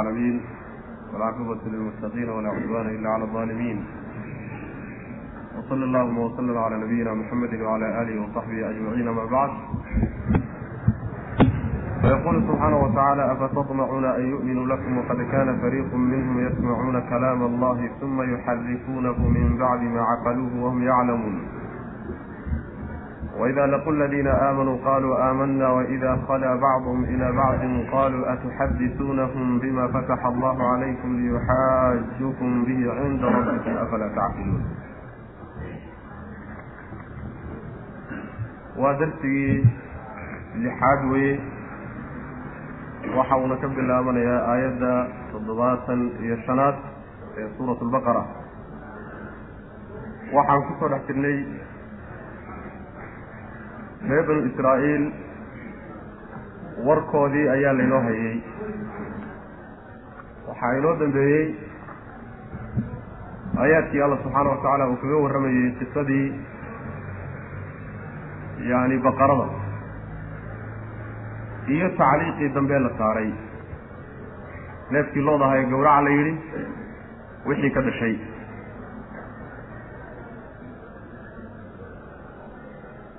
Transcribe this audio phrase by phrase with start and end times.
[0.00, 0.40] العالمين
[1.12, 3.84] والعاقبة للمتقين ولا عدوان إلا على الظالمين
[5.58, 9.50] وصلى اللهم وسلم على نبينا محمد وعلى آله وصحبه أجمعين أما بعد
[12.02, 18.22] فيقول سبحانه وتعالى أفتطمعون أن يؤمنوا لكم وقد كان فريق منهم يسمعون كلام الله ثم
[18.34, 21.34] يحرفونه من بعد ما عقلوه وهم يعلمون
[23.39, 27.59] وإذا لقوا الذين آمنوا قالوا آمنا وإذا خلا بعضهم إلى بعض
[27.91, 34.63] قالوا أتحدثونهم بما فتح الله عليكم ليحاجوكم به عند ربكم أفلا تعقلون
[38.77, 39.61] waa darsigii
[40.63, 41.33] lixaad weye
[43.17, 44.93] waxa uuna ka bilaabanayaa aayadda
[45.31, 46.75] toddobaatan iyo shanaad
[47.37, 48.23] ee suurat albaqara
[50.35, 51.37] waxaan kusoo dhex jirnay
[54.06, 55.04] reer banu israa'iil
[56.88, 58.36] warkoodii ayaa laynoo hayay.
[60.48, 61.46] Waxaa inoo dambeeyey
[63.62, 66.26] aayaadkii alla subxaana wa tacaala uu kaga warramayey qisadii
[68.70, 69.46] yani baqarada
[71.76, 73.30] iyo tacliiqii dambe la saaray.
[74.90, 76.34] Neefkii loodaha ee gawraca la yidhi
[77.48, 78.14] wixii ka dhashay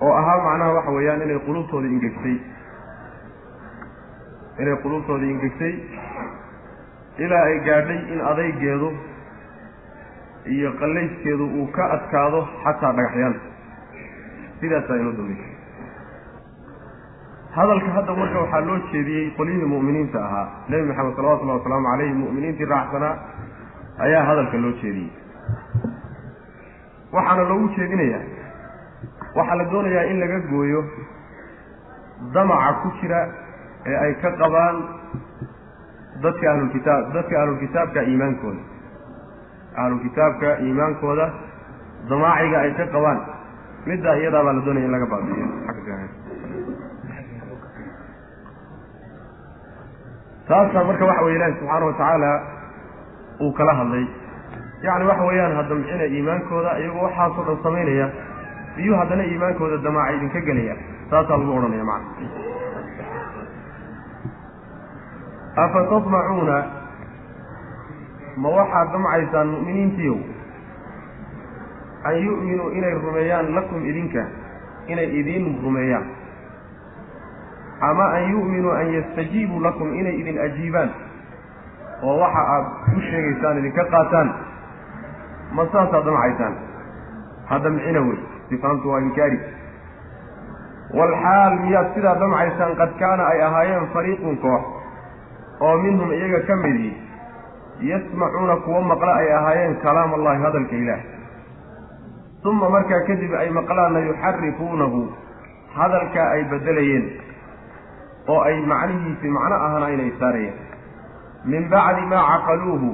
[0.05, 2.35] oo ahaa macnaha waxa weeyaan inay quluubtoodii ingegtay
[4.61, 5.73] inay quluubtoodii ingegtay
[7.25, 8.89] ilaa ay gaadhay in adaygeedu
[10.55, 13.47] iyo qallayskeedu uu ka adkaado xataa dhagaxyaanta
[14.61, 15.55] sidaasaa inoo dambeysay
[17.57, 20.47] hadalka hadda marka waxaa loo jeediyey qolyihii mu'miniinta ahaa.
[20.69, 23.13] Nebi maxamed salawatullahi wasalaamu calayhi mu'miniintii raacsanaa
[24.05, 25.09] ayaa hadalka loo jeediyey.
[27.15, 28.21] Waxaana loogu jeedinayaa
[29.37, 30.81] waxaa la doonayaa in laga gooyo
[32.33, 33.21] damaca ku jira
[33.89, 34.75] ee ay ka qabaan
[36.23, 38.61] dadka ahlulkitaab dadka ahlulkitaabka iimaankooda.
[39.81, 41.25] Ahlulkitaabka iimaankooda
[42.09, 43.19] damaaciga ay ka qabaan.
[43.87, 45.47] Middaa iyadaa baa la doonaya in laga baabiiyo
[50.49, 52.31] taasaa marka waxa weye ilaahi subxaana wa tacaala
[53.45, 54.05] uu kala hadlay.
[54.85, 58.07] Yacni waxa weeyaan hadamcina iimaankooda iyagoo waxaasoo dhan samaynaya
[58.77, 60.75] iyuu haddana iimaankooda damaaca idinka gelaya
[61.09, 62.27] taasaa lagu odhanaya macna
[65.63, 66.57] afa tatmacuuna?
[68.37, 70.17] Ma waxaad damcaysaan mu'miniintiiyow
[72.09, 74.23] an yu'minuu inay rumeeyaan lakum idinka
[74.87, 76.05] inay idiin rumeeyaan.
[77.81, 80.89] Ama an yu'minuu an yastajiibuu lakum inay idin ajiibaan.
[82.03, 82.65] Oo waxa aad
[82.95, 84.29] u sheegaysaan idinka qaataan.
[85.51, 86.55] Ma saasaad damcaysaan
[87.51, 88.19] hadamcina wey
[88.49, 89.39] sifaantu waa inkaari.
[90.97, 94.63] Walxaal miyaad sidaa damcaysaan qad kaana ay ahaayeen fariiqun koox
[95.67, 96.93] oo minhum iyaga ka midii
[97.89, 101.01] yasmacuuna kuwo maqla ay ahaayeen kalaam allahi hadalka ilaah.
[102.49, 105.01] Uma markaa kadib ay maqlaanna yuxarifuunahu
[105.77, 107.05] hadalkaa ay beddelayeen
[108.27, 110.57] oo ay macnihiisii macno ahana inay saarayeen.
[111.45, 112.89] Min bacdi maa caqaluuhu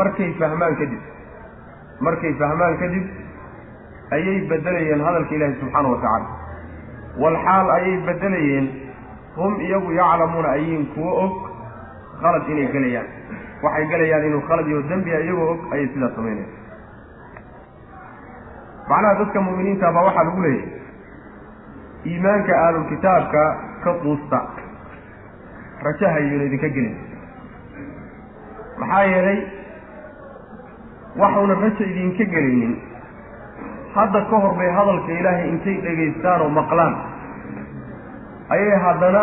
[0.00, 1.02] markay fahmaan kadib
[2.06, 3.06] markay fahmaan kadib
[4.16, 6.26] ayay beddelayeen hadalka ilaahi subxaana wa tacaala.
[7.22, 8.66] Walxaal ayay beddelayeen
[9.36, 11.32] hum iyagu yaclamuuna ayiin kuwo og
[12.22, 13.08] khalad inay gelayaan.
[13.62, 16.50] Waxay gelayaan inuu khalad iyo dembiga iyagoo og ayay sidaas samaynayan
[18.90, 20.72] macnaha dadka mu'miniinta baa waxaa lagu leeyahay
[22.10, 23.42] iimaanka ahlulkitaabka
[23.84, 24.38] ka quusta
[25.86, 26.96] rajahayuuna idinka gelin.
[28.80, 29.38] Maxaa yeelay
[31.20, 32.72] waxuuna raja idinka gelinin
[33.96, 36.94] hadda ka hor bay hadalka ilaahay intay dhegaystaan oo maqlaan.
[38.54, 39.22] Ayay haddana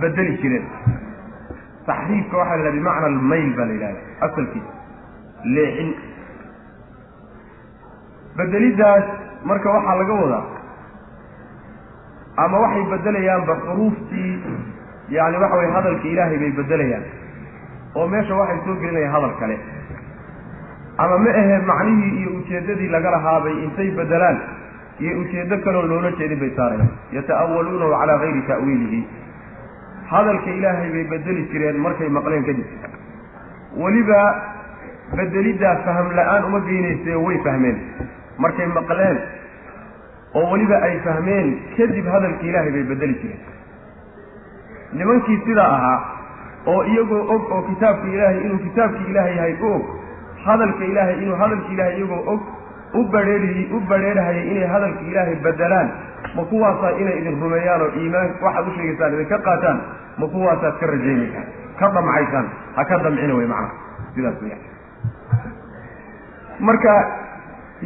[0.00, 0.66] bedeli jireen.
[1.88, 4.72] Taxriifka waxaa la yidhaha bimacna almayl baa la yidhahda asalkiisa
[5.56, 5.90] leexin
[8.38, 9.04] bedeliddaas
[9.50, 10.44] marka waxaa laga wadaa
[12.44, 14.32] ama waxay bedelayaanba xuruuftii
[15.16, 17.04] yani waxa weye hadalka ilaahay bay bedelayaan
[17.98, 19.56] oo meesha waxay soo gelinayaan hadal kale
[21.04, 24.38] ama ma ahe macnihii iyo ujeeddadii laga lahaabay intay bedelaan
[25.00, 29.00] iyo ujeeddo kaleoo loola jeedin bay saarayaan yata'awaluunahu calaa gayri ta'wiilihi.
[30.12, 32.68] Hadalka ilaahay bay bedeli jireen markay maqleen kadib
[33.82, 34.20] weliba
[35.18, 37.76] bedeliddaa faham la'aan uma geynaysee way fahmeen.
[38.44, 39.18] Markay maqleen
[40.38, 43.42] oo weliba ay fahmeen kadib hadalka ilaahay bay bedeli jireen.
[44.98, 45.98] Nimankii sidaa ahaa
[46.72, 49.84] oo iyagoo og oo kitaabka ilaahay inuu kitaabkii ilaahay yahay u og
[50.48, 52.40] hadalka ilaahay inuu hadalka ilaahay iyagoo og
[53.00, 55.88] u badheehi u badheerhayay inay hadalka ilaahay bedelaan
[56.36, 59.78] ma kuwaasaa inay idin rumeeyaan oo iimaan waxaad u sheegaysaan idinka qaataan
[60.20, 61.44] ma kuwaasaad ka rajaynaysaa
[61.80, 62.46] ka damcaysaan.
[62.76, 63.74] Ha ka damcina wey macnaha
[64.14, 64.56] sidaas weya
[66.68, 66.92] marka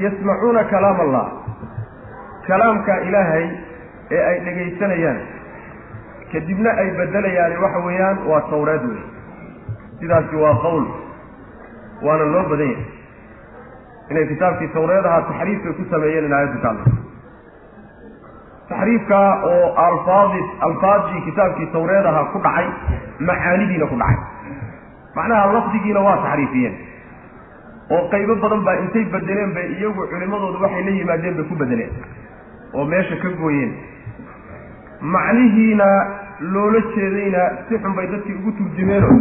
[0.05, 1.27] yasmacuuna kalaam allah
[2.49, 3.47] kalaamka ilaahay
[4.17, 5.19] ee ay dhegaysanayaan
[6.33, 9.03] kadibna ay bedelayaani waxa weeyaan waa tawreed wey
[10.01, 10.85] sidaasi waa qowl
[12.06, 12.87] waana loo badan yahay.
[14.11, 16.99] Inay kitaabkii tawreed ahaa taxriif bay ku sameeyeen in aayaddu ka hadlayso
[18.70, 22.67] taxriifkaa oo alfaadi alfaadii kitaabkii tawreed ahaa ku dhacay
[23.31, 24.19] macaanidiina ku dhacay.
[25.17, 26.75] Macnaha lafdigiina waa taxriifiyeen.
[27.94, 31.93] Oo qaybo badan baa intay bedeleen bay iyagu culimadoodu waxay la yimaadeen bay ku bedeleen
[32.75, 33.73] oo meesha ka gooyeen.
[35.14, 35.87] Macnihiina
[36.55, 39.19] loola jeedayna si xun bay dadkii ugu turjumeenoo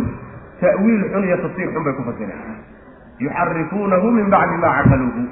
[0.63, 2.57] ta'wiil xun iyo tafsiir xun bay ku fasireen
[3.25, 5.23] yuxarifuunahu min bacdi maa caqaluuhu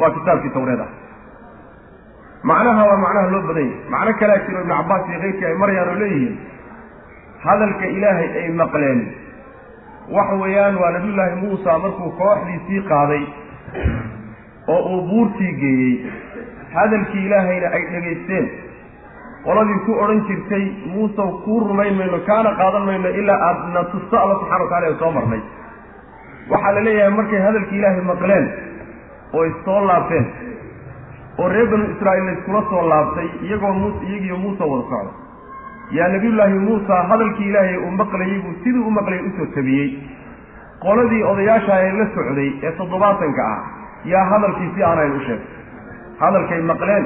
[0.00, 0.90] waa kitaabkii tawreed ah
[2.50, 5.90] macnaha waa macnaha loo badan yahy macno kalaa jiro ibnu cabbaas iyo keyrkii ay marayaan
[5.92, 6.34] oo leeyihiin
[7.44, 9.00] hadalka ilaahay ay maqleen
[10.16, 13.22] waxa weeyaan waa nabiyullaahi muusa markuu kooxdiisii qaaday
[14.74, 15.92] oo uu buurtii geeyey
[16.74, 18.46] hadalkii ilaahayna ay dhegaysteen
[19.46, 24.14] qoladii ku odhan jirtay muusaw kuu rumayn mayno kaana qaadan mayno ilaa aada na tusto
[24.22, 25.40] alla subxana watacala ee soo marnay.
[26.52, 28.44] Waxaa la leeyahay markay hadalkii ilaahay maqleen
[29.36, 30.26] oo is soo laabteen
[31.40, 35.12] oo reer banu israa'iil la iskula soo laabtay iyagoo mus iyagiiyo muuse wada socda
[35.98, 39.88] yaa nabiyullaahi muusa hadalkii ilaahay uu maqlayey buu siduu u maqlayay u soo tabiyey.
[40.84, 43.58] Qoladii odayaasha ee la socday ee toddobaatanka ah
[44.12, 45.46] yaa hadalkii si aanayn u sheegay
[46.22, 47.04] hadalkay maqleen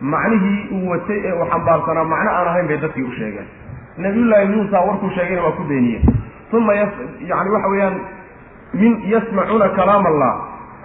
[0.00, 3.46] macnihii uu watay ee uu xambaarsanaa macno aan ahayn bay dadkii u sheegeen.
[4.04, 6.02] Nabiyullaahi muusa warkuu sheegayna waa ku beeniyeen
[6.52, 6.72] uma
[7.30, 7.96] yani waxa weeyaan
[8.74, 10.32] min yasmacuuna kalaam allah.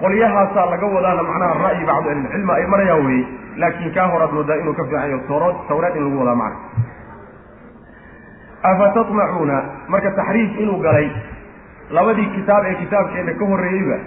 [0.02, 3.24] Qolyahaasaa laga wadaana macnaha ra'yi bacdu ahlilcilmi ay marayaan weye
[3.62, 6.58] laakiin kaa horaad moodaa inuu ka fiican yaho tawraad tawreed in lagu wadaa macna.
[8.64, 9.58] Afa tatmacuuna
[9.88, 11.08] marka taxriif inuu galay
[11.92, 13.98] labadii kitaab ee kitaabkeena ka horreeyeyba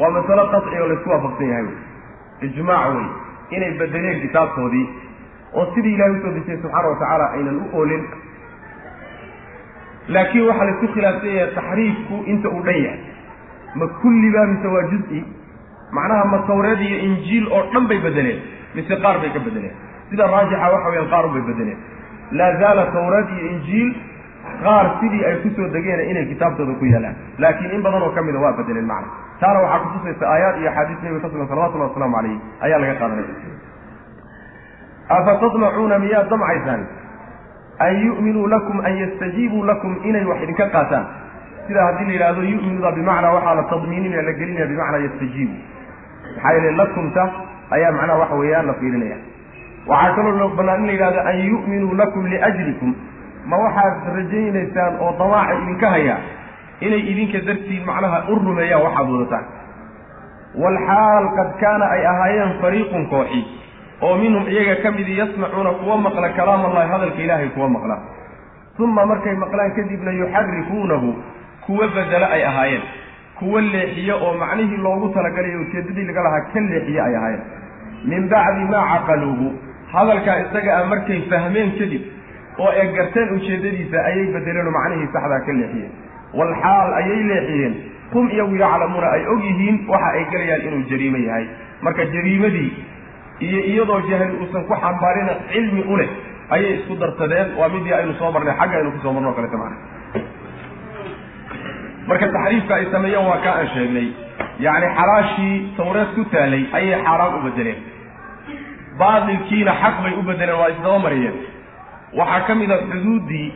[0.00, 1.76] waa masalo qaci oo laysku waafaqsan yahay wey
[2.48, 3.06] ijmaac wey
[3.56, 4.86] inay bedeleen kitaabkoodii
[5.54, 8.04] oo sidii ilahay u soo dejiyey subxaana wa tacaala aynan u oolin.
[10.14, 13.00] Laakiin waxaa laysku khilaafsan yahay taxriifku inta uu dhan yahay.
[13.78, 15.20] Ma kulliba mise waa juz-i?
[15.96, 18.40] Macnaha ma tawreed iyo injiil oo dhan bay bedeleen
[18.74, 19.74] mise qaar bay ka bedeleen?
[20.10, 21.78] Sida raajixa waxa weyaan qaar un bay bedeleen.
[22.38, 23.90] Laa zaala tawreed iyo injiil
[24.64, 27.14] qaar sidii ay ku soo degeen inay kitaabtooda ku yaalaan.
[27.38, 29.08] Laakiin in badan oo ka mida waa bedeleen macna
[29.40, 33.34] taana waxaa kutusaysa aayaad iyo axaadiis nebiga ka sugan salawatullahi wasalaamu calayh ayaa laga qaadanaya
[35.16, 36.82] afa tadmacuuna miyaad damcaysaan
[37.86, 41.04] an yu'minuu lakum an yastajiibuu lakum inay wax idinka qaataan?
[41.66, 45.54] Sida haddii la yidhahdo yu'minuda bimacnaa waxaa la tadmiininaya la gelinaya bimacnaa yastajiibu.
[46.36, 47.22] Maxaa yeele lakumta
[47.76, 49.16] ayaa macnaha waxa weeyaan la fiirinaya.
[49.90, 52.90] Waxaa kaloo loo banaan in la yidhahdo an yu'minuu lakum liajlikum
[53.50, 56.20] ma waxaad rajaynaysaan oo damaaca idinka hayaa
[56.86, 59.44] inay idinka dartiin macnaha u rumeeyaan waxaad wadataan
[60.62, 63.40] walxaal qad kaana ay ahaayeen fariiqun kooxi
[64.06, 67.96] oo minhum iyaga ka midi yasmacuuna kuwa maqla kalaam allahi hadalka ilaahay kuwa maqla.
[68.78, 71.10] Uma markay maqlaan kadibna yuxarifuunahu
[71.66, 72.82] kuwa bedelo ay ahaayeen.
[73.38, 77.42] Kuwa leexiye oo macnihii loogu talagalay ujeeddadii laga lahaa ka leexiye ay ahaayeen.
[78.10, 79.48] Min bacdi maa caqaluuhu
[79.92, 82.02] hadalkaa isaga ah markay fahmeen kadib
[82.58, 85.92] oo ay garteen ujeeddadiisa ayay bedeleen oo macnihii saxdaa ka leexiyeen.
[86.38, 87.74] Walxaal ayay leexiyeen.
[88.12, 91.46] Hum iyagu yaclamuuna ay og yihiin waxa ay gelayaan inuu jariimo yahay.
[91.82, 92.70] Marka jariimadii
[93.46, 96.10] iyo iyadoo jahli uusan ku xambaarina cilmi u leh
[96.54, 99.56] ayay isku darsadeen waa midii aynu soo marnay xagga aynu ku soo marno o kaleta
[99.62, 99.76] macna
[102.08, 104.08] marka taxriifka ay sameeyeen waa kaa aan sheegnay.
[104.66, 107.80] Yacni xalaashii tawreed ku taalay ayay xaaraan u bedeleen
[109.00, 111.36] baatilkiina xaq bay u bedeleen waa isdaba mariyeen
[112.20, 113.48] waxaa ka mid a xuduuddii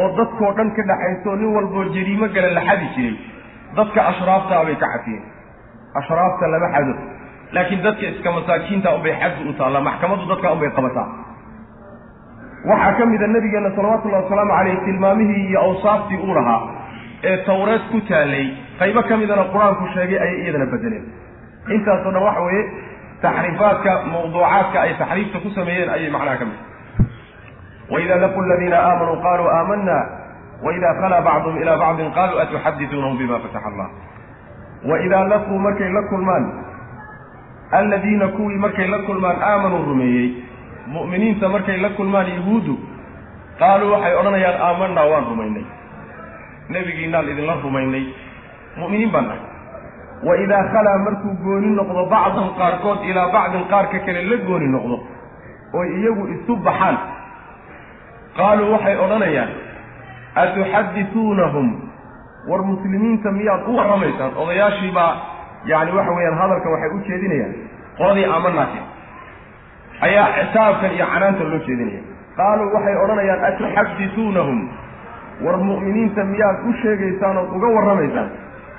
[0.00, 3.16] oo dadkoo dhan ka dhaxayso nin walboo jariimo gale la xadi jiray
[3.78, 5.24] dadka ashraaftaa bay ka cafiyeen
[6.00, 6.94] ashraafta lama xado
[7.56, 11.08] laakiin dadka iska masaakiinta unbay xaddu u taallaa maxkamaddu dadka unbay qabataa.
[12.70, 16.60] Waxaa ka mida nabigeena salawatullahi wasalaamu caleyh tilmaamihii iyo awsaaftii uu lahaa
[17.30, 18.46] ee tawreed ku taallay
[18.80, 21.04] qaybo ka midana qur'aanku sheegay ayay iyadana bedeleen
[21.76, 22.62] intaasoo dhan waxa weeye
[23.24, 26.58] taxriifaadka mawduucaadka ay taxriifta ku sameeyeen ayay macnaha ka mid
[27.92, 29.96] waida laqu ladiina aamanuu qaluu aamana
[30.66, 33.88] waida khalaa bacduhum ilaa bacdin qaluu atuxadisuunahum bima fataxa allah
[34.90, 36.44] waidaa laquu markay la kulmaan
[37.78, 40.28] alladiina kuwii markay la kulmaan aamanuu rumeeyey
[40.94, 42.74] mu'miniinta markay la kulmaan yahuuddu
[43.60, 45.64] qaaluu waxay odhanayaan aamanaa waan rumaynay
[46.74, 48.04] nebigiinaan idinla rumaynay
[48.80, 49.42] mu'miniin baan nahay
[50.28, 54.96] wa idaa khalaa markuu gooni noqdo bacduhum qaarkood ilaa bacdin qaarka kale la gooni noqdo
[55.78, 56.96] oy iyagu isu baxaan
[58.38, 59.50] qaaluu waxay odhanayaan
[60.42, 61.68] atuxadituunahum
[62.48, 64.32] war muslimiinta miyaad u warramaysaan?
[64.42, 65.12] Odayaashii baa
[65.64, 67.54] yani waxa weeyaan hadalka waxay u jeedinayaan
[67.98, 68.78] qoladii aamanaati
[70.06, 72.02] ayaa citaabkan iyo canaanta loo jeedinaya
[72.38, 74.58] qaaluu waxay odhanayaan atuxadituunahum
[75.44, 78.28] war mu'miniinta miyaad u sheegaysaan ood uga warramaysaan?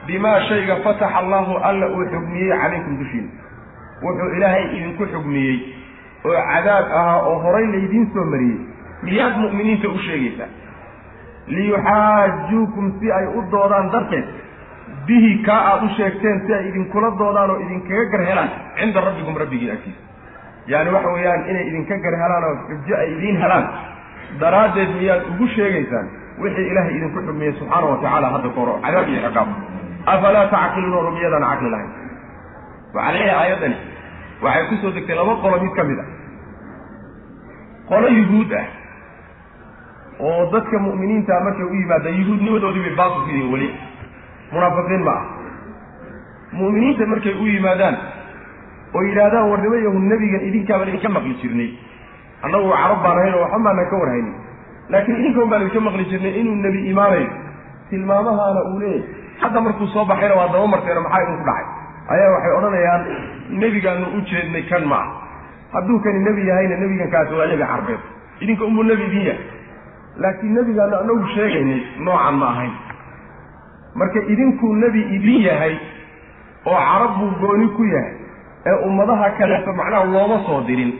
[0.08, 3.29] Bimaa shayga fataxa allahu alla uu xugmiyey calaykum dushiina
[4.03, 5.58] wuxuu ilaahay idinku xugmiyey
[6.25, 8.60] oo cadaab ahaa oo horay laydiin soo mariyey
[9.05, 10.51] miyaad mu'miniinta u sheegaysaan
[11.55, 14.25] liyuxaajuukum si ay u doodaan darteed.
[15.08, 19.36] Bihi kaa aad u sheegteen si ay idinkula doodaan oo idinkaga gar helaan cinda rabbikum
[19.41, 20.00] rabbigiin agtiisa.
[20.72, 23.65] Yaani waxa weeyaan inay idinka gar helaan oo xujo ay idiin helaan.
[24.41, 26.05] Daraaddeed miyaad ugu sheegaysaan
[26.43, 29.48] wixii ilaahay idinku xugmiyey subxaana wa tacaala hadda kahoro cadaab iyo ciqaab.
[30.13, 31.91] Afalaa tacqiluuna rumiyadaan caqli lahayn?
[32.96, 33.77] Waxaa leeyahay aayaddani
[34.43, 36.05] waxay ku soo degtay laba qolo mid ka mid a
[37.89, 38.65] qolo yuhuud ah
[40.28, 43.70] oo dadka mu'miniintaa markay u yimaadaan yuhuudnimadoodii bay baaqi ku yihiin weli.
[44.54, 45.24] Munaafiqiin ma ah
[46.60, 47.96] mu'miniinta markay u yimaadaan
[48.96, 51.70] oo yidhaahdaan warnimo yahu nebigan idinkaabaan idinka maqli jirnay.
[52.46, 54.34] Annagu carab baan ahayn oo waxba maanan ka warhaynin
[54.92, 57.30] laakiin idinkan baan idinka maqli jirnay inuu nebi imaanayo.
[57.90, 59.04] Tilmaamahaana uu leeyahy
[59.42, 61.66] hadda markuu soo baxayna waa daba marteena maxaa idinku dhacay?
[62.13, 63.01] Ayaa waxay odhanayaan
[63.62, 65.08] nebigaanu u jeednay kan ma ah
[65.74, 68.01] hadduu kani nebi yahayna nebigan kaasi waa nebi carbeed.
[68.44, 69.40] Idinka unbuu nebi idin yahay
[70.18, 72.74] laakiin nebigaanu anagu sheegaynay noocan ma ahayn.
[73.96, 75.75] Marka idinkuu nebi idin yahay
[76.65, 78.13] oo carab buu gooni ku yahay
[78.65, 80.91] ee ummadaha kaleeto macnaha looma soo dirin.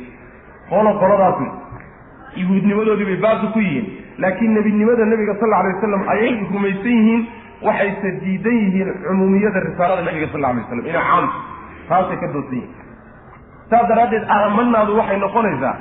[0.70, 1.48] Qolo qoladaasi
[2.42, 3.86] yuhuudnimadoodii bay ku yihiin.
[4.18, 7.22] Laakiin nebinimada nebiga sal alay wasalam ayay rumaysan yihiin
[7.62, 11.26] waxayse diidan yihiin cumuumiyada risaalada nebiga sal alay waslam inay caam
[11.90, 12.76] taasay ka doodsan yihiin.
[13.70, 15.76] Saas daraaddeed aamanaadu waxay noqonaysaa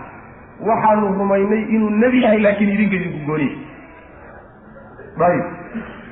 [0.69, 3.55] waxaanu rumaynay inuu nebi yahay laakiin idinka idinku gooniye
[5.29, 5.45] ayib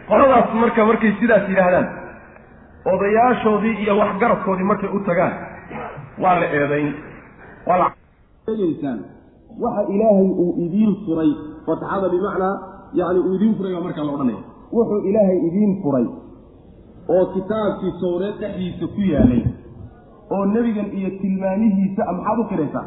[0.08, 1.86] qoladaas marka markay sidaas yidhaahdaan
[2.92, 5.34] odayaashoodii iyo waxgaradkoodii markay u tagaan
[6.22, 6.88] waa la eedayn.
[7.66, 7.90] Waa
[8.50, 8.98] eegeysaan
[9.62, 11.30] waxa ilaahay uu idiin furay
[11.66, 12.54] fatxada bimacnaa
[13.00, 14.42] yani uu idiin furay baa markaa la odhanaya.
[14.76, 16.06] Wuxuu ilaahay idiin furay
[17.14, 19.42] oo kitaabkii towreed dhexdiisa ku yaalay
[20.34, 22.84] oo nebigan iyo tilmaamihiisa maxaad u qiraysaa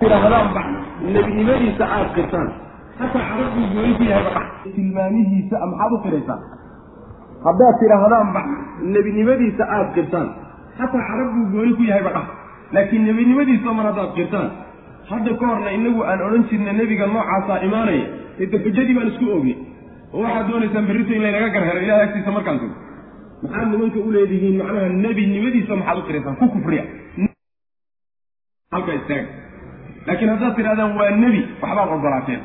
[0.00, 0.62] tidhaahdaanba
[1.14, 2.48] nebinimadiisa aad qirtaan.
[2.98, 4.42] Xataa carabuu gooni ku yahayba
[4.76, 6.38] tilmaamihiisa maxaad u qiraysaa
[7.46, 8.40] haddaad tidhaahdaanba
[8.94, 10.28] nebinimadiisa aad qirtaan.
[10.78, 12.26] Xataa carab buu gooni ku yahayba dhah
[12.74, 14.48] laakiin nebinimadiisa mar haddaad qirtaan.
[15.10, 18.06] Hadda ka horna inagu aan odhan jirna nebiga noocaasaa imaanaya
[18.42, 19.56] ede xujadii baan isku ognay
[20.12, 22.74] oo waxaad doonaysaan berrito in laynaga garhelo ilahay agtiisa markaan tago
[23.42, 26.84] maxaad nimanka u leedihiin macnaha nebinimadiisa maxaad u qiraysaan ku kufriya.
[28.74, 29.24] Halka istaaga
[30.06, 32.40] laakiin haddaad tidhahdaan waa nebi waxbaad ogolaateen.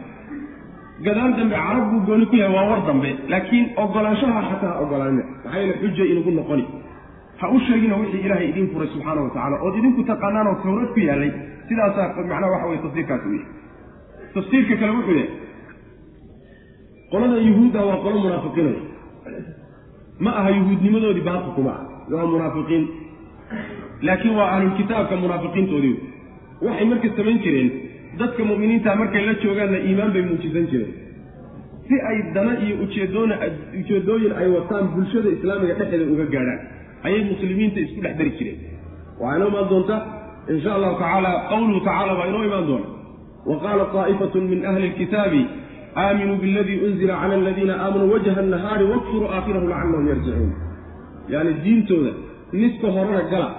[1.06, 3.10] Gadaal dambe carab buu gooni ku yahay waa war dambe.
[3.34, 6.66] Laakiin ogolaanshaha xataa ogolaanina maxaa yeele xuja inagu noqoni.
[7.40, 10.90] Ha u sheegina wixii ilaahay idiin furay subxaana wa tacala ood idinku taqaanaan oo tawrad
[10.96, 11.32] ku yaallay
[11.70, 13.48] sidaasaa macnaha waxa weye tafsiirkaasi u yahay
[14.36, 15.30] tafsiirka kale wuxuu yahay
[17.12, 18.78] qolada yuhuudda waa qolo munaafiqiinay
[20.26, 22.84] ma aha yuhuudnimadoodii baaqi kuma ah waa munaafiqiin.
[24.08, 25.96] Laakiin waa ahlulkitaabka munaafiqiintoodii
[26.66, 27.70] waxay marka samayn jireen
[28.20, 30.94] dadka mu'miniinta markay la joogaanna iimaan bay muujisan jireen.
[31.88, 33.36] Si ay dana iyo ujeedoona
[33.80, 36.60] ujeedooyin ay wataan bulshada islaamiga dhexeeda uga gaadhaan
[37.08, 38.58] ayay muslimiinta isku dhex dari jireen.
[39.22, 39.96] Waxaa inoo imaan doonta?
[40.54, 42.88] Insha allahu tacaala qawluhu tacala baa inoo imaan doona.
[43.50, 45.42] Wa qaala طaa'ifatun min ahli lkitaabi
[46.04, 50.52] aaminuu biladii unzila cala aladiina aamanuu wajha annahaari wakfuruu aakhirahu lacallahum yarjicuun
[51.34, 52.12] yaani diintooda
[52.62, 53.50] niska horena gala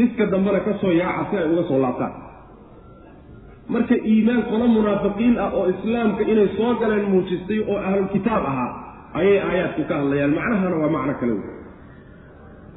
[0.00, 2.12] niska dambena ka soo yaaca si ay uga soo laabtaan
[3.74, 8.70] marka iimaan qolo munaafiqiin ah oo islaamka inay soo galeen muujistay oo ahlulkitaab ahaa
[9.20, 10.32] ayay aayaadku ka hadlayaan.
[10.38, 11.44] Macnahana waa macno kale wey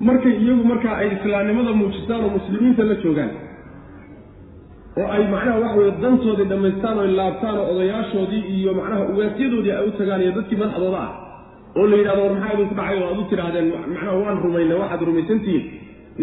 [0.07, 3.31] markay iyagu markaa ay islaamnimada muujistaan oo muslimiinta la joogaan
[4.99, 9.85] oo ay macnaha waxa weye dantoodii dhammaystaan oy laabtaan oo odayaashoodii iyo macnaha ugaasyadoodii ay
[9.87, 11.11] u tagaan iyo dadkii madaxdooda ah
[11.79, 13.67] oo la yidhahdo war maxaa idinku dhacay oo aad u tidhaahdeen?
[13.91, 15.63] Macnaha waan rumaynay waxaad rumaysantihiin.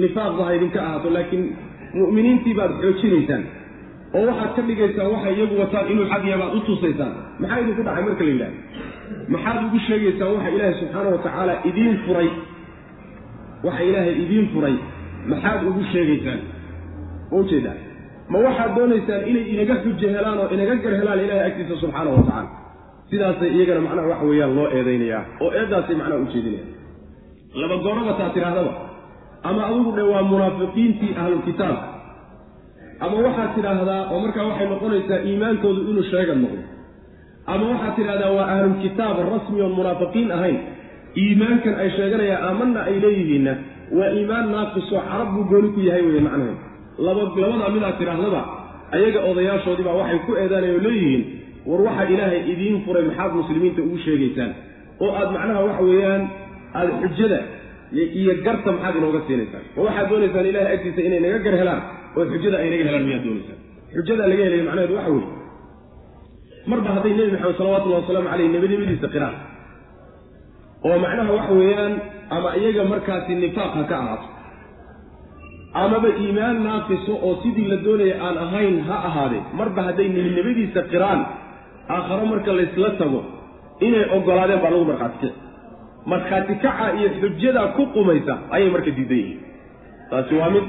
[0.02, 1.44] Nifaaqba ha idinka ahaato laakiin
[2.00, 3.42] mu'miniintii baad xoojinaysaan
[4.16, 7.12] oo waxaad ka dhigaysaan waxay iyagu wataan inuu xaq yahay baad u tusaysaan.
[7.40, 8.58] Maxaa idinku dhacay marka la yidhahdo
[9.34, 12.28] maxaad ugu sheegaysaan waxa ilaahay subxaana wa tacaala idiin furay.
[13.66, 14.74] Waxa ilaahay idiin furay.
[15.32, 16.40] Maxaad ugu sheegaysaan?
[17.30, 17.76] Ma u jeedaa
[18.32, 22.22] ma waxaad doonaysaan inay inaga xujo helaan oo inaga gar helaan ilahay agtiisa subxaana wa
[22.28, 22.50] tacaala
[23.10, 26.64] sidaasay iyagana macnaha waxa weeyaan loo eedaynayaa oo eeddaasay macnaha ujeedinaya
[27.60, 28.72] laba gooraba taa tidhaahdaba
[29.48, 31.86] ama adugu dhe waa munaafiqiintii ahlulkitaabka
[33.04, 36.62] ama waxaad tidhaahdaa oo markaa waxay noqonaysaa iimaankoodu inuu sheega noqdo.
[37.52, 40.58] Ama waxaad tidhahdaa waa ahlulkitaab rasmi oon munaafiqiin ahayn.
[41.22, 43.52] Iimaankan ay sheeganayaan aamanna ay leeyihiinna
[43.98, 46.58] waa iimaan naaqisoo carab buu gooni ku yahay weye macnaheed
[47.06, 48.40] laba labadaa midaad tidhaahdaba
[48.96, 51.22] ayaga odayaashoodiibaa waxay ku eedaanay oo leeyihiin
[51.70, 54.50] war waxa ilaahay idiin furay maxaad muslimiinta ugu sheegaysaan.
[55.02, 56.22] Oo aad macnaha waxa weeyaan
[56.78, 57.38] aada xujada
[58.20, 59.64] iyo garta maxaad inooga siinaysaan.
[59.76, 61.82] Ma waxaad doonaysaan ilahay agtiisa inay naga gar helaan
[62.16, 63.58] oo xujada ay naga helaan miyaad doonaysaan
[63.96, 65.28] xujada laga helaya macnaheedu waxa weeye
[66.70, 69.36] marba hadday nebi maxamed salawatullahi wasalaamu caleyh nebinimadiisa qiraan.
[70.86, 71.92] Oo macnaha waxa weeyaan
[72.36, 74.26] ama iyaga markaasi nifaaq ha ka ahaato
[75.82, 81.20] amaba iimaan naaqiso oo sidii la doonaya aan ahayn ha ahaadee marba hadday nebinimadiisa qiraan
[81.96, 83.20] aakharo marka laysla tago
[83.86, 85.36] inay ogolaadeen baa lagu markhaati kici
[86.12, 89.40] markhaati kaca iyo xujadaa ku qumaysa ayay marka diidan yihiin.
[90.10, 90.66] Taasi waa mid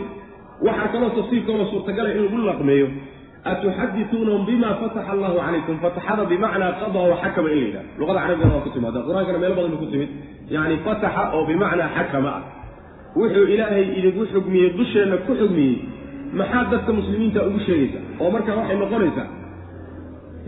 [0.68, 2.88] waxaa kaloo tafsiirkaloo suurtagala in lagu laqmeeyo
[3.52, 5.76] atuxadituunahum bima fataxa allahu calaykum?
[5.84, 7.86] Fataxada bimacnaa qadaa wa xakama in la yidhaha.
[8.00, 10.10] Luqada carabigana waa ku timaada qur'aankana meelo badan bay ku timid.
[10.54, 12.44] Yacni fataxa oo bimacnaa xakama ah.
[13.20, 15.76] Wuxuu ilaahay idinku xugmiyey dusheenna ku xugmiyey.
[16.40, 19.28] Maxaad dadka muslimiinta ugu sheegaysaa oo markaa waxay noqonaysaa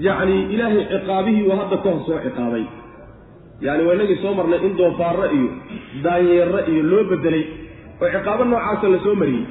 [0.08, 2.66] yacni ilaahay ciqaabihii uu hadda ka hor soo ciqaabay.
[3.66, 5.50] Yani waa inagii soo marnay in doofaarro iyo
[6.06, 7.44] daanyeerro iyo loo bedelay
[8.02, 9.44] oo ciqaabo noocaasa la soo mariyey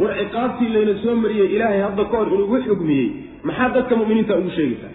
[0.00, 3.06] war ciqaabtii layna soo mariyey ilaahay hadda ka hor inugu xugmiyey
[3.48, 4.92] maxaa dadka mu'miniinta ugu sheegaysaa?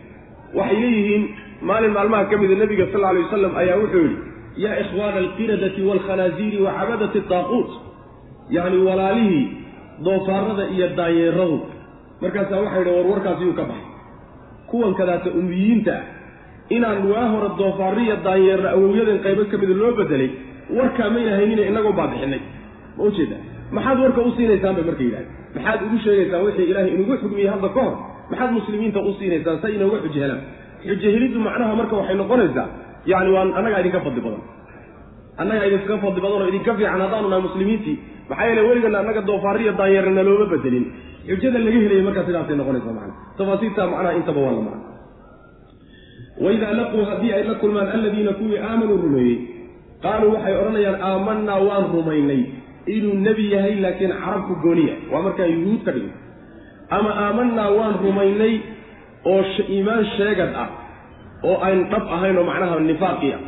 [0.58, 1.24] Waxay leeyihiin
[1.70, 4.18] maalin maalmaha ka mida nebiga sal alay wasalam ayaa wuxuu yidhi
[4.64, 7.70] yaa ikhwaana alqiradati waalkhanaasiiri wa cabadati taaquut
[8.56, 9.44] yacni walaalihii
[10.06, 11.58] doofaarada iyo daanyeeradu
[12.22, 13.90] markaasaa waxay yidhi war warkaasi yuu ka baxay.
[14.70, 16.04] Kuwan kadaata umiyiinta ah
[16.76, 20.30] inaan waa hore doofaariya daanyeerna awowyadan qaybo ka mida loo bedelay
[20.78, 22.42] warkaa mayna haynina inagoo baabixinay
[22.98, 23.38] ma ujeeda
[23.76, 27.70] maxaad warka u siinaysaan bay marka yidhahda maxaad ugu sheegaysaan wixii ilaahay inugu xugmiyey hadda
[27.76, 27.94] ka hor.
[28.32, 30.42] Maxaad muslimiinta u siinaysaan say inooga xujo helaan
[30.88, 32.68] xujo heliddu macnaha marka waxay noqonaysaa
[33.12, 34.42] yani waa annagaa idinka fadli badan.
[35.42, 37.96] Annagaa idinka fadli badan oo idinka fiican haddaanu nahay muslimiintii
[38.30, 40.86] maxaa yeele weligana annaga doofaariya daanyeerna looma bedelin.
[41.28, 44.82] Xujada laga helaya markaa sidaasay noqonaysaa macana tafaasiirta macnaha intaba waa la macna.
[46.44, 49.38] Waidaa laquu haddii ay la kulmaan alladiina kuwii aamanuu rumeeyey
[50.04, 52.42] qaaluu waxay odhanayaan aamanaa waan rumaynay
[52.88, 56.14] inuu nebi yahay laakiin carabku gooniya waa markaa yuhuud ka dhigay
[56.90, 58.56] ama aamanaa waan rumaynay
[59.26, 60.70] oo iimaan sheegad ah
[61.44, 63.42] oo ayn dhab ahayn oo macnaha nifaaqi ah.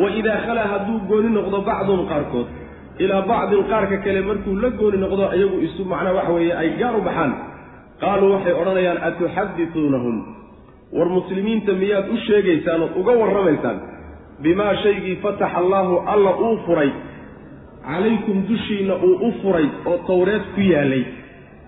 [0.00, 2.48] Wa idaa khalaa hadduu gooni noqdo bacduhum qaarkood
[3.02, 6.94] ilaa bacdin qaarka kale markuu la gooni noqdo iyagu isu macnaha waxa weeye ay gaar
[6.98, 7.32] u baxaan.
[8.02, 10.16] Qaaluu waxay odhanayaan atuxadituunahum
[10.96, 13.78] war muslimiinta miyaad u sheegaysaan ood uga warramaysaan?
[14.42, 16.90] Bimaa shaygii fataxa allaahu alla uu furay
[17.88, 21.04] calaykum dushiinna uu u furay oo tawreed ku yaalay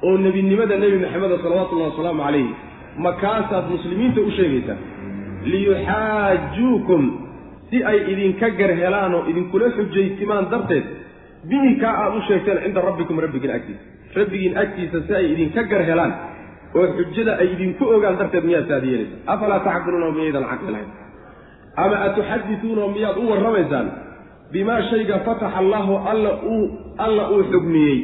[0.06, 2.50] oo nebinimada nebi maxameda salawatullahi wasalaamu calayhi
[3.06, 4.80] makaasaad muslimiinta u sheegaysaan
[5.52, 7.02] liyuxaajuukum
[7.70, 10.84] si ay idinka gar helaan oo idinkula xujaysimaan darteed
[11.48, 13.82] bihi kaa aad u sheegteen cinda rabbikum rabbigiin agtiisa.
[14.16, 16.12] Rabbigiin agtiisa si ay idinka gar helaan
[16.74, 20.90] oo xujada ay idinku ogaan darteed miyaad saad yeelaysa afalaa tacqiluuna miyaydan caqli lahayn
[21.84, 23.86] ama atuxadituuna miyaad u warramaysaan
[24.52, 25.94] bimaa shayga fataxa allaahu
[27.04, 27.98] alla uu xugmiyey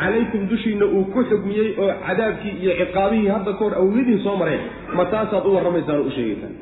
[0.00, 4.60] calaykum dushiinna uu ku xugmiyey oo cadaabkii iyo ciqaabihii hadda ka hor awlidin soo mareen.
[4.96, 6.54] Ma taasaad u warramaysaan u sheegaysaan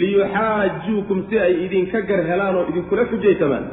[0.00, 3.64] liyuxaajuukum si ay idinka gar helaan oo idinkula xujaysamaan.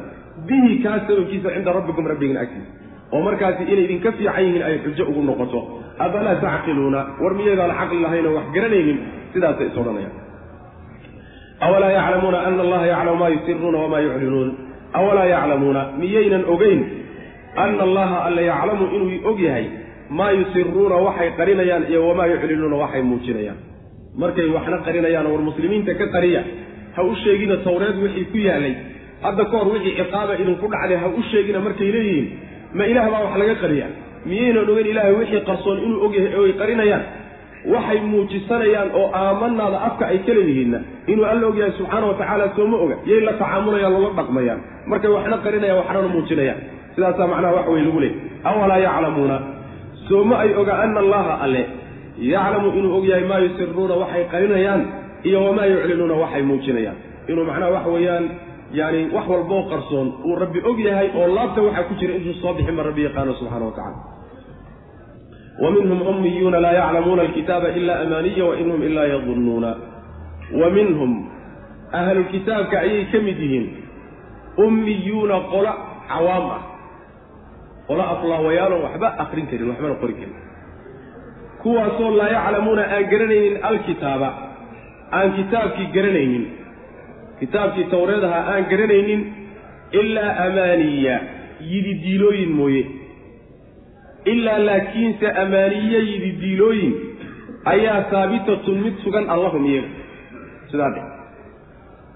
[0.48, 2.70] Bihi kaa sababkiisa cinda rabbikum rabbigiin agtiisa.
[3.12, 5.60] Oo markaasi inay idinka fiican yihiin ay xujo ugu noqoto.
[6.04, 7.00] Afalaa tacqiluuna?
[7.22, 8.98] War miyaydaan caqli lahayn oo wax garanaynin.
[9.32, 10.14] Sidaasay is odhanayaan.
[11.66, 14.50] Awalaa yaclamuuna ana allaha yaclamu maa yusiruuna wamaa yuclinuun
[14.98, 16.80] awalaa yaclamuuna miyaynan ogeyn
[17.56, 19.66] ana allaha alla yaclamu inuu og yahay
[20.18, 23.58] maa yusiruuna waxay qarinayaan iyo wamaa yuclinuuna waxay muujinayaan
[24.22, 26.42] markay waxna qarinayaan war muslimiinta ka qariya
[26.96, 28.74] ha u sheegina tawreed wixii ku yaalay
[29.22, 32.26] hadda ka hor wixii ciqaaba idinku dhacday ha u sheegina markay leeyihiin
[32.78, 33.86] ma ilaah baa wax laga qariya
[34.30, 37.02] miyaynan ogeyn ilaahay wixii qarsoon inuu og yahay oo ay qarinayaan
[37.72, 40.78] waxay muujisanayaan oo aamanaada afka ay ka leeyihiinna.
[41.12, 44.60] Inuu alla og yahay subxaana wa tacaala sooma oga yay la tacaamulayaan loola dhaqmayaan.
[44.90, 46.58] Markay waxna qarinayaan waxnana muujinayaan.
[46.94, 48.16] Sidaasaa macnaha wax wey lagu leeyay
[48.50, 49.36] awalaa yaclamuuna?
[50.08, 51.62] Sooma ay oga ana allaha alle.
[52.32, 54.80] Yaclamu inuu og yahay maa yusiruuna waxay qarinayaan
[55.28, 56.96] iyo wamaa yuclinuuna waxay muujinayaan.
[57.30, 58.24] Inuu macnaha waxa weeyaan
[58.72, 62.52] yani wax walboo qarsoon uu rabbi og yahay oo laabta waxaa ku jira intuu soo
[62.56, 63.98] bixin ba rabbi yaqaano subxana wa tacala
[65.62, 69.70] wa minhum ummiyuuna laa yaclamuuna alkitaaba ila amaaniya wa inhum ilaa yadunnuuna
[70.60, 71.10] wa minhum
[72.00, 73.66] ahlulkitaabka ayay ka mid yihiin
[74.66, 75.72] ummiyuuna qolo
[76.10, 76.62] cawaam ah
[77.88, 80.36] qolo aflaawayaaloon waxba akrin karin waxbana qori karin
[81.62, 84.28] kuwaasoo laa yaclamuuna aan garanaynin alkitaaba
[85.18, 86.44] aan kitaabkii garanaynin
[87.40, 89.20] kitaabkii tawreed ahaa aan garanaynin
[90.00, 91.16] ilaa amaaniya
[91.70, 92.82] yididiilooyin mooye
[94.24, 96.94] ilaa laakiinse amaaniye yididiilooyin
[97.64, 99.88] ayaa haabitatun mid sugan allahum iyaga
[100.70, 101.02] sidaa dhe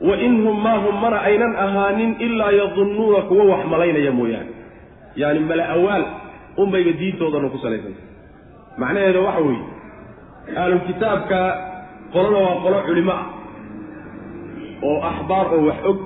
[0.08, 4.50] wa in hum maa hum mana aynan ahaanin ilaa yadunnuuna kuwa wax malaynaya mooyaane.
[5.16, 6.04] Yaani mala awaal
[6.56, 8.02] unbayba diintoodana ku salaysanta
[8.78, 9.64] macnaheeda waxa weeye
[10.62, 11.38] ahlulkitaabka
[12.12, 13.24] qolona waa qolo culimo ah
[14.88, 16.00] oo axbaar oo wax og.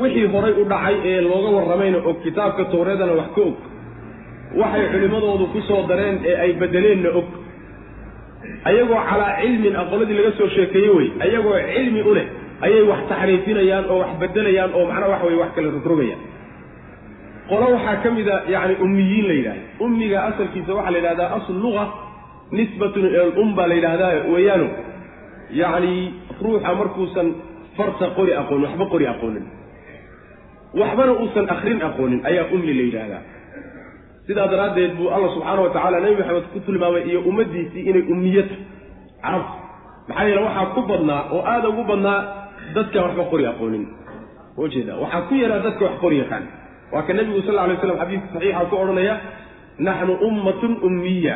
[0.00, 3.56] Wixii horay u dhacay ee looga warramayna og kitaabka tawreedana wax ka og
[4.60, 7.26] waxay culimmadoodu ku soo dareen ee ay beddeleenna og.
[8.68, 12.26] Ayagoo calaa cilmin qoladii laga soo sheekeeyey wey ayagoo cilmi u leh
[12.66, 16.20] ayay wax taxriifinayaan oo wax beddelayaan oo macnaha waxa weye wax kale rogrogayaan.
[17.48, 21.56] Qolo waxaa ka mid a yacni ummiyiin la yidhahda ummiga asalkiisa waxaa la yidhahdaa asl
[21.64, 21.84] luga
[22.56, 24.68] nisbatun ila alum baa la yidhahdaa weeyaano.
[25.60, 25.94] Yacni
[26.44, 27.28] ruuxa markuusan
[27.76, 29.44] farta qori aqoonin waxba qori aqoonin.
[30.80, 33.22] Waxbana uusan akrin aqoonin ayaa ummi la yidhaahdaa
[34.26, 38.54] sidaa daraaddeed buu alla subxaana wa tacala nebi maxamed ku tilmaamay iyo ummaddiisii inay ummiyata
[39.22, 39.56] carabta
[40.08, 42.18] maxaa yeele waxaa ku badnaa oo aada ugu badnaa
[42.76, 43.84] dadkaan waxba qori aqoonin
[44.62, 46.44] ujeeda waxaa ku yaraa dadka wax qori yaqaan.
[46.92, 49.14] Waa ka nebigu sal lla lay slam xadiiska saxiixa ku odhanaya
[49.86, 51.34] naxnu ummatun ummiya.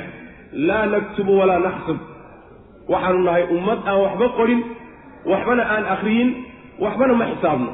[0.69, 1.99] Laa naktubu walaa naxsub.
[2.93, 4.61] Waxaanu nahay ummad aan waxba qorin
[5.31, 6.29] waxbana aan akriyin
[6.85, 7.71] waxbana ma xisaabno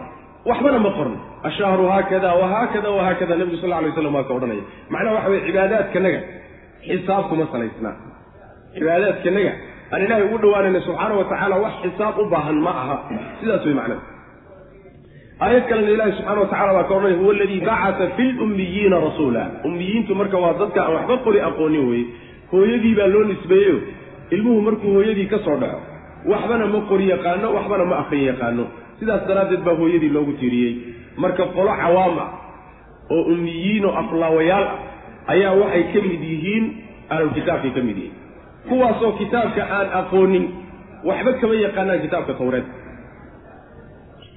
[0.49, 5.15] waxbana ma qorno ashahru haakada wahaakada wahaakada nebigu sal lay slam waa ka odhanaya macnaha
[5.17, 6.21] waxa weye cibaadaadkanaga
[6.89, 7.95] xisaab kuma salaysnaa
[8.77, 9.53] cibaadaadkanaga
[9.93, 12.97] aan ilaahay ugu dhawaanayna subxaana wa tacaala wax xisaab u baahan ma aha
[13.41, 14.03] sidaas wey macnaha
[15.47, 19.43] aayad kalena ilaahi subxana wa tacala waa ka odhanaya huwa aladii bacata fi lummiyiina rasuula
[19.69, 22.05] ummiyiintu marka waa dadka aan waxba qori aqoonin weye
[22.53, 23.77] hooyadii baa loo nisbeeyeyo
[24.37, 25.81] ilmuhu markuu hooyadii ka soo dhaco
[26.33, 28.65] waxbana ma qori yaqaano waxbana ma akrin yaqaano
[29.01, 30.75] sidaas daraaddeed baa hooyadii loogu tiiriyey
[31.23, 32.29] marka qolo cawaam ah
[33.15, 34.79] oo ummiyiin oo aflaawayaal ah
[35.35, 36.65] ayaa waxay ka mid yihiin
[37.15, 38.15] ahlulkitaabkay ka mid yihiin.
[38.69, 40.45] Kuwaasoo kitaabka aan aqoonin
[41.09, 42.65] waxba kama yaqaanaan kitaabka tawreed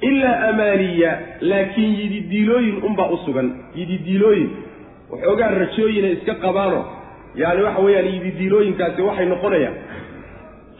[0.09, 1.11] ilaa amaaniya
[1.41, 3.47] laakiin yididiilooyin unbaa u sugan.
[3.75, 4.49] Yididiilooyin
[5.11, 6.81] waxoogaa rajooyinay iska qabaano.
[7.41, 9.75] Yaani waxa weeyaan yididiilooyinkaasi waxay noqonayaan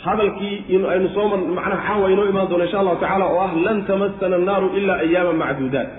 [0.08, 0.56] hadalkii
[0.93, 1.26] aynu soo
[1.58, 5.34] macnaha caawa inoo imaan doono insha allahu tacala oo ah lan tamasana annaaru ilaa ayaama
[5.43, 5.89] macduudaat.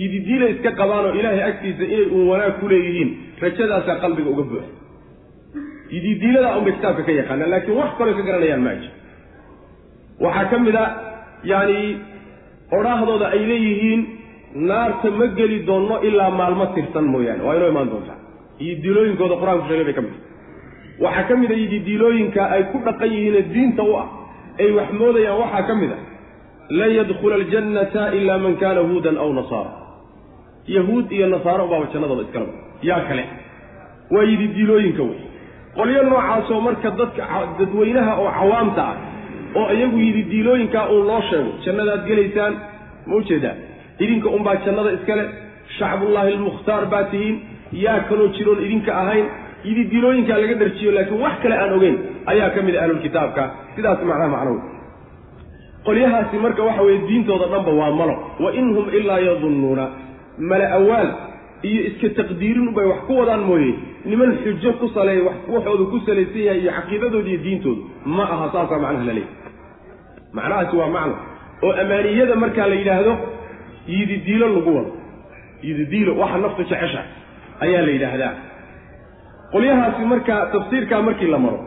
[0.00, 3.10] Yididiilay iska qabaanoo ilaahay agtiisa inay uun wanaag ku leeyihiin
[3.44, 4.70] rajadaasaa qalbiga uga buuxa.
[5.94, 8.88] Yididiiladaa unbay kitaabka ka yaqaanaan laakiin wax kaloo ka garanayaan maaji
[10.24, 10.84] waxaa ka mid a
[11.50, 11.78] yaani
[12.78, 14.00] odhaahdooda ay leeyihiin
[14.70, 18.18] naarta ma geli doonno ilaa maalmo tirsan mooyaane waa inoo imaan doontaa.
[18.66, 20.14] Yididiilooyinkooda qur'aanku sheegay bay ka mid
[21.00, 24.06] waxaa ka mid a yididiilooyinka ay ku dhaqan yihiine diinta u ah
[24.60, 25.98] ay wax moodayaan waxaa ka mid a
[26.78, 29.72] lan yadkhula aljannata ilaa man kaana huudan aw nasaara.
[30.76, 32.52] Yahuud iyo nasaaro baaba jannadooda iskalaba
[32.88, 33.24] yaa kale
[34.14, 35.18] waa yididiilooyinka wey.
[35.76, 37.22] Qolyo noocaasoo marka dadka
[37.58, 38.96] dadweynaha oo cawaamta ah
[39.58, 42.54] oo iyagu yididiilooyinkaa uun loo sheego jannadaad gelaysaan?
[43.06, 43.54] Ma u jeedaa
[44.04, 45.24] idinka unbaa jannada iskale
[45.78, 47.36] shacbullaahi almukhtaar baa tihiin.
[47.84, 49.26] Yaa kaloo jiroon idinka ahayn
[49.66, 51.96] yididiilooyinkaa laga dharjiyo laakiin wax kale aan ogeyn
[52.32, 53.42] ayaa ka mid a ahlulkitaabka
[53.76, 54.56] sidaas macnaha macnow
[55.86, 58.14] qolyahaasi marka waxa weeye diintooda dhanba waa malo.
[58.44, 59.84] Wa in hum ilaa yadunnuuna.
[60.38, 61.08] Mala awaal
[61.68, 63.72] iyo iska taqdiirin ubay wax ku wadaan mooye.
[64.04, 67.82] Niman xujo ku saleey wax waxoodu ku salaysan yahay iyo caqiidadooda iyo diintoodu.
[68.16, 69.28] Ma aha saasaa macnaha la leeyahy
[70.36, 71.14] macnahaasi waa macno.
[71.64, 73.12] Oo amaaniyada markaa la yidhaahdo
[73.94, 74.92] yididiilo lagu wado.
[75.66, 77.02] Yididiilo waxa naftu jecesha
[77.64, 78.32] ayaa la yidhaahdaa
[79.54, 81.58] qolyahaasi markaa tafsiirkaa markii la maro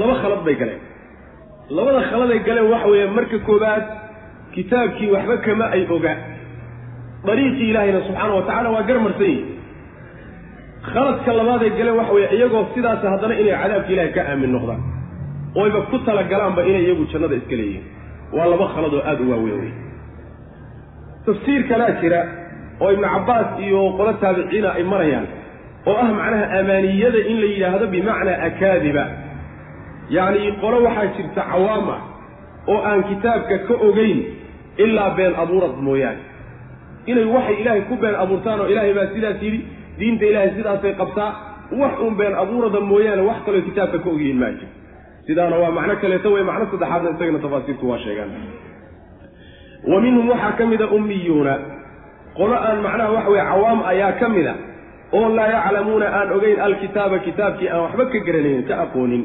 [0.00, 0.80] laba khalad bay galeen.
[1.76, 3.84] Labada khaladay galeen waxa weeye marka koowaad
[4.54, 6.12] kitaabkii waxba kama ay oga.
[7.26, 9.42] Dariiqii ilaahayna subxaana wa tacala waa garmarsan yihi
[10.92, 14.80] khaladka labaaday galeen waxa weeye iyagoo sidaas haddana inay cadaabka ilahay ka aamin noqdaan.
[15.62, 17.84] Oyba ku talagalaanba inay iyagu jannada iska leeyihiin
[18.36, 19.72] waa laba khalad oo aada u waaweyn wey
[21.26, 22.20] tafsiir kalaa jira
[22.82, 25.26] oo ibnu cabbaas iyo qolo taabiciina ay marayaan
[25.90, 29.04] oo ah macnaha amaaniyada in la yidhaahdo bimacnaa akaadiba.
[30.16, 32.00] Yacni qolo waxaa jirta cawaam ah
[32.72, 34.18] oo aan kitaabka ka ogeyn
[34.84, 36.22] ilaa been abuurad mooyaane.
[37.10, 39.60] Inay waxay ilaahay ku been abuurtaan oo ilaahay baa sidaas yidhi
[39.98, 41.30] diinta ilaahay sidaasay qabtaa
[41.80, 44.70] wax uun been abuurada mooyaane wax kaloo kitaabka ka ogyihiin maa jiro
[45.26, 48.30] sidaana waa macno kaleeto wey macno saddexaadna isagana tafaasiirku waa sheegaan.
[49.90, 51.54] Wa minhum waxaa ka mida ummiyuuna.
[52.38, 54.54] Qolo aan macnaha waxa weye cawaam ayaa ka mid a
[55.18, 59.22] oo laa yaclamuuna aan ogeyn alkitaaba kitaabkii aan waxba ka garanaynin ka aqoonin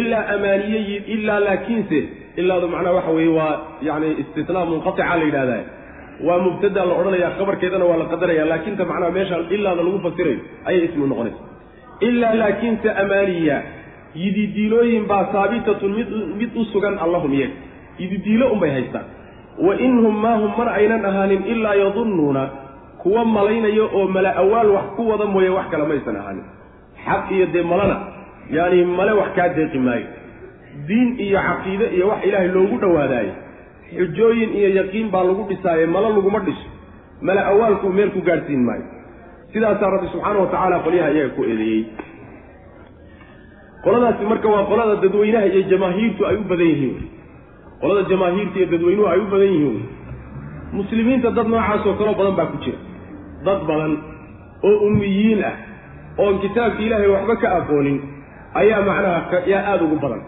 [0.00, 1.98] ilaa amaaniye ilaa laakiinse
[2.40, 3.54] ilaadu macnaha waxa weeye waa
[3.88, 5.62] yani istisnaa munqatica la yidhahdaa
[6.26, 10.84] waa mubtada la odhanaya khabarkeedana waa la qadaraya laakinta macnaha meesha ilaada lagu fasirayo ayay
[10.88, 11.40] ismu noqonaysa
[12.08, 13.56] ilaa laakiinse amaaniya
[14.22, 16.08] yididiilooyin baa haabitatun mid
[16.40, 17.56] mid u sugan allahum iyaga.
[17.98, 19.04] Yididiilo unbay haystaan.
[19.66, 22.42] Wa inhum maahum mar aynan ahaanin ilaa yadunnuuna
[23.02, 26.44] kuwa malaynayo oo mala awaal wax ku wada mooye wax kale maysan ahaanin.
[27.06, 27.96] Xaq iyo dee malana
[28.50, 30.06] yaani male wax kaa deeqi maayo.
[30.88, 33.32] Diin iyo caqiide iyo wax ilaahay loogu dhowaadaayo.
[33.98, 36.66] Xujooyin iyo yaqiin baa lagu dhisaaye malo laguma dhiso.
[37.22, 38.84] Mala awaalku meel ku gaadhsiin maayo.
[39.52, 41.84] Sidaasaa rabbi subxaana wa tacaala qolyaha iyaga ku eedeeyey.
[43.84, 46.96] Qoladaasi marka waa qolada dadweynaha iyo jamaahiirtu ay u badan yihiin.
[47.80, 49.82] Qolada jamaahiirta iyo dadweynuhu ay u badan yihiin.
[50.76, 52.78] Muslimiinta dad noocaasoo kaloo badan baa ku jira
[53.46, 53.92] dad badan
[54.68, 55.54] oo ummiyiin ah
[56.22, 57.98] oon kitaabka ilaahay waxba ka aqoonin
[58.60, 60.22] ayaa macnaha yaa aada ugu badan.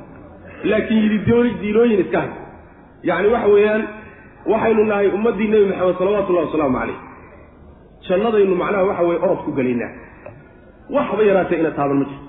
[0.71, 1.19] Laakiin yidhi
[1.63, 2.31] diilooyin iska hay
[3.09, 3.83] yacni waxa weeyaan
[4.53, 6.99] waxaynu nahay ummaddii nebi maxamed salawatullahi wasalaamu calayh.
[8.09, 9.93] Jannadaynu macnaha waxa weye orod ku gelaynaa
[10.97, 12.29] waxba yaraatee ina taaban ma jirto.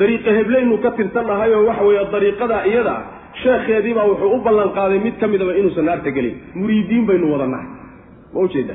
[0.00, 3.02] Dariiqa heblaynu ka tirsan nahay oo waxa weeye dariiqadaa iyada ah
[3.42, 6.34] sheekheediibaa wuxuu u ballan qaaday mid ka midaba inuusan naarta gelin.
[6.60, 7.68] Muriidiin baynu wada nahay
[8.34, 8.74] ma ujeeda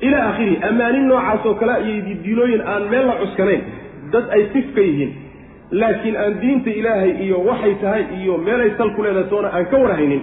[0.00, 3.62] ilaa akhirihi ammaanin noocaas oo kale iyo didiilooyin aan meel la cuskanayn
[4.12, 5.12] dad ay sif ka yihiin.
[5.80, 9.76] Laakiin aan diinta ilaahay iyo waxay tahay iyo meelay sal ku leedahay toona aan ka
[9.84, 10.22] warhaynin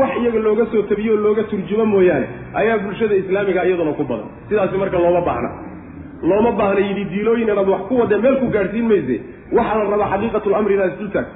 [0.00, 2.26] wax iyaga looga soo tabiyo looga turjumo mooyaane
[2.60, 4.28] ayaa bulshada islaamiga iyaduna ku badan.
[4.48, 5.50] Sidaasi marka looma baahna.
[6.22, 9.16] Looma baahna yidhi diilooyin inaad wax ku wadee meel ku gaadhsiin mayse.
[9.56, 11.34] Waxaa la rabaa xaqiiqatulamri inaad isdul taagto.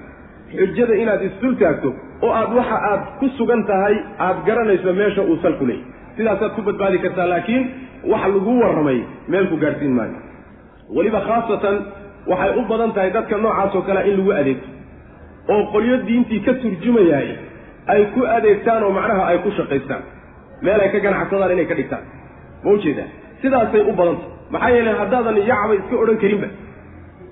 [0.59, 1.88] Xujada inaad isdul taagto
[2.23, 5.85] oo aad waxa aad ku sugan tahay aad garanayso meesha uu sal ku leeyay
[6.16, 7.64] sidaasaad ku badbaadi kartaa laakiin
[8.12, 8.98] waxa lagu warramay
[9.33, 10.18] meel ku gaadhsiin maayo.
[10.96, 11.77] Weliba khaasatan
[12.31, 14.68] waxay u badan tahay dadka noocaas oo kalea in lagu adeegto
[15.53, 17.29] oo qolyo diintii ka turjumayaay
[17.92, 20.03] ay ku adeegtaan oo macnaha ay ku shaqaystaan.
[20.64, 22.05] Meel ay ka ganacsadaan inay ka dhigtaan.
[22.64, 23.09] Ma u jeedaa
[23.42, 26.48] sidaasay u badantah maxaa yeelay haddaadan yacba iska odhan karinba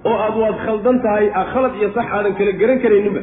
[0.08, 3.20] oo aad waad khaldan tahay khalad iyo sax aadan kala garan karayninba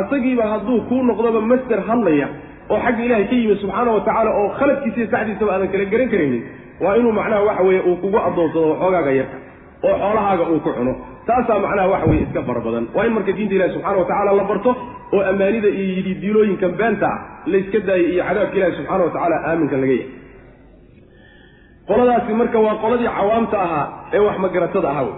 [0.00, 2.26] asagiiba hadduu kuu noqdoba master hadlaya
[2.72, 6.08] oo xagga ilaahay ka yimid subxaana wa tacaala oo khaladkiisa iyo saxdiisaba aadan kala garan
[6.14, 6.42] karaynin
[6.84, 9.36] waa inuu macnaha waxa weeye uu kugu addoonsado xoogaaga yarka
[9.88, 10.92] oo xoolahaaga uu ku cuno.
[11.28, 12.84] Taasaa macnaha waxa weye iska fara badan.
[12.96, 14.70] Waa in marka diinta ilahi subxana wa tacaala la barto
[15.16, 17.18] oo ammaanida iyo yidhi diilooyinkan beenta ah
[17.52, 20.10] layska daayay iyo cadaabka ilahi subxaana wa tacaala aaminkan laga yahay.
[21.88, 25.14] Qoladaasi marka waa qoladii cawaamta ahaa ee wax magaratada ahaa wey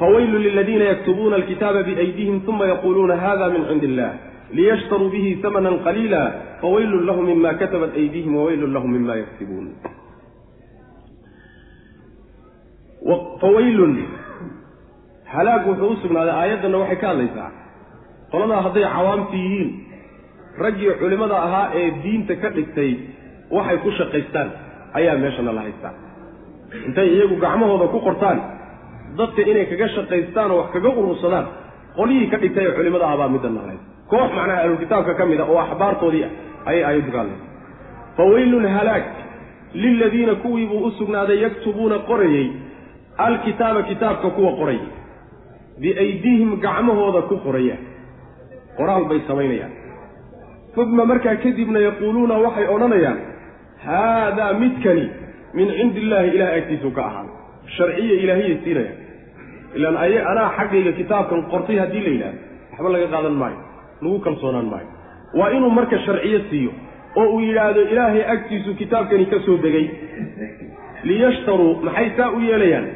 [0.00, 4.10] fawaylun liladiina yaktubuuna alkitaaba biaydihim uma yaquluuna hada min cindi illah
[4.54, 6.20] liyashtaruu bihi hamanan qaliila
[6.62, 9.66] fawaylun lahum mima katabat aydihim wawaylun lahum mima yaktibuun
[13.40, 13.94] fawaylun
[15.34, 17.50] halaag wuxuu u sugnaaday aayaddanna waxay ka hadlaysaa
[18.32, 19.70] qoladaa hadday cawaamti yihiin
[20.64, 22.90] raggii culimmada ahaa ee diinta ka dhigtay
[23.56, 24.48] waxay ku shaqaystaan
[24.98, 25.94] ayaa meeshana la haystaa
[26.86, 28.38] intay iyagu gacmahooda ku qortaan
[29.18, 31.46] dadka inay kaga shaqaystaan oo wax kaga urursadaan
[31.98, 35.44] qolyihii ka dhigtay ee culimmada ahbaa middanna la haysta koox macnaha ahlulkitaabka ka mid a
[35.52, 36.32] oo axbaartoodii ah
[36.70, 37.44] ayay aayaddu ka hadlaysa
[38.18, 39.04] fawaylun halaag
[39.82, 42.46] liladiina kuwii buu u sugnaaday yaktubuuna qorayey
[43.26, 44.86] alkitaaba kitaabka kuwa qoraya
[45.82, 47.76] biaydiihim gacmahooda ku qoraya.
[48.78, 49.72] Qoraal bay samaynayaan.
[50.76, 53.18] Uma markaa kadibna yaquuluuna waxay odhanayaan
[53.86, 55.04] haadaa midkani
[55.56, 57.24] min cindi illaahi ilahay agtiisuu ka ahaa.
[57.76, 58.92] Sharciya ilaahiyay siinaya.
[59.76, 62.38] Ilaan ay anaa xaggayga kitaabkan qortay haddii la yidhahdo
[62.72, 63.58] waxba laga qaadan maayo
[64.02, 64.88] lagu kalsoonaan maayo.
[65.38, 66.72] Waa inuu marka sharciyo siiyo
[67.20, 69.86] oo uu yidhaahdo ilaahay agtiisu kitaabkani ka soo degay.
[71.08, 72.86] Liyashtaruu maxay saa u yeelayaan?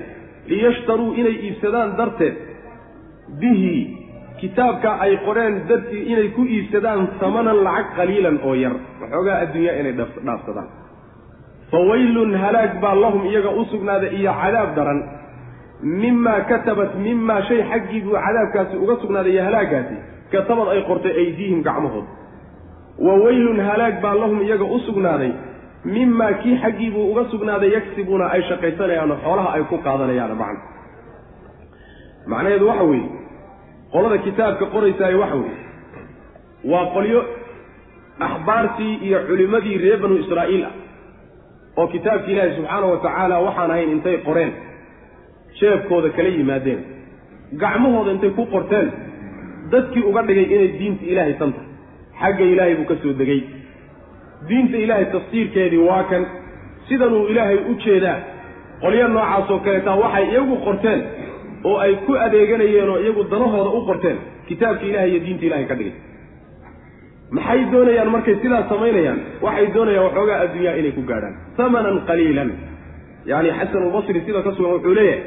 [0.51, 2.35] Liyashtaruu inay iibsadaan darteed.
[3.41, 3.77] Bihi
[4.41, 8.75] kitaabka ay qoreen dartii inay ku iibsadaan tamanan lacag qaliilan oo yar.
[9.01, 10.69] Waxoogaa adduunyaa inay dhaafsadaan.
[11.71, 15.01] Fawaylun halaag baa lahum iyaga u sugnaaday iyo cadaab daran.
[16.01, 19.97] Mimaa katabat mimaa shay xaggii buu cadaabkaasi uga sugnaaday iyo halaagaasi
[20.33, 22.07] katabad ay qortay aydiihim gacmahood
[23.07, 25.33] wa weylun halaag baa lahum iyaga u sugnaaday
[25.95, 30.61] mimaa kii xaggii buu uga sugnaaday yagsibuuna ay shaqaysanayaanoo xoolaha ay ku qaadanayaan macna.
[32.33, 33.09] Macnaheedu waxa weeye
[33.93, 35.59] qolada kitaabka qoraysaaye waxa weeye
[36.73, 37.21] waa qolyo
[38.27, 40.75] axbaartii iyo culimmadii reer banu israa'iil ah
[41.81, 44.53] oo kitaabki ilaahi subxaana wa tacaala waxaan ahayn intay qoreen
[45.61, 46.81] jeebkooda kala yimaadeen
[47.63, 48.89] gacmahooda intay ku qorteen
[49.73, 51.69] dadkii uga dhigay inay diinta ilaahay tan tahay
[52.21, 53.41] xagga ilaahay buu ka soo degay.
[54.49, 56.23] Diinta ilaahay tafsiirkeedii waa kan.
[56.89, 58.19] Sidanuu ilaahay u jeedaa
[58.83, 61.01] qolyo noocaasoo kaleetaa waxay iyagu qorteen
[61.69, 64.17] oo ay ku adeeganayeen oo iyagu danahooda u qorteen
[64.49, 65.95] kitaabka ilahay iyo diinta ilahay ka dhigay.
[67.37, 69.19] Maxay doonayaan markay sidaas samaynayaan?
[69.45, 71.35] Waxay doonayaan waxoogaa adduunyaa inay ku gaadhaan.
[71.59, 72.51] Hamanan qaliilan.
[73.31, 75.21] Yani xasanulbasri sida ka sugan wuxuu leeyahay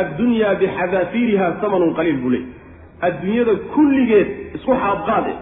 [0.00, 2.48] addunyaa bixadaafiiriha hamanun qaliil buu leeyay
[3.06, 5.32] adduunyada kulligeed isku xaabqaade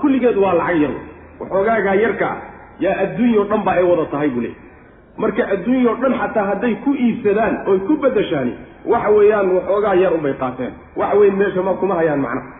[0.00, 0.94] kulligeed waa lacag yar.
[1.40, 2.36] Waxoogaagaa yarka ah
[2.84, 4.58] yaa adduunyao dhan ba ay wada tahay buu leeyay
[5.22, 8.52] marka adduunyao dhan xataa hadday ku iibsadaan oy ku bedeshaani
[8.92, 10.72] waxa weeyaan waxoogaa yar unbay qaateen.
[11.00, 12.52] Waxa weyn meesha ma kuma hayaan macnaha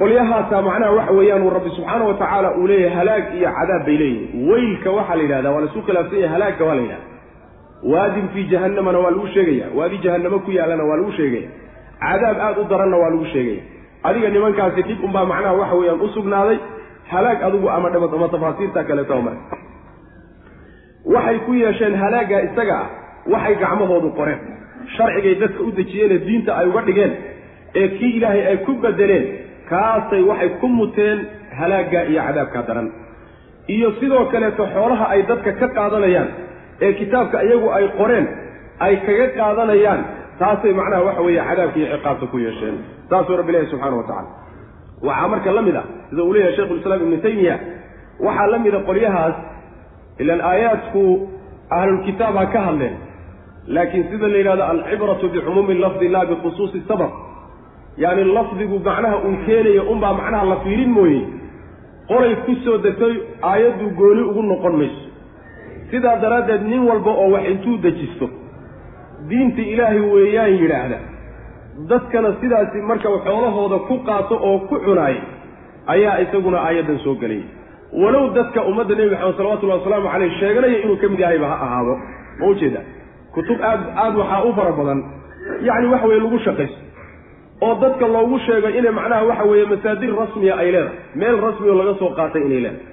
[0.00, 3.96] qolyahaasaa macnaha waxa weeyaan uu rabbi subxaana wa tacaala uu leeyahay halaag iyo cadaab bay
[4.02, 7.06] leeyihiin weylka waxaa la yidhahda waa laisu khilaafsan yahay halaagka waa la yidhahda
[7.92, 11.48] waadin fii jahannamana waa lagu sheegaya waadi jahannamo ku yaalana waa lagu sheegaya
[12.04, 13.62] cadaab aada u daranna waa lagu sheegaya
[14.08, 16.58] adiga nimankaasi dhib unbaa macnaha waxa weeyaan u sugnaaday
[17.12, 19.38] halaag adigu ama dhama ama tafaasiirta kaleeto mare
[21.14, 22.88] waxay ku yeesheen halaaggaa isaga ah
[23.32, 24.40] waxay gacmahoodu qoreen.
[24.96, 27.12] Sharcigay dadka u dejiyeenee diinta ay uga dhigeen
[27.80, 29.24] ee kii ilaahay ay ku bedeleen
[29.70, 31.18] kaasay waxay ku muteen
[31.60, 32.88] halaaggaa iyo cadaabkaa daran.
[33.74, 36.28] Iyo sidoo kaleeto xoolaha ay dadka ka qaadanayaan
[36.84, 38.26] ee kitaabka iyagu ay qoreen
[38.86, 40.00] ay kaga qaadanayaan
[40.40, 42.76] taasay macnaha waxa weeye cadaabka iyo ciqaabta ku yeesheen.
[43.10, 44.28] Saasuu rabbi ilahi subxaana wa tacala
[45.08, 47.56] waxaa marka la mid ah sida uu leeyahay sheikhulislaam ibnu taymiya
[48.26, 49.34] waxaa la mida qolyahaas
[50.22, 51.02] ilaan aayaadku
[51.78, 52.96] ahlulkitaab ha ka hadleen
[53.76, 57.10] laakiin sida la yidhahdo alcibratu bicumuumi lafdi laa bikhusuusi sabab.
[58.02, 61.22] Yaani lafdigu macnaha uu keenayo unbaa macnaha la fiirin mooye.
[62.10, 63.14] Qolay ku soo degtay
[63.50, 65.02] aayaddu gooni ugu noqon mayso.
[65.90, 68.26] Sidaa daraaddeed nin walba oo wax intuu dejisto
[69.30, 70.98] diinta ilaahay weeyaan yidhaahda.
[71.90, 75.16] Dadkana sidaasi marka xoolahooda ku qaato oo ku cunaay
[75.94, 77.42] ayaa isaguna aayaddan soo gelay.
[78.02, 81.94] Walow dadka ummadda nebi maxamed salawatullahi wasalaamu caleyh sheeganaya inuu ka mid yahayba ha ahaado.
[82.40, 82.80] Ma ujeeda
[83.34, 85.00] kutub aad aad waxaa u fara badan.
[85.68, 86.80] Yacni waxa weye lagu shaqaysto.
[87.64, 90.96] Oo dadka loogu sheego inay macnaha waxa weeye masaadir rasmiya ay leedahay.
[91.20, 92.86] Meel rasmi oo laga soo qaatay inay leedahay.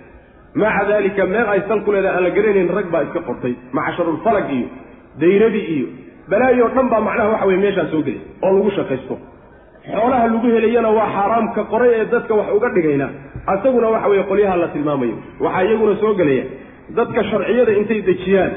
[0.62, 3.54] Maca daalika meel ay sal ku leedahay aan la garanayn rag baa iska qortay.
[3.78, 4.68] Macsharulfalag iyo
[5.24, 5.88] dayradii iyo
[6.32, 9.16] balaayo dhan baa macnaha waxa weye meeshaa soo gelay oo lagu shaqaysto.
[9.94, 13.08] Xoolaha lagu helayana waa xaaraamka qoray ee dadka wax uga dhigayna.
[13.54, 15.16] Asaguna waxa weeye qolyaha la tilmaamayo.
[15.46, 16.44] Waxaa iyaguna soo gelaya.
[16.98, 18.52] Dadka sharciyada intay dejiyaan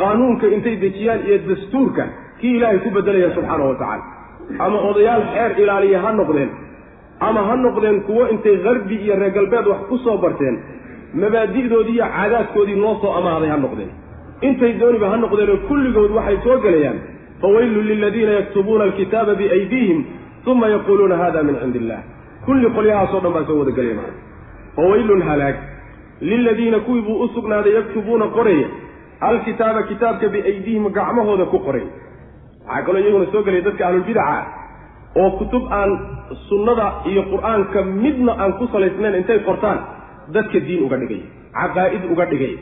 [0.00, 2.04] qaanuunka intay dejiyaan iyo dastuurka
[2.40, 4.04] kii ilaahay ku bedelaya subxaana wa tacaala.
[4.64, 6.50] Ama odayaal xeer ilaaliya ha noqdeen
[7.28, 10.56] ama ha noqdeen kuwo intay karbi iyo reer galbeed wax ku soo barteen
[11.22, 13.90] mabaadi'doodii iyo caadaadkoodii noo soo amaaday ha noqdeen
[14.48, 16.98] intay dooniba ha noqdeenoo kulligood waxay soo gelayaan
[17.42, 19.98] fawaylun liladiina yaktubuuna alkitaaba biaydiihim
[20.52, 22.00] uma yaquuluuna hada min cindi illah
[22.46, 24.12] kulli qolyahaasoo dhan baa soo wada gelaya maa
[24.76, 25.56] fawaylun halaag.
[26.30, 28.68] Liladiina kuwii buu u sugnaaday yaktubuuna qoraya
[29.28, 31.84] alkitaaba kitaabka biaydiihim gacmahooda ku qoray.
[32.68, 34.38] Waxaa kaloo iyaguna soo gelaya dadka ahlulbidaca
[35.20, 35.90] oo kutub aan
[36.48, 39.78] sunnada iyo qur'aanka midna aan ku salaysnayn intay qortaan
[40.34, 41.24] dadka diin uga dhigaya
[41.60, 42.58] caqaa'id uga dhigaya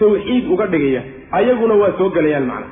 [0.00, 2.66] tawxiid uga dhigaya ayaguna waa soo gelayaan macna.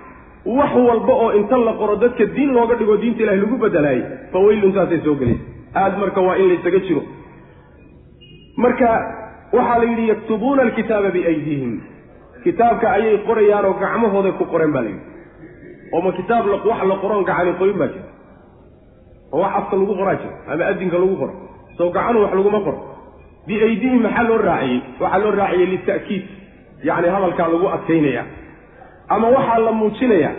[0.46, 4.38] Wax walba oo inta la qoro dadka diin looga dhigo diinta ilahay lagu bedelaayay fa
[4.46, 5.42] weylun saasay soo gelaysa
[5.80, 7.02] aada marka waa in laysaga jiro.
[8.56, 8.88] Marka
[9.52, 11.72] waxaa la yidhi yaktubuuna alkitaaba biaydiihim.
[12.44, 15.04] Kitaabka ayay qorayaan oo gacmahooday ku qoreen baa la yidhi.
[15.94, 18.06] Oo ma kitaab wax la qoroon gacani qoyin baa jira.
[19.32, 21.34] Oo wax afka lagu qoraa jira ama adinka lagu qoro.
[21.76, 22.78] Soo gacanu wax laguma qoro.
[23.46, 24.78] Biaydihim maxaa loo raaciyey?
[25.02, 26.24] Waxaa loo raaciyey lita'kiid.
[26.88, 28.22] Yacni hadalkaa lagu adkaynaya
[29.14, 30.30] ama waxaa la muujinaya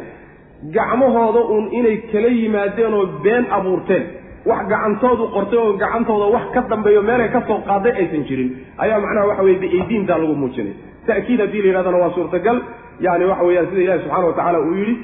[0.75, 4.03] gacmahooda uun inay kala yimaadeen oo been abuurteen.
[4.49, 8.49] Wax gacantoodu qortay oo gacantooda wax ka dambeeyo meelay ka soo qaaday aysan jirin.
[8.83, 10.75] Ayaa macnaha waxa weye biaydiintaa lagu muujinaya
[11.07, 12.57] ta'kiid haddii la yidhahdana waa suurtagal.
[13.05, 14.95] Yani waxa weeyaan sida ilahi subxana wa tacaala uu yidhi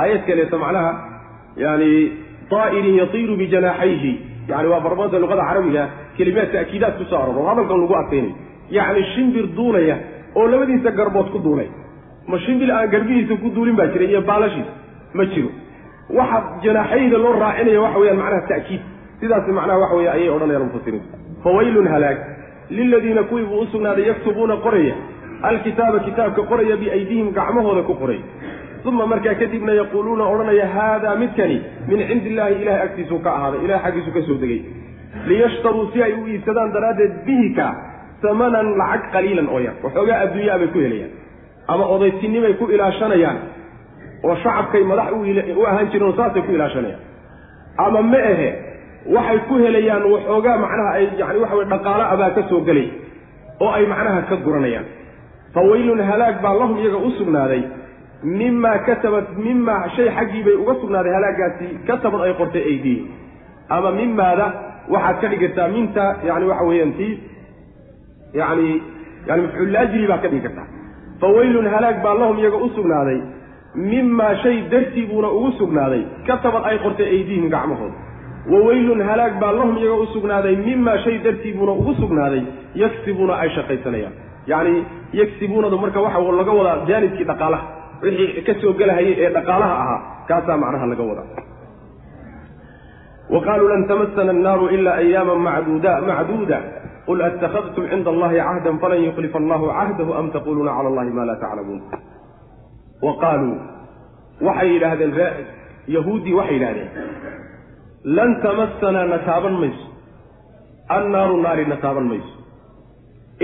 [0.00, 0.90] aayad kaleeto macnaha
[1.64, 1.90] yani
[2.52, 4.12] طaa'irin yatiiru bijanaaxayhi
[4.48, 5.84] yani waa barbada luqada carabiga
[6.16, 8.34] kelimaad ta'kiidaad ku soo aroro oo hadalkan lagu adkaynayo
[8.76, 9.96] yacni shimbir duulaya
[10.38, 11.68] oo labadiisa garbood ku duulay
[12.30, 14.72] ma shimbil aan garbihiisa ku duulin baa jira iyo baalashiisa
[15.14, 15.50] ma jiro.
[16.18, 18.80] Waxa janaaxayda loo raacinaya waxa weyaan macnaha ta'kiid.
[19.20, 21.08] Sidaas macnaha waxa weye ayay odhanayaan mufasiriintu
[21.44, 22.18] fawaylun halaag.
[22.70, 24.94] Liladiina kuwii buu u sugnaaday yaktubuuna qoraya.
[25.42, 28.20] Alkitaaba kitaabka qoraya biaydihim gacmahooda ku qoray.
[28.84, 31.56] Uma markaa kadibna yaquuluuna odhanaya haadaa midkani
[31.88, 34.60] min cindi illaahi ilahay agtiisuu ka ahaaday ilahay xaggiisu ka soo degay.
[35.28, 37.68] Liyashtaruu si ay u iibsadaan daraaddeed bihika
[38.22, 39.74] samanan lacag qaliilan oo yar.
[39.84, 41.12] Waxoogaa adduunyaa bay ku helayaan
[41.72, 43.38] ama odaytinimay ku ilaashanayaan
[44.24, 45.12] oo shacabkay madax
[45.56, 47.02] u ahaan jireen oo saasay ku ilaashanayaan.
[47.84, 48.48] Ama ma ahe
[49.16, 52.88] waxay ku helayaan waxoogaa macnaha ay yani waxa weye dhaqaalo abaa ka soo gelay
[53.60, 54.86] oo ay macnaha ka guranayaan.
[55.54, 57.62] Fawaylun halaag baa lahum iyaga u sugnaaday
[58.40, 63.06] mimaa katabat mimaa shay xaggii bay uga sugnaaday halaagaasi katabad ay qortay aydiihim
[63.76, 64.46] ama mimaada
[64.94, 67.12] waxaad ka dhigirtaa minta yani waxa weeyaan tii
[68.40, 68.68] yani
[69.28, 70.66] yani mafcuullaajli baad ka dhigi kartaa
[71.20, 73.18] fawaylun halaag baa lahum iyaga u sugnaaday
[73.74, 77.94] mimaa shay dartii buuna ugu sugnaaday katabad ay qortay aydiihim gacmahooda.
[78.52, 82.42] Waweylun halaag baa lahum iyaga u sugnaaday mimaa shay dartii buuna ugu sugnaaday
[82.82, 84.14] yagsibuuna ay shaqaysanayaan.
[84.46, 84.84] Yacni
[85.20, 87.64] yagsibuunadu marka waxa laga wadaa jaanibkii dhaqaalaha
[88.02, 91.28] wixii ka soo gelahayay ee dhaqaalaha ahaa kaasaa macnaha laga wadaa.
[93.32, 96.58] Wa qaaluu lan tamasana annaaru ila ayaama macduuda macduuda
[97.06, 101.40] qul attakhadtum cinda allahi cahdan falan yukhlifa allahu cahdahu am taquluuna cala allahi ma laa
[101.44, 101.80] taclamuun
[103.06, 103.56] wa qaaluu
[104.46, 105.12] waxay yidhaahdeen
[105.96, 106.88] yahuuddii waxay yidhahdeen
[108.16, 109.86] lan tamasanaa na taaban mayso
[110.96, 112.32] annaaru naari na taaban mayso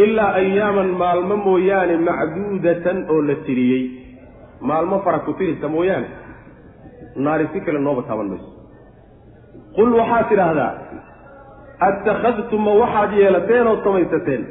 [0.04, 3.82] ilaa ayaaman maalmo mooyaane macduudatan oo la tiriyey
[4.70, 6.08] maalmo fara ku tirisa mooyaane
[7.26, 8.48] naari si kale nooba taaban mayso
[9.76, 10.72] qul waxaad tidhaahdaa
[11.88, 14.42] attakhadtum ma waxaad yeelateen oo samaysateen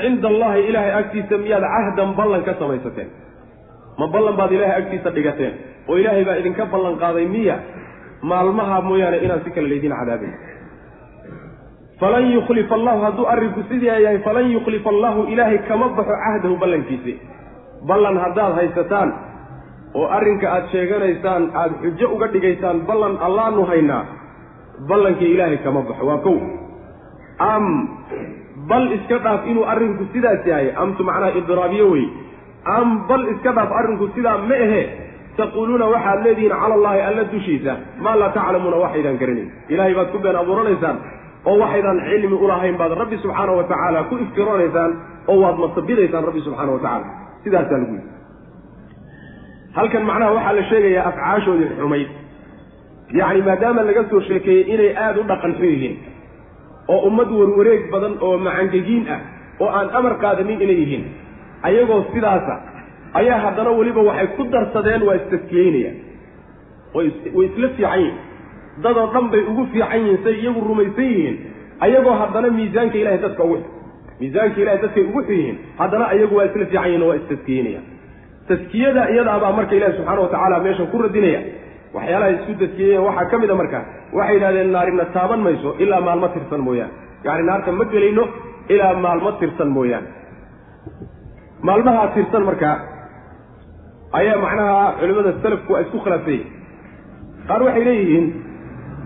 [0.00, 3.10] cinda allahi ilaahay agtiisa miyaad cahdan ballan ka samaysateen
[3.98, 5.54] ma ballan baad ilaahay agtiisa dhigateen
[5.88, 7.56] oo ilaahay baa idinka ballan qaaday miya
[8.30, 10.32] maalmaha mooyaane inaan si kale laydin cadaabin
[12.00, 17.14] falan yukhlifa allahu hadduu arrinku sidaa yahay falan yukhlifa allahu ilaahay kama baxo cahdahu ballankiisi
[17.90, 19.10] ballan haddaad haysataan
[19.94, 24.02] oo arrinka aad sheeganaysaan aada xujo uga dhigaysaan ballan allaanu haynaa
[24.88, 26.36] ballankii ilaahay kama baxo waa kow.
[27.38, 27.64] Am
[28.70, 30.68] bal iska dhaaf inuu arrinku sidaas yahay.
[30.82, 32.06] Amtu macnaha idraabiyo wey
[32.76, 34.82] am bal iska dhaaf arrinku sidaa ma ahe.
[35.36, 37.72] Taquuluuna waxaad leedihiin cala allahi alla dushiisa.
[38.04, 39.48] Maa laa taclamuuna waxaydaan garanayn.
[39.72, 40.96] Ilaahay baad ku been abuuranaysaan
[41.48, 44.90] oo waxaydaan cilmi ulahayn baad rabbi subxaana wa tacaala ku iftiroonaysaan
[45.32, 47.06] oo waad masabidaysaan rabbi subxaana wa tacaala.
[47.44, 48.10] Sidaasaa lagu yidhi.
[49.76, 52.08] Halkan macnaha waxaa la sheegayaa afcaashoodii xumayd
[53.20, 55.96] yacni maadaama laga soo sheekeeyey inay aada u dhaqan xun yihiin
[56.92, 59.20] oo ummad warwareeg badan oo macangegiin ah
[59.62, 61.04] oo aan amar qaadanin inay yihiin
[61.68, 62.54] ayagoo sidaasa
[63.20, 65.96] ayaa haddana weliba waxay ku darsadeen waa istaskiyeynayaan
[66.94, 67.06] way
[67.48, 68.16] isla fiican yihiin
[68.84, 71.36] dadoo dhan bay ugu fiican yihiin say iyagu rumaysan yihiin
[71.86, 73.58] ayagoo haddana miisaanka ilahay dadka ugu
[74.20, 77.86] miisaanka ilahay dadkay ugu xun yihiin haddana ayagu waa isla fiican yihiin oo waa istaskiyeynayaan
[78.48, 81.40] taskiyada iyadaabaa marka ilahi subxaana wa tacaala meeshan ku radinaya
[81.96, 83.80] waxyaalaha isku taskiyeeyen waxaa ka mid a marka
[84.18, 86.92] waxay yidhahdeen naarina taaban mayso ilaa maalmo tirsan mooyaane
[87.26, 88.24] yacni naarta ma gelayno
[88.74, 90.08] ilaa maalmo tirsan mooyaane
[91.68, 92.70] maalmahaa tirsan marka
[94.20, 96.46] ayaa macnaha culimmada salafku waa isku khilaafsanya
[97.50, 98.26] qaar waxay leeyihiin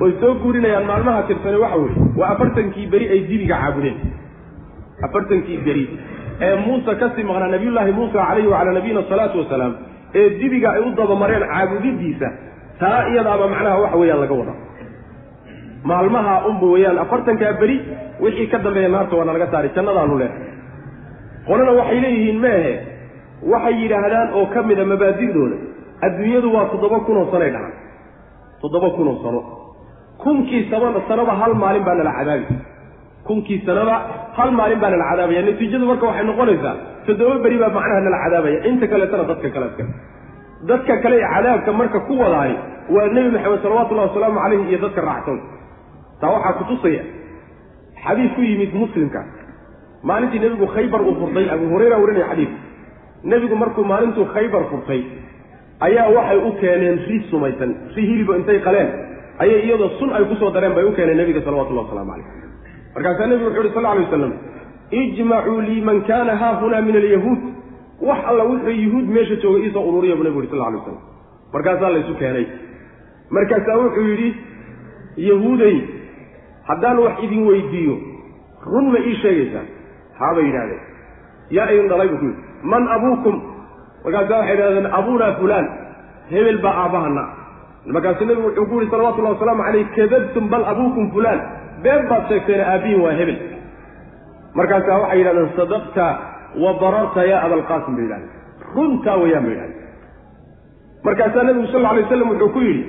[0.01, 3.99] way soo guurinayaan maalmaha tirsane waxa weeye waa afartankii beri ay dibiga caabudeen.
[5.07, 5.85] Afartankii beri
[6.47, 9.73] ee muuse ka sii maqnaa nabiyullaahi muusa calayhi wacalaa nabiyina asalaatu wasalaam
[10.21, 12.29] ee dibiga ay u dabamareen caabudidiisa
[12.83, 14.59] taa iyadaaba macnaha waxa weeyaan laga wadaa
[15.91, 17.77] maalmaha unba weeyaan afartankaa beri
[18.25, 20.43] wixii ka dambeeya naarta waana laga saaray jannadaanu leehay.
[21.49, 22.73] Qolana waxay leeyihiin meehe
[23.53, 25.57] waxay yidhaahdaan oo ka mid a mabaadidooda
[26.07, 27.75] adduunyadu waa toddoba kun oo sanoy dhacan
[28.63, 29.41] toddoba kun oo sano.
[30.23, 32.47] Kunkii sabana sanaba hal maalin baa nala cadaabi.
[33.29, 33.95] Kunkii sanaba
[34.39, 36.75] hal maalin baa nala cadaabaya natiijadu marka waxay noqonaysaa
[37.07, 38.59] toddoba beri baa macnaha nala cadaabaya.
[38.71, 39.85] Inta kaleetana dadka kale iska
[40.71, 42.53] dadka kale ee cadaabka marka ku wadaay
[42.97, 45.39] waa nebi maxamed salawatullahi wasalaamu calayhi iyo dadka raacsan
[46.21, 47.03] taa waxaa kutusaya
[48.07, 49.21] xadiis ku yimid muslimka.
[50.03, 52.53] Maalintii nebigu khaybar uu furtay abu hurayra warinaya xadiis.
[53.25, 55.01] Nebigu markuu maalintuu khaybar furtay
[55.87, 58.89] ayaa waxay u keeneen ri sumaysan ri hilibo intay qaleen.
[59.43, 62.29] Ayay iyadoo sun ay ku soo dareen bay u keeneen nebiga salawatullahi waslamu calayh
[62.95, 64.33] markaasaa nebigu wuxu uhi sal alay wasalam
[65.01, 67.41] ijmacuu lii man kana haahuna min alyahuud
[68.01, 70.99] wax alla wuxuu yuhuud meesha jooga iisoo ururiya buu nebigu yuri sal alay waslam
[71.53, 72.47] markaasaa laysu keenay.
[73.31, 74.29] Markaasaa wuxuu yidhi
[75.29, 75.77] yahuuday
[76.69, 77.97] haddaan wax idin weydiiyo
[78.73, 79.67] run ma ii sheegaysaan
[80.21, 80.83] haabay yidhahdeen
[81.57, 82.43] yaa idin dhalay buu ku yidhi.
[82.73, 83.37] Man abuukum?
[84.05, 85.67] Markaasaa waxay yidhahdeen abuunaa fulaan
[86.31, 87.25] hebel baa aabbahana
[87.95, 91.41] markaasuu nebigu wuxuu ku yihi salawatullahi wasalaamu calayh kadabtum bal abuukum fulaan.
[91.83, 93.39] Been baad sheegteen aabbihin waa hebel.
[94.59, 96.07] Markaasaa waxay yidhahdeen sadaqta
[96.63, 98.31] wa bararta yaa abalqaasim bay yidhahdeen
[98.75, 99.85] runtaa wayaan bay yidhahdeen
[101.07, 102.85] markaasaa nebigu sal alay waslam wuxuu ku yidhi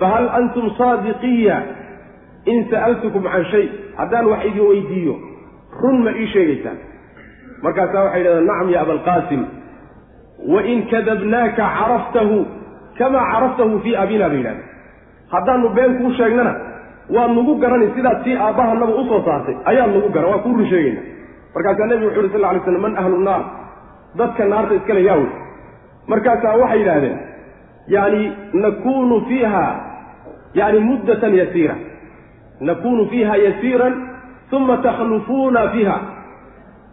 [0.00, 1.56] fahal antum saadiqiya?
[2.52, 3.64] In sa'altukum can shay.
[3.98, 5.14] Haddaan wax idin weydiiyo
[5.82, 6.76] run ma ii sheegaysaan.
[7.64, 9.42] Markaasaa waxay yidhahdeen nacam ya abalqaasim
[10.52, 12.36] wain kadabnaaka caraftahu
[12.98, 14.68] kamaa caraftahu fii abina bay yidhahdeen
[15.34, 16.52] haddaanu been kuu sheegnana
[17.14, 20.68] waa nugu garani sidaad sii aabbahanaba u soo saartay ayaad nugu garan waa kuu run
[20.72, 21.00] sheegayna
[21.56, 23.42] markaasaa nebigu wuxu uhi sal lay slam man ahlu naar?
[24.20, 25.30] Dadka naarta iskale yaa wey
[26.12, 27.18] markaasaa waxay yidhaahdeen
[27.94, 28.20] yani
[28.64, 29.64] nakunu fiiha
[30.60, 31.76] yani muddatan yasiira
[32.60, 33.94] nakunu fiiha yasiiran
[34.52, 35.98] uma takhlufuuna fiiha.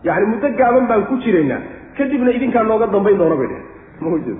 [0.03, 1.61] Yani muddo gaaban baan ku jiraynaa.
[1.97, 3.63] Kadibna idinkaa nooga dambayn doona bay dheh
[4.01, 4.37] maujeed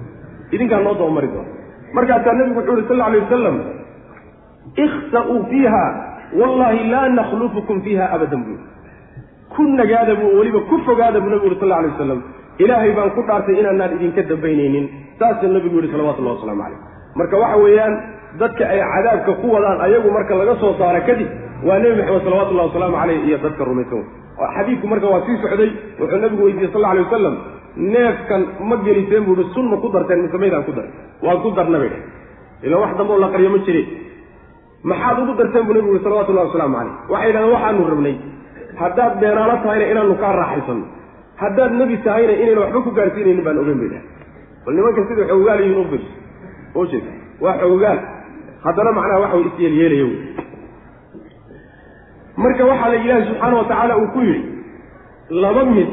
[0.52, 1.50] idinkaa noo dabamari doona
[1.94, 3.58] markaasaa nabigu wuxuu uhi sal alay wasalam
[4.86, 5.84] ikhsa'uu fiiha
[6.40, 8.44] wallahi laa nakhlufukum fiiha abadan.
[8.44, 8.58] buu
[9.56, 12.20] ku nagaada buu weliba ku fogaada buu nabigu yuri sal alay wasalam
[12.64, 14.86] ilaahay baan ku dhaartay inaanaan idinka dambaynaynin.
[15.20, 16.80] Saasuu nabigu yihi salawatullahi waslamu calayh.
[17.20, 17.94] Marka waxa weeyaan
[18.42, 21.28] dadka ay cadaabka ku wadaan ayagu marka laga soo saara kadib
[21.68, 24.04] waa nebi maxamed salawatullahi wasalaamu caleyh iyo dadka rumaysan.
[24.56, 27.36] Xadiidku marka waa sii socday wuxuu nabigu weydiiyey sal alay wasalam
[27.94, 30.92] neefkan ma geliseen buu ihi sun ma ku darteen mise maydaan ku daray
[31.26, 32.02] waan ku darna bay dheh
[32.68, 33.84] ila wax dambe oo la qaryo ma jire.
[34.92, 38.16] Maxaad ugu darteen buu nabigu yihi salawatullahi wasalaamu caleyh waxay yidhahdeen waxaanu rabnay
[38.82, 40.86] haddaad beenaalo tahayna inaanu kaa raaxaysanno
[41.44, 44.04] haddaad nebi tahayna inayna waxba ku gaarsiinaynin baan ogeyn bay dheh
[44.66, 46.04] bal nimanka sida xoogaal yihiin u bir
[46.78, 47.06] oo jeed
[47.44, 48.00] waa xoogaal.
[48.66, 50.16] Haddana macnaha waxa way isyeelyeelaya wy
[52.44, 54.44] marka waxaa la ilaahi subxaana wa tacaala uu ku yidhi
[55.44, 55.90] laba mid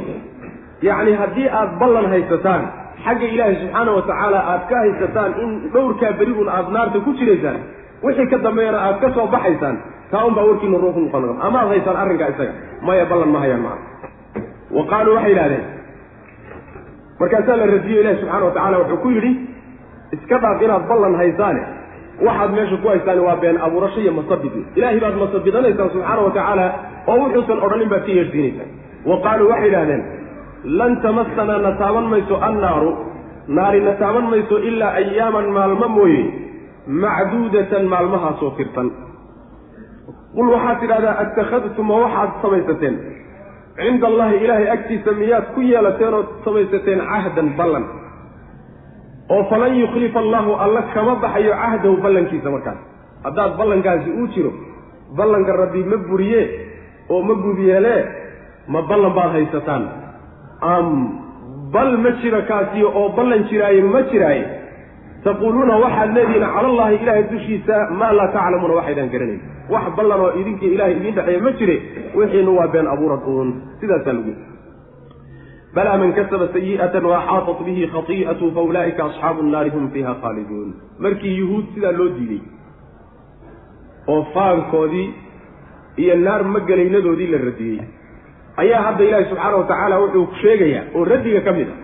[0.89, 2.63] yacni haddii aad ballan haysataan
[3.05, 7.61] xagga ilaahi subxaana wa tacaala aad ka haysataan in dhowrkaa berigun aad naarta ku jiraysaan
[8.05, 9.77] wixii ka dambeeyana aad ka soo baxaysaan
[10.13, 12.53] taa un baa warkiina ruux noqon amaad haysaan arrinkaa isaga.
[12.87, 13.85] Maya ballan ma hayaan macana
[14.77, 15.65] wa qaaluu waxay yidhahdeen
[17.21, 19.33] markaasaa la radiyo ilahi subxana wa tacala wuxuu ku yidhi
[20.17, 21.63] iska dhaaf inaad ballan haysaane
[22.27, 26.67] waxaad meesha ku haystaan waa been abuurasho iyo masabid ilaahay baad masabidanaysaan subxaana wa tacaala
[27.11, 28.69] oo wuxuusan odhanin baad ka yeersiinaysaan
[29.11, 30.03] wa qaaluu waxay yidhahdeen
[30.81, 32.91] lan tamasanaa na taaban mayso annaaru
[33.59, 36.23] naari na taaban mayso ilaa ayaaman maalmo mooye
[36.91, 38.89] macduudatan maalmahaasoo tirtan
[40.35, 42.97] qul waxaad tidhahdaa attakhadtuma waxaad samaysateen?
[43.81, 47.85] Cinda allahi ilaahay agtiisa miyaad ku yeelateen ood samaysateen cahdan ballan?
[49.31, 52.79] Oo falan yukhlifa allahu alla kama baxayo cahdahu ballankiisa markaas.
[53.25, 54.53] Haddaad ballankaasi uu jiro
[55.17, 56.43] ballanka rabbi ma buriye
[57.11, 58.03] oo ma gudyeelee
[58.69, 59.83] ma ballan baad haysataan?
[60.75, 60.89] Am
[61.75, 64.45] bal ma jiro kaasiyo oo ballan jiraaye ma jiraaye
[65.25, 69.41] taquuluuna waxaad leedihiin cala allahi ilaahay dushiisa maa laa taclamuuna waxaydaan garanayn
[69.73, 71.77] wax ballan oo idinki ilahay idiin dhexeeya ma jire
[72.19, 73.49] wixiinu waa been abuurad uun.
[73.81, 74.33] Sidaasaa lagu
[75.75, 80.69] balaa man kasaba sayi'atan waaxaatat bihi khati'atu fa ulaa'ika asxaabu nnaari hum fiiha khaaliduun.
[81.05, 82.41] Markii yuhuud sidaa loo diiday
[84.13, 85.09] oo faankoodii
[86.03, 87.79] iyo naar magelaynadoodii la radiyey
[88.63, 91.77] ayaa hadda ilaahi subxaana wa tacaala wuxuu sheegayaa oo raddiga ka mid a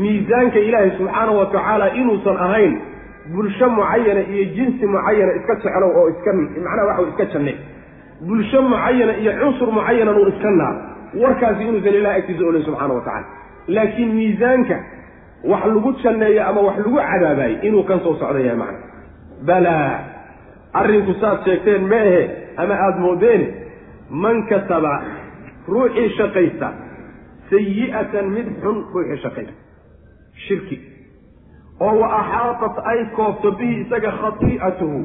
[0.00, 2.74] miisaanka ilaahi subxaana wa tacaala inuusan ahayn
[3.34, 7.54] bulsho mucayana iyo jinsi mucayana iska jeclow oo iska macnaha waxa iska janne
[8.28, 10.76] bulsho mucayana iyo cunsur mucayanan uu iska naar.
[11.22, 13.26] Warkaasi inuusan ilahi agtiisa olin subxaana wa tacala
[13.68, 14.76] laakiin miisaanka
[15.50, 18.78] wax lagu janneeyo ama wax lagu cadaabaayey inuu kan soo socda yahay macna.
[19.46, 19.90] Balaa
[20.80, 22.02] arrinku saad sheegteen ma
[22.62, 23.46] ama aada moodeene
[24.10, 24.92] man kasaba
[25.68, 26.68] ruuxii shaqaysta
[27.50, 29.63] sayi'atan mid xun ruuxii shaqaysta
[30.34, 30.80] shirki.
[31.80, 35.00] Oo wa axaatat ay koobto bihi isaga khati'atuhu.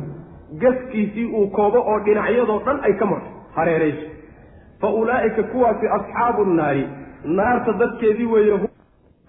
[0.62, 3.30] Gaskiisii uu koobo oo dhinacyadoo dhan ay ka marto.
[3.56, 4.08] Hareerayso.
[4.82, 6.88] Fa ulaa'ika kuwaasi asxaabu nnaari
[7.26, 8.60] naarta dadkeedii weeye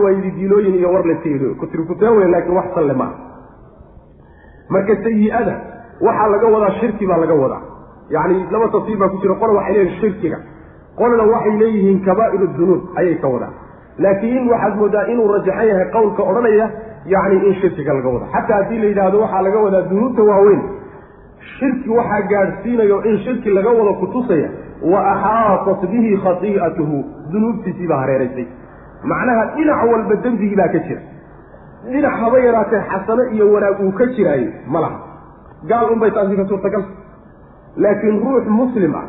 [0.00, 3.14] waydidiilooyin iyo war wey laakiin wax salle maaha
[4.68, 5.54] marka sayi-ada
[6.00, 7.62] waxaa laga wadaa shirki baa laga wadaa.
[8.10, 10.38] Yacni laba tafsiir baa ku jira qola waxay leeyihiin shirkiga.
[10.96, 13.54] Qolna waxay leeyihiin kabaa'iru dunuub ayay ka wadaan
[13.98, 16.70] laakiin waxaad moodaa inuu rajaxan yahay qowlka odhanaya
[17.06, 18.26] yacni in shirkiga laga wada.
[18.34, 20.62] Xataa haddii la yidhaahdo waxaa laga wadaa dunuubta waaweyn.
[21.58, 24.48] Shirki waxaa gaadhsiinayo in shirki laga wado kutusaya
[24.92, 26.98] wa axaatat bihi khati'atuhu.
[27.32, 28.46] Dunuubtiisii baa hareeraysay.
[29.04, 31.00] Macnaha dhinac walba dembigii baa ka jira.
[31.92, 34.98] Dhinac haba yaraatee xasano iyo wanaag uu ka jiraayo ma laha.
[35.68, 36.84] Gaal unbay taasi ka suurtagal.
[37.76, 39.06] Laakiin ruux muslim ah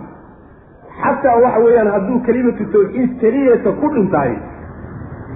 [1.01, 4.33] xataa waxa weeyaan hadduu kelimatu tawxiid keliyata ku dhintaay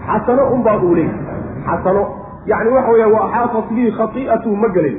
[0.08, 1.10] xasano unbaa uu leey
[1.68, 2.04] xasano
[2.52, 4.98] yacni waxa weeyaan wa axaatat bihi ma gelin.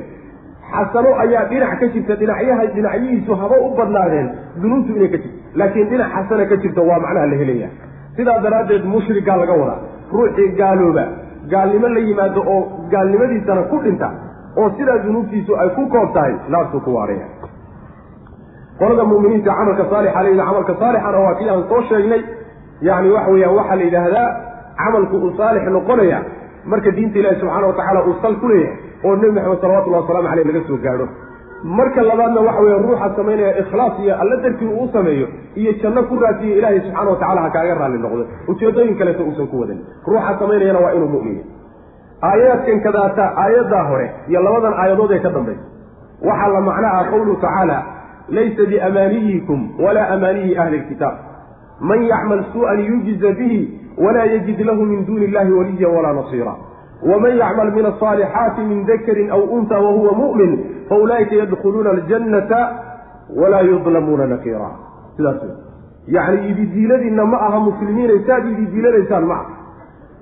[0.71, 4.27] Xasano ayaa dhinac ka jirta dhinacyaha dhinacyihiisu haba u badnaadeen
[4.61, 5.37] dunuubtu inay ka jirto.
[5.55, 7.69] Laakiin dhinac xasana ka jirta waa macnaha la helaya
[8.17, 9.79] sidaa daraaddeed mushrigaa laga wadaa
[10.11, 11.03] ruuxii gaalooba
[11.51, 14.07] gaalnimo la yimaado oo gaalnimadiisana ku dhinta
[14.57, 17.27] oo sidaa dunuubtiisu ay ku koob tahay naartuu ku waaraya
[18.79, 22.21] qolada mu'miniinta camalka saalixa la yidhaha camalka saalixana waa kii aan soo sheegnay.
[22.81, 24.29] Yacni waxa weeyaan waxaa la yidhaahdaa
[24.81, 26.19] camalku uu saalix noqonaya
[26.71, 28.75] marka diinta ilaahi subxaana wa tacaala uu sal ku leeyahay
[29.07, 31.07] oo nebi maxamed salawatullahi wasalaamu caleyh laga soo gaadho.
[31.77, 35.27] Marka labaadna waxa weeye ruuxa samaynaya ikhlaas iyo alla dartii uu sameeyo
[35.61, 38.23] iyo janno ku raasiyo ilaahay subxaana wa tacala ha kaaga raalli noqdo.
[38.51, 39.79] Ujeedooyin kaleeto uusan ku wadan
[40.11, 41.37] ruuxa samaynayana waa inuu mu'min
[42.29, 45.63] aayaadkan kadaata aayaddaa hore iyo labadan aayadood ee ka dambaysa
[46.29, 47.77] waxaa la macno ah qawluhu tacaala
[48.37, 51.15] laysa biamaaniyikum walaa amaaniyi ahli lkitaab
[51.89, 53.59] man yacmal suu'an yujza bihi
[54.05, 56.55] walaa yajid lahu min duuni illahi waliya walaa nasiira
[57.11, 60.51] waman yacmal min asaalixaati min dakarin aw unta wahuwa mu'min
[60.89, 62.59] faulaa'ika yadkhuluuna aljannata
[63.41, 64.69] walaa yudlamuuna nakiira
[65.17, 65.41] sidaas
[66.07, 69.45] yacni ididiiladiinna ma aha muslimiinay saad ididiilanaysaan ma aha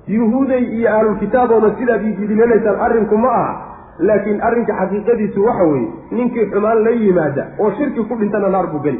[0.07, 3.53] yuhuuday iyo ahlulkitaabooda sidaad ididiilanaysaan arrinku ma aha
[3.99, 8.79] laakiin arrinka xaqiiqadiisu waxa weeye ninkii xumaan la yimaada oo shirki ku dhintana naar buu
[8.79, 8.99] geli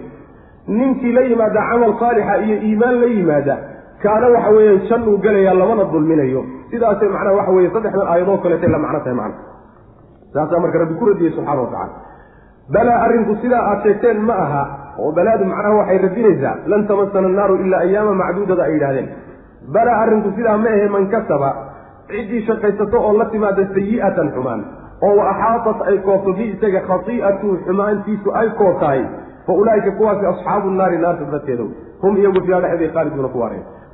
[0.68, 3.58] ninkii la yimaada camal saalixa iyo iimaan la yimaada
[4.06, 6.41] kaana waxa weeye jannuu gelayaa lamana dulminayo.
[6.72, 9.38] Sidaasay macnaha waxa weye saddexdan aayadoo kaleetay la macno tahay macna
[10.36, 11.93] saasaa marka rabbi ku radiyey subxana wa tacala
[12.76, 14.64] balaa arrinku sidaa aad sheegteen ma aha
[15.03, 19.08] oo balaadu macnaha waxay radinaysaa lan tamasana annaaru ilaa ayaama macduudada ay yidhahdeen
[19.76, 21.49] balaa arrinku sidaa ma ahe man kasaba
[22.12, 24.62] ciddii shaqaysato oo la timaada sayi'atan xumaan
[25.08, 29.01] oo wa axaatat ay koobto bi isaga khatii'atuhu xumaantiisu ay koob tahay
[29.47, 31.70] fa ulaa'ika kuwaasi asxaabu naari naarta dadkeedow
[32.03, 33.39] hum iyagu fiiha dhexday khaaliduuna ku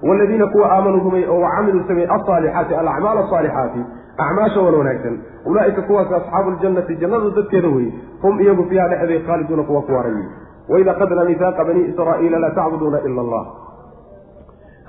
[0.08, 3.82] waaladiina kuwa aamanuu rumay oo wacamiluu sameey alsaalixaati alacmaal asaalixaati
[4.18, 7.92] acmaasha wan wanaagsan ulaa'ika kuwaasi asxaabu ljannati jannada dadkeeda weye
[8.22, 10.26] hum iyagu fiiha dhexday khaaliduuna kuwa ku waarayey
[10.70, 13.46] waid akadna mihaaqa bani israa'iila laa tacbuduuna ila allah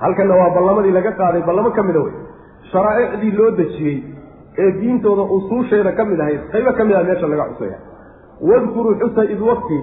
[0.03, 2.13] halkanna waa ballamadii laga qaaday ballamo ka mida wey
[2.71, 3.97] sharaa'icdii loo dejiyey
[4.63, 7.77] ee diintooda usuusheeda ka mid ahayd qaybo ka mid ah meesha laga xusaya
[8.49, 9.77] wadkuruu xusa id waqti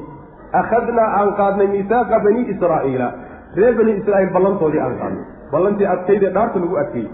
[0.60, 3.08] akhadnaa aan qaadnay mihaaqa bani israa'iila
[3.56, 7.10] reer bani israa'iil ballantoodii aan qaadnay ballantii adkaydee dhaarta lagu adkeeyey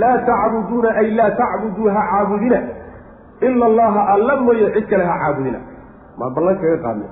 [0.00, 2.60] laa tacbuduuna ay laa tacbuduu ha caabudina.
[3.40, 5.58] Ila allaha alla mooye cid kale ha caabudina.
[6.18, 7.08] Maa ballan kaga qaadnay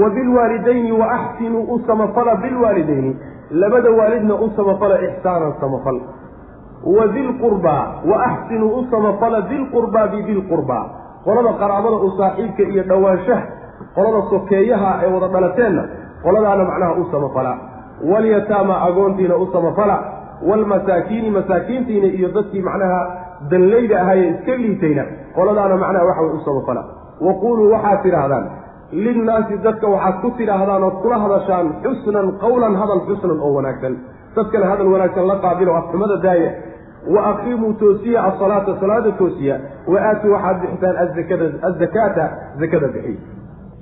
[0.00, 3.16] wa bilwaalidayni wa axsinuu u samafala bilwaalidayni.
[3.50, 6.00] Labada waalidna u samafala ixsaanan samafal.
[6.96, 10.84] Wa dilqurbaa wa axsinuu u samafala dilqurbaa bidilqurbaa
[11.24, 13.42] qolada qaraabada u saaxiibka iyo dhowaanshaha
[13.96, 15.82] qolada sokeeyaha ee wada dhalateenna
[16.24, 17.52] qoladaana macnaha u samafala.
[18.12, 19.96] Walyataama agoontiina u samafala.
[20.48, 23.00] Waalmasaakiini masaakiintiina iyo dadkii macnaha
[23.50, 25.04] danlayda ahaayee iska liitayna
[25.36, 26.82] qoladaana macnaha waxa way u samafala.
[27.20, 28.46] Wa quuluu waxaad tidhaahdaan
[28.92, 33.94] linnaasi dadka waxaad ku tidhaahdaan ood kula hadashaan xusnan qawlan hadal xusnan oo wanaagsan.
[34.36, 36.50] Dadkana hadal wanaagsan la qaabilo afxumada daaya
[37.14, 39.56] wa aqiimuu toosiya asalaata salaada toosiya.
[39.92, 42.24] Wa aatuu waxaad bixisaan azakada azakaata
[42.60, 43.16] zakada bixiy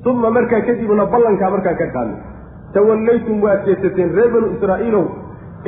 [0.07, 2.21] uma markaa kadibna ballankaa markaan ka qaadnay
[2.75, 5.05] tawallaytum waad jeesateen reer banu israa'iilow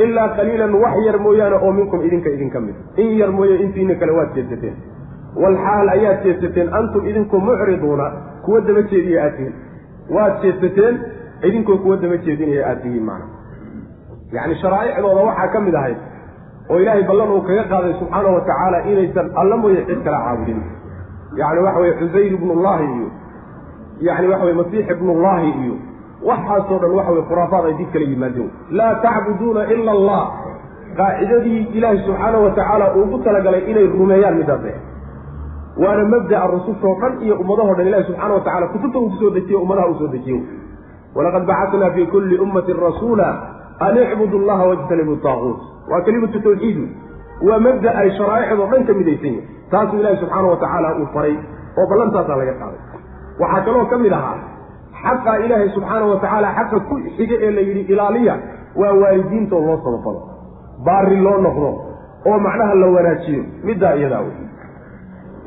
[0.04, 4.12] ilaa qaliilan wax yar mooyaane oo minkum idinka idinka mid in yar mooye intiina kale
[4.18, 4.76] waad jeesateen
[5.42, 8.06] walxaal ayaad jeesateen antum idinku mucriduuna
[8.44, 9.54] kuwa daba jeediya aad tihiin
[10.16, 10.94] waad jeesateen
[11.48, 13.26] idinkoo kuwa daba jeedinaya aad tihiin macna
[14.36, 15.98] yacni sharaa'icdooda waxaa ka mid ahayd
[16.70, 20.62] oo ilaahay ballan uu kaga qaaday subxaana wa tacaala inaysan alla mooye cid kala caabudin
[21.40, 23.08] yacni waxa weye xusayr ibnullahi iyo
[24.06, 25.74] yacni waxa weye masiix ibnullahi iyo
[26.28, 28.50] waxaasoo dhan waxa weye khuraafaad ay dib kala yimaadeen.
[28.70, 30.22] Laa tacbuduuna ila allah.
[30.96, 34.72] Qaacidadii ilaahay subxaana wa tacaala uugu talagalay inay rumeeyaan midaase
[35.76, 39.30] waana mabda'a rusushoo dhan iyo ummadahoo dhan ilahi subxana wa tacala kutubta uu ku soo
[39.30, 40.10] dejiye ummadaha uu soo
[41.14, 43.28] walaqad bacatnaa fii kulli ummatin rasuula
[43.78, 46.88] an icbudu allaha wajtanibu taaquut waa kelimatu tawxiidu
[47.48, 51.36] waa mabda ay sharaa'icdoo dhan ka midaysan yihiin taasuu ilaahi subxaana wa tacaala uu faray
[51.78, 52.80] oo ballantaasaa laga qaaday
[53.40, 54.38] waxaa kaloo ka mid ahaa
[55.02, 58.34] xaqa ilaahay subxaana wa tacaala xaqa ku xiga ee la yidhi ilaaliya
[58.80, 60.20] waa waalidiintoo loo sabafalo
[60.86, 61.70] baari loo noqdo
[62.30, 64.36] oo macnaha la wanaajiyo middaa iyadaa wey.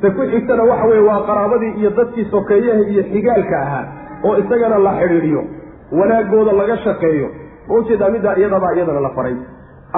[0.01, 3.83] Ta ku xigtana waxa weye waa qaraabadii iyo dadkii sokeeyaha iyo xigaalka ahaa
[4.27, 5.41] oo isagana la xidhiidhiyo
[5.99, 7.27] wanaagooda laga shaqeeyo.
[7.67, 9.35] Ma u jeedaa middaa iyadabaa iyadana la faray.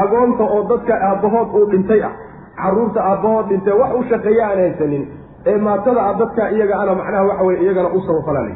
[0.01, 2.13] Agoonta oo dadka aabbahood uu dhintay ah
[2.61, 5.03] carruurta aabbahood dhintay wax u shaqeeya aan haysanin
[5.51, 8.55] ee maatada ah dadka iyaga ana macnaha waxa weye iyagana u sabafalaalay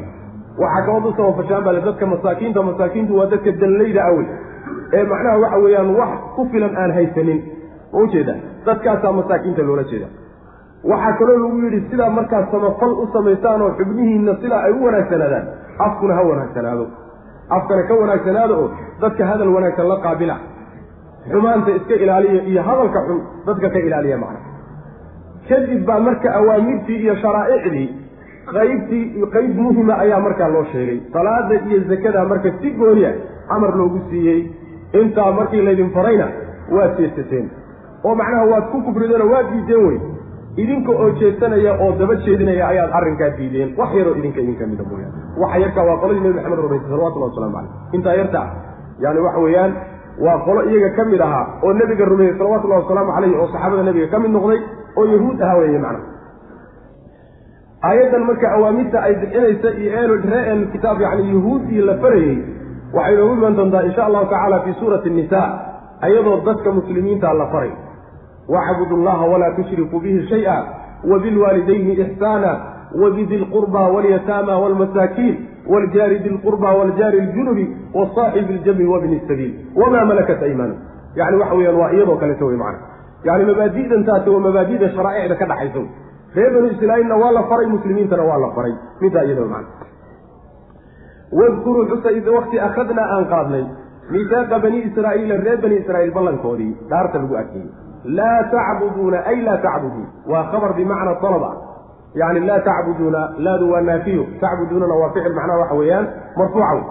[0.62, 4.26] waxaa kalood u sabafashaan bale dadka masaakiinta masaakiintu waa dadka danlayda awey
[4.96, 7.40] ee macnaha waxa weeyaan wax ku filan aan haysanin.
[7.92, 8.34] Ma ujeeda
[8.66, 10.06] dadkaasaa masaakiinta loola jeeda
[10.92, 15.44] waxaa kaloo lagu yidhi sidaa markaad samafal u samaysaan oo xubnihiinna sidaa ay u wanaagsanaadaan
[15.86, 16.84] afkuna ha wanaagsanaado.
[17.56, 18.68] Afkana ka wanaagsanaado oo
[19.02, 20.36] dadka hadal wanaagsan la qaabila.
[21.32, 24.40] Xumaanta iska ilaaliya iyo hadalka xun dadka ka ilaaliya macna
[25.48, 27.88] kadib baa marka awaamirtii iyo sharaa'icdii
[28.54, 30.98] qaybtii qayb muhima ayaa markaa loo sheegay.
[31.12, 33.12] Salaada iyo zakada marka si gooniya
[33.54, 34.40] amar loogu siiyey.
[35.00, 36.26] Intaa markii laydin farayna
[36.76, 37.46] waad jeesateen
[38.04, 39.98] oo macnaha waad ku kufrideen oo waad diideen wey.
[40.62, 43.74] Idinka oo jeesanaya oo daba jeedinaya ayaad arrinkaa diideen.
[43.78, 47.54] Wax yaroo idinka idinka mida mooyaane waxa yarkaa waa qoladii nebi maxamed rumaysay salawatullahi waslamu
[47.56, 48.46] caleyh intaa yartaa
[49.04, 49.72] yani waxa weeyaan
[50.24, 54.06] waa qolo iyaga ka mid ahaa oo nebiga rumeeyey salawatullahi wasalaamu caleyh oo saxaabada nebiga
[54.14, 54.60] ka mid noqday
[54.96, 56.10] oo yahuud ahaa weeye macnaha.
[57.82, 62.38] Aayaddan marka awaamirta ay bixinaysa iyo ree ehlkitaab yani yuhuuddii la farayey
[62.94, 65.40] waxay noogu iman doontaa insha allahu tacaala fii suurati nisa
[66.00, 67.72] ayadoo dadka muslimiinta la faray.
[68.48, 70.56] Wacbudu llaha walaa tushrikuu bihi shay-a
[71.10, 72.60] wabilwaalidayni ixsaana
[73.02, 75.36] wabidi lqurba walyataama walmasaakiin
[75.66, 79.52] wljaari di lqurba wljaari ljunubi wasaaxibi ljambi wabni sabiil.
[79.76, 80.74] Wamaa malakat aymaanu
[81.14, 82.91] yani waxa weyaan waa iyadoo kaleeto wey macana
[83.24, 85.82] yani mabaadi'dan taasi waa mabaadida sharaa'icda ka dhaxaysa
[86.36, 88.74] reer banu israaiilna waa la faray muslimiintana waa la faray.
[89.00, 89.64] Middaa iyada man
[91.38, 93.64] wadkuruu xusa id wakti akhadnaa aan qaadnay.
[94.10, 97.70] Miisaaqa bani israa'iila reer bani israiil ballankoodii dhaarta lagu adkeeyey.
[98.04, 100.06] Laa tacbuduuna ay laa tacbuduun.
[100.26, 101.44] Waa khabar bimacna alab
[102.22, 104.24] ah laa tacbuduuna laadu waa naafiyo.
[104.40, 106.06] Tacbuduunana waa ficil macnaha waxa weeyaan
[106.36, 106.84] marfuuca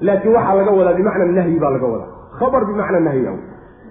[0.00, 2.10] laakiin waxaa laga wadaa bimacna nahyi baa laga wadaa.
[2.38, 3.26] Khabar bimacna nahyi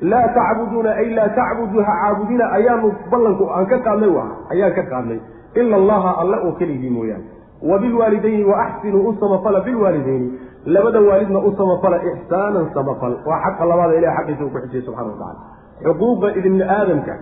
[0.02, 4.84] laa tacbuduuna ay laa tacbuduu ha caabudina ayaanu ballanku aan ka qaadnay aha ayaan ka
[4.92, 5.20] qaadnay.
[5.60, 7.26] Ila allaha alle oo keligii mooyaane.
[7.70, 10.28] Wa bilwaalidayni wa axsinuu u samafala bilwaalidayni.
[10.66, 13.14] Labada waalidna u samafala ixsaanan samafal.
[13.26, 17.14] Waa xaqa labaada ilahi xaqiisa uu ku xijiyey subxana wa tacala xuquuqa ibni aadamka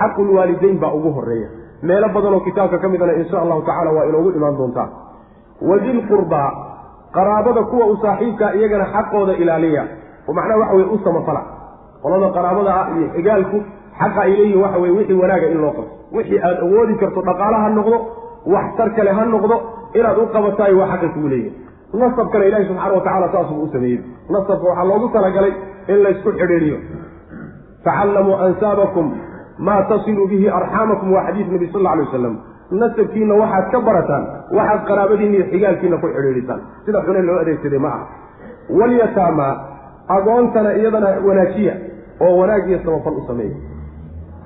[0.00, 1.48] xaqulwaalidayn baa ugu horreeya
[1.82, 4.88] meelo badanoo kitaabka ka midana insha allahu tacala waa inoogu imaan doontaa
[5.70, 6.50] wadilqurbaa
[7.16, 9.84] qaraabada kuwa u saaxiibkaa iyagana xaqooda ilaaliya
[10.28, 11.42] oo macnaha waxa weye u samafala.
[12.02, 13.58] Qolada qaraabada ah iyo xigaalku
[14.00, 17.56] xaqa ay leeyihiin waxa weye wixii wanaaga in loo qabto wixii aada awoodi karto dhaqaala
[17.64, 17.96] ha noqdo
[18.54, 19.56] waxtar kale ha noqdo
[19.98, 21.64] inaad u qabataay waa xaqay kugu leeyihiin
[22.02, 24.00] nasabkana ilahi subxaana wa tacala saasuu u sameeyey.
[24.34, 25.52] Nasabka waxaa loogu talagalay
[25.92, 26.78] in laysku xidhiidhiyo.
[27.84, 29.06] Tacallamuu ansaabakum
[29.66, 32.34] maa tasiluu bihi arxaamakum waa xadiis nabi sal alla alay wasalam
[32.82, 34.24] nasabkiina waxaad ka barataan
[34.58, 38.04] waxaad qaraabadiina iyo xigaalkiina ku xidhiidhisaan sida xune loo adeegsaday ma aha.
[38.78, 39.46] Walyataama
[40.08, 41.74] agoontana iyadana wanaajiya
[42.20, 43.56] oo wanaag iyo samafal u sameeya.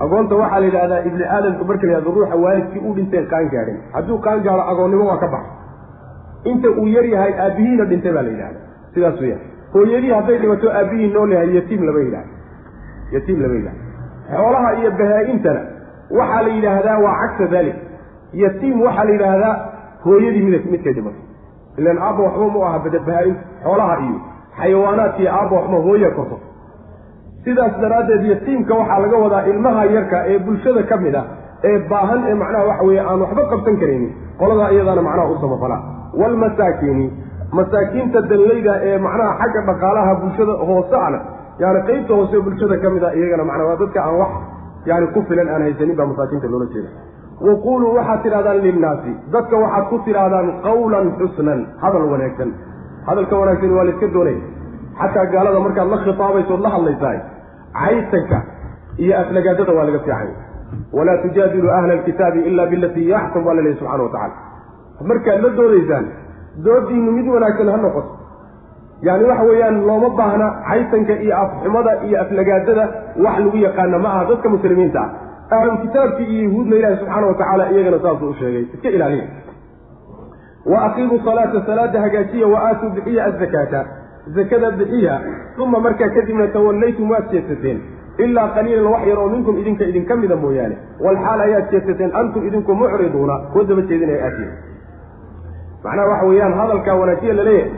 [0.01, 3.79] Agoonta waxaa la yidhahdaa ibni aadamka marka la yhahdo ruuxa waalidkii u dhinteen qaan gaadhin.
[3.93, 5.51] Hadduu qaan gaado agoonnimo waa ka baxa
[6.45, 8.61] inta uu yar yahay aabbihiina dhintay baa la yidhahda
[8.95, 9.43] sidaas weeyaan.
[9.75, 12.29] Hooyadii hadday dhimato aabbihii nool yahay yatiim lama yidhahda
[13.13, 13.83] yatiim lama yidhahda
[14.37, 15.61] xoolaha iyo bahaa-intana
[16.19, 17.77] waxaa la yidhaahdaa waa cagsa dalik
[18.45, 19.55] yatiim waxaa la yidhaahdaa
[20.05, 21.25] hooyadii mid midkay dhimatay
[21.79, 24.19] ilan aabba waxba mu aha bahaa-inta xoolaha iyo
[24.63, 26.37] xayawaanaadka iyo aabba waxma hooya korto
[27.45, 31.25] sidaas daraaddeed yatiimka waxaa laga wadaa ilmaha yarka ee bulshada ka mid ah
[31.71, 35.81] ee baahan ee macnaha waxa weeye aan waxba qabsan karaynin qoladaa iyadaana macnaha u samafalaa
[36.21, 37.07] waalmasaakiini
[37.59, 41.21] masaakiinta danlayda ee macnaha xagga dhaqaalaha bulshada hoose ana
[41.63, 44.33] yani qeybta hoose bulshada ka mid a iyagana macnaa waa dadka aan wax
[44.91, 46.91] yani ku filan aan haysanin baa masaakiinta loola jeeda
[47.47, 52.51] wa quuluu waxaad tidhahdaan linnaasi dadka waxaad ku tidhaahdaan qawlan xusnan hadal wanaagsan
[53.07, 54.43] hadalka wanaagsan waa la iska doonaya
[55.01, 57.21] xataa gaalada markaad la khitaabayso od la hadlaysahay
[57.81, 58.39] caytanka
[59.03, 60.35] iyo aflagaadada waa laga fiicanya
[60.93, 64.35] walaa tujaadiluu ahla alkitaabi ila bilatii yaxsan baa la leehay subxana wa tacala
[65.13, 66.07] markaad la doodaysaan
[66.65, 68.13] doodiinu mid wanaagsan ha noqoto.
[69.03, 72.85] Yani waxa weeyaan looma baahna caytanka iyo afxumada iyo aflagaadada
[73.25, 75.03] wax lagu yaqaana ma aha dadka muslimiinta.
[75.51, 78.65] Ah ahlulkitaabkii iyo yahuudna ilahi subxaana wa tacaala iyagana saasuu u sheegay.
[78.75, 79.25] Iska ilaaliya
[80.67, 83.85] wa aqiimuu salaata salaada hagaajiya wa aatuu bixiya azakaata
[84.37, 85.21] zakada bixiya
[85.59, 87.81] uma markaa kadibna tawallaytum waad jeesateen.
[88.19, 90.77] Ilaa qaliilan wax yar minkum idinka idinka mida mooyaane.
[91.01, 93.39] Walxaal ayaad jeesateen antum idinku mucriduuna.
[93.53, 94.53] Kuwa daba jeedinaya aatiya
[95.85, 97.71] macnaha waxa weeyaan hadalkaa wanaajiya la leeyahay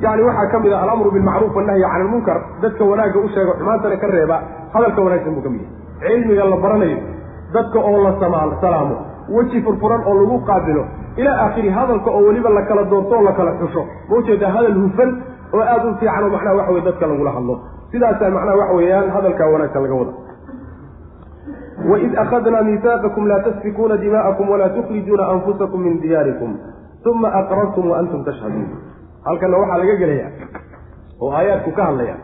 [0.00, 3.96] yani waxaa ka mid ah alamru bilmacruuf wannahyi cani ilmunkar dadka wanaagga u sheego xumaantana
[3.96, 4.36] ka reeba
[4.74, 6.20] hadalka wanaagsan buu ka mid yahay.
[6.20, 6.98] Cilmiga la baranayo
[7.54, 8.12] dadka oo la
[8.60, 8.96] salaamo
[9.36, 10.84] weji furfuran oo lagu qaabilo
[11.20, 13.82] ilaa aakhiri hadalka oo weliba la kala doorto oo la kala xusho.
[14.08, 15.10] Ma u jeedaa hadal hufan
[15.54, 17.54] oo aada u fiican oo macnaha waxa weye dadka lagula hadlo.
[17.92, 20.12] Sidaasaa macnaha waxa weeyaan hadalkaa wanaagsan laga wada.
[21.90, 26.50] Waid akhadnaa miisaaqakum laa tasfikuuna dima'akum walaa tukhrijuuna anfusakum min diyaarikum.
[27.10, 28.68] Uma aqrartum wa antum tashhaduun
[29.28, 30.30] halkanna waxaa laga gelayaa
[31.20, 32.16] oo aayaadku ka hadlaya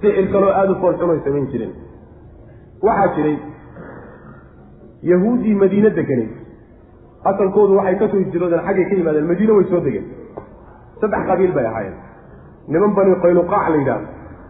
[0.00, 1.72] ficil kaloo aada u foolxun ay samayn jireen
[2.88, 3.36] waxaa jiray
[5.10, 6.28] yahuuddii madiine deganay
[7.24, 10.06] asalkoodu waxay ka soo hijroodeen xaggay ka yimaadeen madiine way soo degeen.
[11.00, 11.96] Saddex qabiil bay ahaayeen.
[12.68, 14.06] Niman bani qaynuqaac la yidhahdo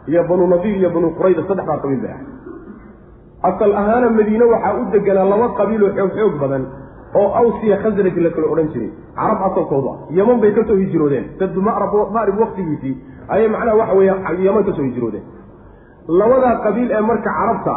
[0.09, 2.29] iyo banu nadiir iyo banu qurayda saddexdaa qabiil bay ahayd
[3.49, 6.65] asal ahaana madiine waxaa u deganaa laba qabiiloo xoog xoog badan
[7.21, 11.25] oo awsiya khasraj la kala odhan jiray carab asalkoodu ah yaman bay ka soo hijroodeen.
[12.17, 12.95] Marib waktigiisii
[13.29, 15.25] ayay macnaha waxa weeye yaman ka soo hijroodeen.
[16.09, 17.75] Labadaa qabiil ee marka carabta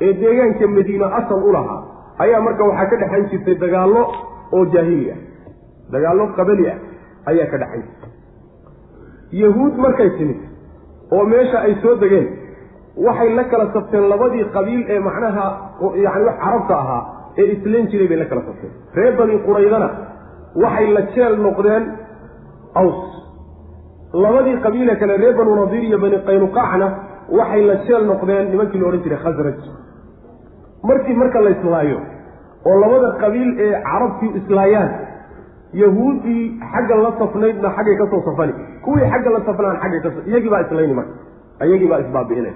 [0.00, 1.80] ee deegaanka madiine asal u lahaa
[2.24, 4.02] ayaa marka waxaa ka dhexayn jirtay dagaallo
[4.56, 5.18] oo jaahili ah
[5.94, 6.78] dagaallo qabali ah
[7.30, 7.82] ayaa ka jirtay
[9.42, 10.40] yahuud markay timid
[11.16, 12.28] oo meesha ay soo degeen
[13.06, 15.44] waxay la kala sabteen labadii qabiil ee macnaha
[16.04, 17.02] yani wax carabta ahaa
[17.40, 19.88] ee islayn jiray bay la kala safteen reer bani quraydana
[20.64, 21.84] waxay la jeel noqdeen
[22.82, 23.00] aws.
[24.24, 26.86] Labadii qabiile kale reer banu nadiir iyo bani qaynuqaacna
[27.38, 29.58] waxay la jeel noqdeen nimankii la odhan jiray khasraj
[30.88, 31.98] markii marka la islaayo
[32.68, 34.90] oo labada qabiil ee carabtii islaayaan.
[35.82, 36.42] Yahuuddii
[36.72, 38.52] xagga la safnaydna xaggay ka soo safani.
[38.84, 41.14] Kuwii xagga la safnaan xaggay ka iyagii baa islayni marka.
[41.66, 42.54] Iyagii baa isbaabi'inaya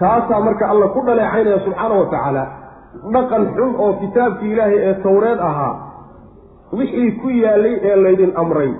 [0.00, 2.44] taasaa marka alla ku dhaleecaynaya subxaana wa tacaala
[3.14, 5.74] dhaqan xun oo kitaabkii ilaahay ee tawreed ahaa
[6.78, 8.70] wixii ku yaalay ee laydin amray.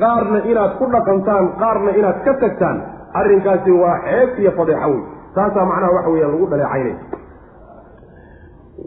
[0.00, 2.76] Qaarna inaad ku dhaqantaan qaarna inaad ka tagtaan
[3.20, 5.00] arrinkaasi waa ceeb iyo fadeexo wey
[5.34, 6.96] taasaa macnaha waxa weeyaan lagu dhaleecaynaya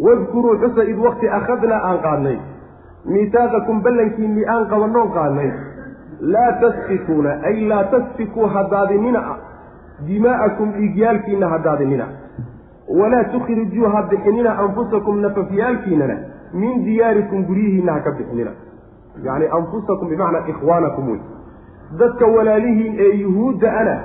[0.07, 2.37] wadkuruu xusa id wakti akhadnaa aan qaadnay
[3.15, 5.51] miitaaqakum ballankiinnii aan qabannoon qaadnay
[6.35, 9.23] laa tasfikuuna ay laa tasfikuu hadaadinina
[10.07, 12.07] dimaa'akum dhiigyaalkiinna hadaadinina
[12.99, 16.15] walaa tukhrijuu ha bixinina anfusakum nafafyaalkiinana
[16.53, 18.51] min diyaarikum guryihiinna ha ka bixinina
[19.27, 21.19] yacni anfusakum bimacnaa ikhwaanakum wey
[21.99, 23.95] dadka walaalihiin ee yuhuudda ana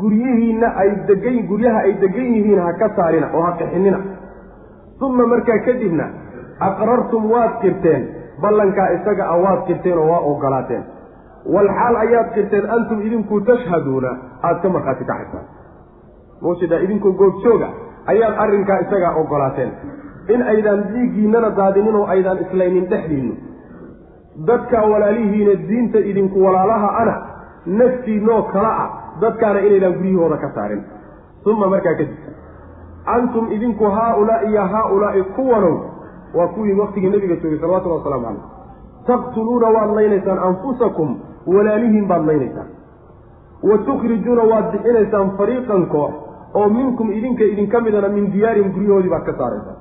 [0.00, 3.98] guryihiinna ay degan guryaha ay degan yihiin ha ka saarina oo ha qixinina
[5.08, 6.06] uma markaa kadibna
[6.68, 8.02] aqrartum waad qirteen
[8.42, 10.84] ballankaa isaga a waad qirteen oo waa ogolaateen
[11.54, 14.10] walxaal ayaad qirteen antum idinku tashhaduuna
[14.42, 15.46] aada ka markhaati kacaysaan
[16.44, 17.68] mawjeedaa idinkoo goobjooga
[18.14, 19.70] ayaad arrinkaa isagaa ogolaateen
[20.34, 23.34] in aydaan dhiiggiinnana daadinin oo aydaan islaynin dhexdiinnu.
[24.48, 27.14] Dadka walaalihiina diinta idinku walaalaha ana
[27.80, 28.88] naftiinoo kala ah
[29.24, 30.82] dadkaana inaydaan guryahooda ka saarin.
[31.52, 32.12] Uma markaa kadib
[33.06, 35.74] antum idinku haa-ulaa'i iyo haa-ulaa'i kuwanow
[36.34, 38.42] waa kuwii waktigii nebiga joogay salawatullhi wasalaamu calayh.
[39.06, 42.68] Taqtuluuna waad laynaysaan anfusakum walaalihiin baad laynaysaan.
[43.62, 46.12] Wa tukhrijuuna waad bixinaysaan fariiqan koox
[46.54, 49.76] oo minkum idinka idinka midana min diyaarihim guryahoodii baad ka saaraysaan.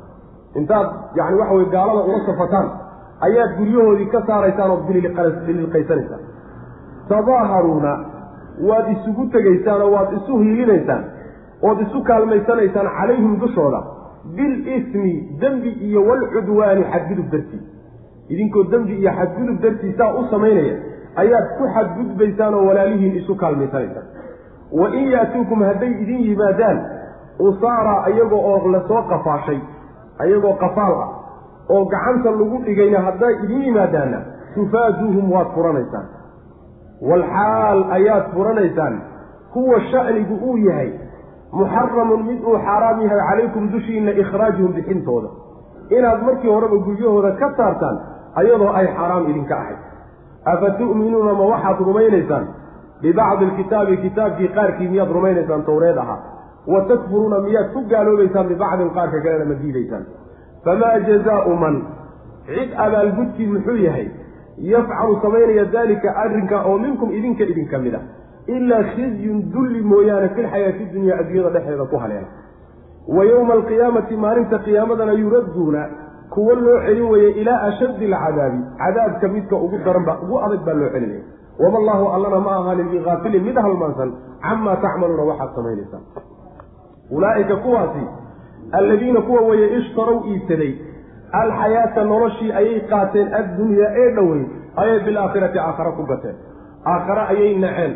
[0.56, 2.68] Intaad yacni waxa weye gaalada ula safataan
[3.28, 4.78] ayaad guryahoodii ka saaraysaan oo
[5.48, 6.22] bililqaysanaysaan
[7.10, 7.92] tadaaharuuna
[8.70, 11.04] waad isugu tegaysaan oo waad isu hiilinaysaan
[11.70, 13.82] ood isu kaalmaysanaysaan calayhim dushooda.
[14.36, 17.62] Bilismi dembi iyo walcudwaani xadgudub dartii.
[18.30, 20.76] Idinkoo dembi iyo xadgudub dartii saa u samaynaya
[21.22, 24.06] ayaad ku xadgudbaysaan oo walaalihiin isu kaalmaysanaysaan.
[24.80, 26.78] Wa in yaatuukum hadday idin yimaadaan
[27.40, 29.60] usaara iyagoo oo la soo qafaashay
[30.24, 31.10] ayagoo qafaal ah
[31.70, 34.20] oo gacanta lagu dhigayna hadday idin yimaadaanna
[34.56, 36.08] tufaaduuhum waad furanaysaan.
[37.10, 39.02] Walxaal ayaad furanaysaan.
[39.54, 40.92] Kuwa sha'nigu uu yahay
[41.60, 45.30] muxaramun mid uu xaaraam yahay calaykum dushiinna ikhraajuhum bixintooda.
[45.98, 47.98] Inaad markii horeba guryahooda ka saartaan
[48.42, 49.80] ayadoo ay xaaraam idinka ahayd.
[50.54, 52.46] Afa tu'minuuna ma waxaad rumaynaysaan?
[53.02, 56.20] Bibacdi alkitaabi kitaabkii qaarkii miyaad rumaynaysaan towreed ahaa.
[56.68, 60.04] Wa takfuruuna miyaad ku gaaloobaysaan bibacdin qaarka kalena ma diidaysaan.
[60.66, 61.76] Famaa jazaau man?
[62.48, 64.08] Cid abaalgudkii muxuu yahay
[64.72, 68.02] yafcalu samaynaya daalika arrinka oo minkum idinka idinka mid a
[68.58, 72.28] ilaa khizyun dulli mooyaane filxayaati dunya adduunyada dhexdeeda ku haleela
[73.18, 75.82] wa yowma alqiyaamati maalinta qiyaamadana yuradduuna
[76.34, 80.90] kuwo loo celin weeye ilaa ashaddi alcadaabi cadaabka midka ugu daranba ugu adag baa loo
[80.96, 81.24] celinaya
[81.64, 84.14] wama allaahu allana ma ahaanin bigaafilin mid halmaansan
[84.46, 86.04] camaa tacmaluuna waxaad samaynaysaan
[87.18, 88.06] ulaa'ika kuwaasi
[88.80, 90.72] alladiina kuwa weeye ishtarow iibsaday
[91.42, 94.44] alxayaata noloshii ayay qaateen addunyaa ee dhowey
[94.84, 96.36] ayay bilaakhirati aakhare ku gateen
[96.94, 97.94] aakhare ayay naceen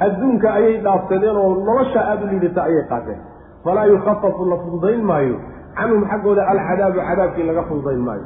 [0.00, 3.18] adduunka ayay dhaafsadeen oo nolosha aada u liidata ayay qaateen.
[3.64, 5.36] Falaa yukhafafu la fududayn maayo.
[5.76, 8.24] Canhum xaggooda alcadaabu cadaabkii laga fududayn maayo.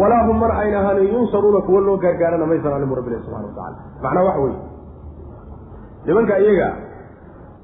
[0.00, 3.76] Walaa hum man ayna ahaanin yunsaruuna kuwo loo gaargaarana maysan alimu rabbilahi subxana wa tacala
[4.02, 4.58] macnaa waxa weye
[6.06, 6.68] nimanka iyaga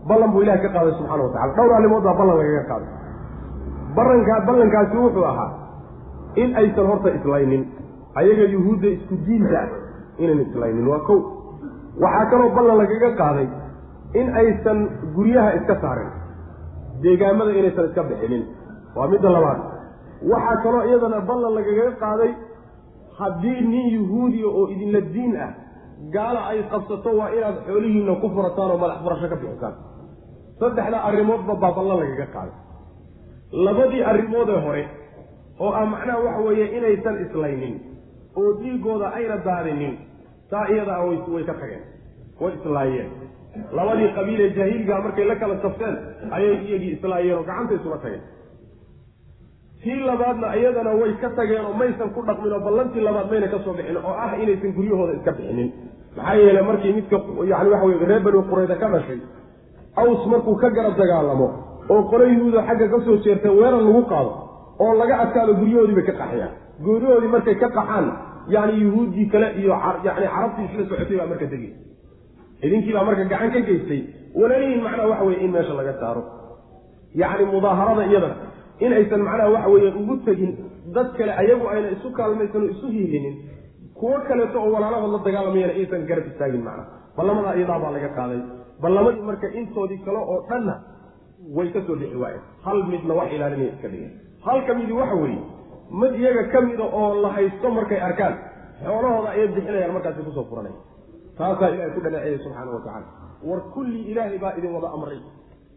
[0.08, 2.90] ballan buu ilahi ka qaaday subxana wa tacala dhowr arrimood baa ballan lagaga qaaday.
[3.96, 5.50] Barankaa ballankaasi wuxuu ahaa
[6.34, 7.62] in aysan horta islaynin.
[8.14, 9.68] Ayaga yuhuudda isku diinta ah
[10.18, 10.86] inan islaynin.
[10.88, 11.18] Waa kow
[12.02, 13.46] waxaa kaloo ballan lagaga qaaday
[14.20, 14.78] in aysan
[15.16, 16.10] guryaha iska saarin.
[17.02, 18.42] Deegaamada inaysan iska bixinin.
[18.96, 19.60] Waa midda labaad.
[20.32, 22.30] Waxaa kaloo iyadana ballan lagaga qaaday
[23.18, 25.50] haddii nin yuhuudiya oo idinla diin ah
[26.14, 29.74] gaala ay qabsato waa inaad xoolihiina ku furataan oo madax furasho ka bixisaan
[30.60, 32.54] saddexda arrimoodba baa ballan lagaga qaaday.
[33.66, 34.84] Labadii arrimoodee hore
[35.64, 37.74] oo ah macnaha waxa weeye inaysan islaynin
[38.40, 39.94] oo dhiigooda ayna daadinin
[40.50, 41.82] taa iyadaa way way ka tageen
[42.40, 43.08] way islaayeen.
[43.78, 45.94] Labadii qabiilee jaahiligaa markay la kala safteen
[46.36, 48.24] ayay iyagii islaayeen oo gacanta isula tageen.
[49.82, 53.58] Tii labaadna iyadana way ka tageen oo maysan ku dhaqmin oo ballantii labaad mayna ka
[53.64, 55.68] soo bixin oo ah inaysan guryahooda iska bixinin.
[56.16, 57.16] Maxaa yeele markii midka
[57.50, 59.20] yani waxa weye reer bani qurayda ka dhashay
[60.00, 61.48] aws markuu ka garab dagaalamo
[61.92, 62.24] oo qolo
[62.68, 64.30] xagga ka soo jeerta weerar lagu qaado
[64.84, 66.52] oo laga adkaado guryahoodii bay ka qaxayaan.
[66.86, 68.06] Guryahoodii markay ka qaxaan
[68.54, 69.70] yani yuhuuddii kale iyo
[70.04, 71.72] yani carabtii isla socotay baa marka degay.
[72.66, 74.00] Idinkii baa marka gacan ka geystay.
[74.40, 76.22] Walalihin macnaha waxa weye in meesha laga saaro.
[77.20, 78.36] Yacni mudaaharada iyadana
[78.84, 80.52] in aysan macnaha waxa weeye ugu tegin
[80.94, 83.34] dad kale ayagu ayna isu kaalmaysan oo isu hiilinin.
[83.98, 88.40] Kuwo kaleeto oo walaalahood la dagaalamayana aysan garab istaagin macnaha ballamadaa iyadaa baa laga qaaday.
[88.82, 90.74] Ballamadii marka intoodii kale oo dhanna
[91.56, 92.42] way ka soo dhixi waayeen.
[92.64, 94.12] Hal midna wax ilaalinaya iska dhigeen.
[94.46, 95.40] Halka midi waxa weeye
[95.90, 98.34] mid iyaga ka mida oo la haysto markay arkaan.
[98.84, 100.74] Xoolahooda ayay bixinayaan markaasi ku soo furanaya
[101.38, 103.06] taasaa ilahay ku dhaleeceeyay subxaana wa tacaala.
[103.48, 105.20] War kulli ilaahay baa idin wada amray.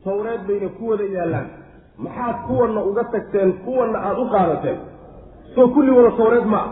[0.03, 1.47] Tawreed bayna ku wada yaallaan.
[2.05, 4.78] Maxaad kuwanna uga tagteen kuwanna aada u qaadateen?
[5.55, 6.72] Soo kulli wada tawreed ma ah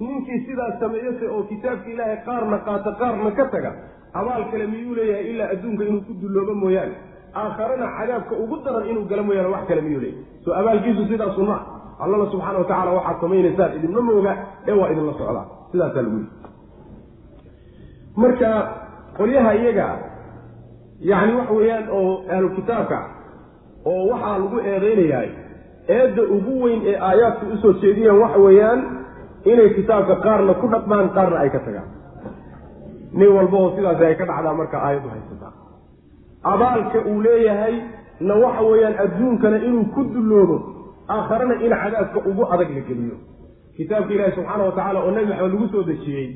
[0.00, 3.70] ninkii sidaas sameeyase oo kitaabka ilaahay qaarna qaata qaarna ka taga
[4.18, 6.94] abaal kale miyuu leeyahay ilaa adduunka inuu ku dulloobo mooyaane?
[7.40, 10.24] Aakharana cadaabka ugu daran inuu gala mooyaane wax kale miyuu leeyahay?
[10.44, 11.56] Soo abaalkiisu sidaasu ma
[12.04, 14.32] allana subxaana wa tacala waxaad samaynaysaan idinma mooga
[14.68, 16.30] ee waa idinla socdaa sidaasaa lagu yidhi.
[18.22, 18.50] Marka
[19.18, 19.88] qolyaha iyaga
[21.10, 22.98] yacni waxa weeyaan oo ahlu kitaabka
[23.90, 25.22] oo waxaa lagu eedeynayaa
[25.96, 28.80] eedda ugu weyn ee aayaadku u soo jeediyaan waxa weeyaan
[29.52, 31.88] inay kitaabka qaarna ku dhaqmaan qaarna ay ka tagaan.
[33.18, 35.52] Nin walba oo sidaasi ay ka dhacdaa marka aayaddu haysataa
[36.52, 37.74] abaalka uu leeyahay
[38.28, 40.56] na waxa weeyaan adduunkana inuu ku dulloobo
[41.14, 43.16] aakharana in cadaabka ugu adag la geliyo.
[43.76, 46.26] Kitaabka ilaahi subxaana wa tacala oo nebi maxamed lagu soo dejiyey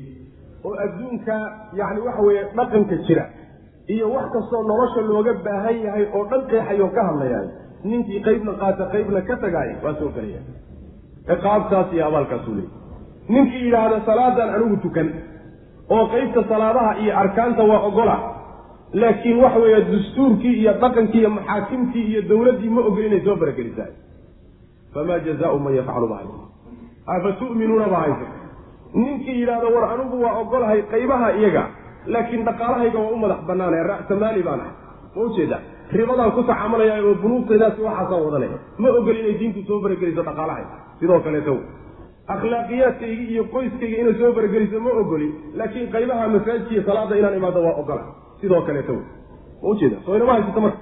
[0.67, 1.35] oo adduunka
[1.79, 3.25] yacni waxa weeye dhaqanka jira
[3.93, 7.47] iyo wax kastoo nolosha looga baahan yahay oo dhan qeexayoo ka hadlayaan
[7.89, 10.41] ninkii qaybna qaata qaybna ka tagaay waa soo gelaya.
[11.29, 12.71] Ciqaabtaas iyo abaalkaasuu leeyay
[13.33, 15.07] ninkii yidhaahda salaadan anigu tukan
[15.95, 18.15] oo qaybta salaadaha iyo arkaanta waa ogola
[19.01, 23.89] laakiin waxa weeye dastuurkii iyo dhaqankii iyo maxaakimtii iyo dowladdii ma ogol inay soo faragelisaa
[24.95, 26.37] famaa jazaau man yafcalu ba haysa
[27.15, 28.25] afa tu'minuuna ba haysa
[29.03, 31.63] ninkii yidhaahdo war anigu waa ogolahay qaybaha iyaga
[32.13, 34.73] laakiin dhaqaalahayga waa u madax banaanay ra'samaali baan ahay
[35.15, 35.57] ma ujeeda
[35.97, 40.63] ribadaan ku tacaamulaya oo bunuugtaydaasi waxaasaan wadanaya ma ogol inay diintu soo farageliso dhaqaalahay
[40.99, 41.55] sidoo kaleeto
[42.33, 45.27] akhlaaqiyaadkayga iyo qoyskayga inay soo farageliso ma ogoli
[45.59, 48.03] laakiin qaybaha masaajidka iyo salaada inaan imaado waa ogola
[48.41, 48.93] sidoo kaleeto
[49.61, 50.79] ma ujeeda soo inama haysato marka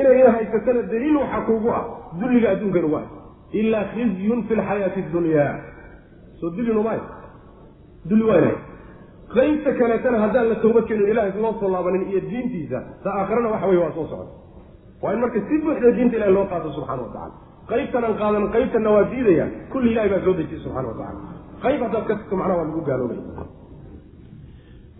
[0.00, 1.84] inay ina haysatana daliil waxaa kuugu ah
[2.20, 3.18] dulliga adduunka inugu haysa
[3.60, 5.46] ilaa khizyun fi lxayaati dunya.
[6.40, 7.14] Soo dulli numa haysa
[8.08, 8.56] dulli waa inay
[9.34, 13.66] qaybta kaleetana haddaan la tawbad keenin ilahay loo soo laabanin iyo diintiisa ta aakhirana waxa
[13.70, 14.32] weye waa soo socda.
[15.02, 17.34] Waa in marka si buuxda diinta ilahi loo qaato subxana wa tacala
[17.70, 19.46] qaybtanaan qaadan qaybtanna waa diidaya.
[19.72, 20.96] Kulli ilahay baa soo dejiyey subxana wa
[21.64, 23.22] qayb haddaad ka tagto macnaha waa lagu gaaloobaya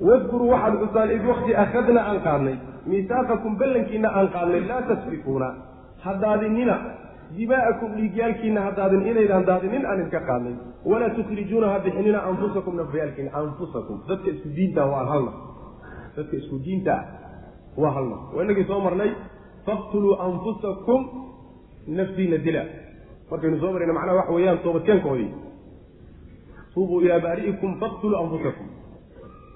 [0.09, 2.57] wadkuruu waxaad xusaan id wakti akhadna aan qaadnay
[2.91, 5.49] miisaaqakum ballankiina aan qaadnay laa tasrikuuna
[6.05, 6.76] hadaadinina
[7.37, 10.55] dimaa'akum dhiigyaalkiina hadaadin inaydaan daadinin aan idka qaadnay.
[10.91, 13.97] Walaa tukhrijuuna ha bixinina anfusakum nafyaalkiina anfusakum.
[14.09, 15.33] Dadka isku diinta waa halna.
[16.16, 17.05] Dadka isku diinta ah
[17.83, 18.16] waa halna.
[18.35, 19.11] Waa inagii soo marnay
[19.66, 21.01] faqtuluu anfusakum
[21.99, 22.62] naftiina dila.
[23.30, 25.30] Markaynu soo marayna macnaha waxa weeyaan toobadkeenkoodii.
[26.74, 28.66] Tuubuu ilaa baari'ikum faqtuluu anfusakum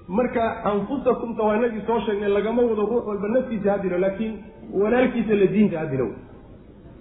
[0.07, 4.33] marka anfusakumta waa inagii soo sheegnay lagama wado ruux walba naftiisa ha dilo laakiin
[4.81, 6.07] walaalkiisa la diinta ha dilo.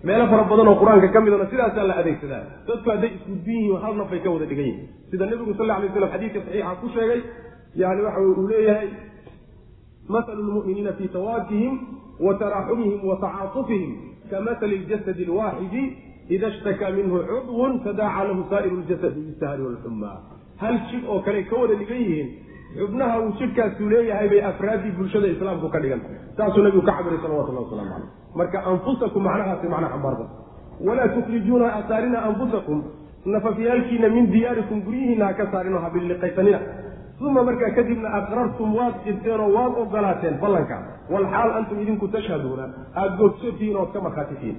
[0.04, 2.44] Meelo fara badan oo qur'aanka ka midana sidaasaa la adeegsadaa.
[2.66, 5.76] Dadku hadday isku diin yihiin hal nafay ka wada dhigan yihiin sida nebigu sal lla
[5.94, 7.20] slam xadiidka saxiixa ku sheegay
[7.82, 8.88] yani waxa uu leeyahay
[10.09, 11.78] mahalu lmu'miniina fii tawaadihim
[12.20, 13.92] wa taraxumihim wa tacaatufihim
[14.30, 15.82] kamasali ljasadi alwaaxidi
[16.28, 20.16] ida shtakaa minhu cudwun tadaaca lahu saa'iru ljasadi bisahri walxumaa
[20.62, 22.28] hal jid oo kale ka wada dhigan yihiin
[22.74, 26.00] xubnaha uu jidhkaasu leeyahay bay afraaddii bulshada islaamku ka dhigan
[26.36, 28.10] saasuu nabigu ka cabiray salawatullah waslamu caleyh
[28.40, 30.28] marka anfusakum macnahaasi macna xambaarsan.
[30.86, 32.78] Walaa tukhrijuuna ha saarina anfusakum.
[33.34, 36.58] Nafafyaalkiina min diyaarikum guryihiina ha ka saarino ha billiqaysanina.
[37.20, 40.76] Uma markaa kadibna aqrartum waad qirteen oo waad ogolaateen ballanka.
[41.10, 42.64] Walxaal antum idinku tashhaduuna.
[42.94, 44.56] Aada googsotihiin ood ka markhaatitiin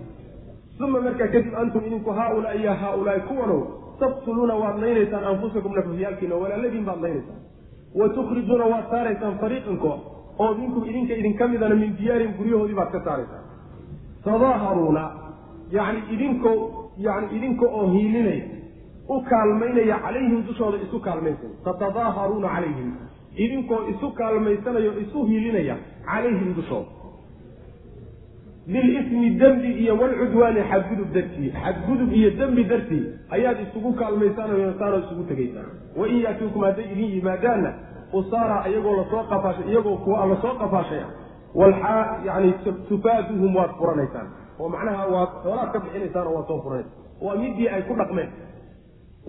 [0.86, 3.62] uma markaa kadib antum idinku haaulaa iyo haaulaai kuwanow
[4.00, 7.40] taqtuluuna waad laynaysaan anfusakum nafafyaalkiina walaaladiin baad laynaysaan
[7.96, 9.92] wa tukhrijuuna waad saaraysaan fariiqanko
[10.40, 13.44] oo minkum idinka idinka midana min diyaarin guryahoodii baad ka saaraysaan
[14.24, 15.04] tadaaharuuna
[15.72, 16.52] yani idinko
[17.08, 18.46] yani idinka oo hiilinaya
[19.10, 22.90] u kaalmaynaya calayhim dushooda isu kaalmaysay tatadaaharuuna calayhim
[23.46, 25.76] idinkoo isu kaalmaysanaya o isu hiilinaya
[26.10, 26.90] calayhim dushooda
[28.68, 35.70] bilismi dembi iyo walcudwaani xadgudub dartii xadgudub iyo dembi dartii ayaad isugu kaalmaysanaysaanoo isugu tegaysaan
[36.00, 37.74] wain yaatuukum hadday idin yimaadaanna
[38.14, 41.02] usaara iyagoo la soo qafaashay iyagoo kuwa la soo qafaashay
[41.56, 42.54] walxaa yani
[42.90, 44.28] tufaaduhum waad furanaysaan
[44.60, 46.86] oo macnaha waa xoolaad ka bixinaysaan oo waa soo furayn
[47.22, 48.30] waa midii ay ku dhaqmeen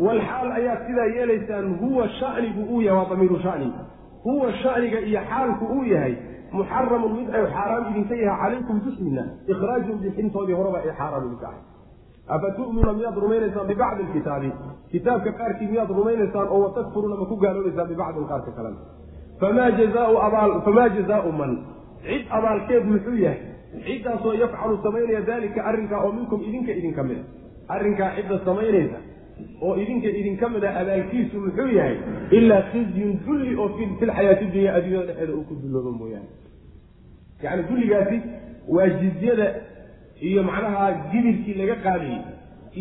[0.07, 3.73] walxaal ayaad sidaa yeelaysaan huwa shanigu uu yahay waa damiiru shani
[4.23, 6.15] huwa shaniga iyo xaalku uu yahay
[6.53, 11.63] muxaramun mid ay xaaraam idinka yahay calaykum dusmiina ikhraajum bixintoodii horeba ay xaaraam idinka ahay
[12.37, 14.51] afa tu'minuuna miyaad rumaynaysaan bibacdi lkitaabi
[14.93, 18.81] kitaabka qaarkii miyaad rumaynaysaan oo watakfuruuna ma ku gaaloobaysaan bibacdin qaarka kalena
[19.41, 21.53] famaa jazaau abaal famaa jazaau man?
[22.07, 23.41] Cid abaalkeed muxuu yahay?
[23.87, 28.99] Ciddaasoo yafcalu samaynaya dalika arrinkaa oo minkum idinka idinka mid a arrinkaa cidda samaynaysa
[29.67, 31.97] oo idinka idinka mid abaalkiisu muxuu yahay?
[32.39, 36.29] Ilaa khizyun dulli oo fi filxayaati dunya adduunyada dhexeeda uu ku dulloobo mooyaane
[37.45, 38.17] yacni dulligaasi
[38.77, 39.47] waa jizyada
[40.29, 42.21] iyo macnaha gibilkii laga qaadayey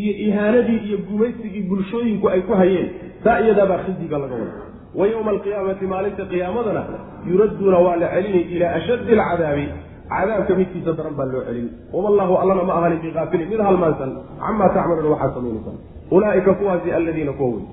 [0.01, 2.87] iyo ihaanadii iyo gumaysigii bulshooyinku ay ku hayeen
[3.23, 4.55] taa iyadaabaa khizyiga laga wada.
[4.99, 6.81] Wa yowma alqiyaamati maalinta qiyaamadana
[7.29, 9.65] yuradduuna waa la celinay ilaa ashaddi alcadaabi.
[10.11, 11.67] Cadaabka midkiisa daran baa loo celin.
[11.93, 14.11] Wamallahu allana ma ahanin biqaafilin mid halmaansan
[14.43, 15.77] camaa tacmaluuna waxaad samaynaysaan.
[16.15, 17.63] Ulaa'ika kuwaasi aladiina kuwa wey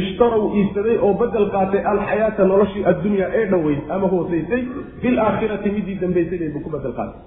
[0.00, 4.62] ishtarow iibsaday oo badel qaatay alxayaata noloshii addunyaa ee dhoweyd ama hoosaysay
[5.02, 7.20] bilaakhirati midii dambaysay buu ku badel qaatay.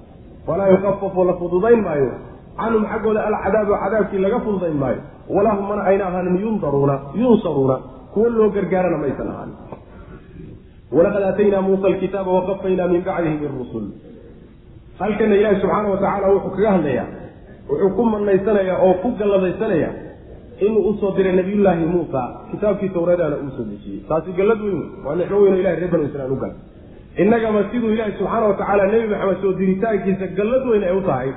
[0.47, 2.09] Walaa yukafafu la fududayn maayo.
[2.59, 4.99] Canhum xaggooda alcadaabu cadaabkii laga fududayn maayo.
[5.35, 7.75] Walahum mana ayna ahaanin yundaruuna yunsaruuna.
[8.13, 9.55] Kuwa loo gargaarana maysan ahaanin.
[10.95, 13.85] Walaqad aataynaa muusa alkitaaba waqafaynaa min bacdihi birusul
[14.99, 17.07] halkana ilaahi subxaana wa tacaala wuxuu kaga hadlayaa
[17.69, 19.89] wuxuu ku manaysanayaa oo ku galladaysanaya
[20.59, 23.99] inuu u soo diray nabiyullaahi muusa kitaabkii tawreedana uu soo dejiyey.
[24.09, 26.55] Taasi gallad weyn waa nicmo weyn oo ilahi reer banu israiil u galay.
[27.17, 31.33] Innagama siduu ilaahi subxaana wa nebi maxamed soo diritaankiisa gallad weyn ay u tahay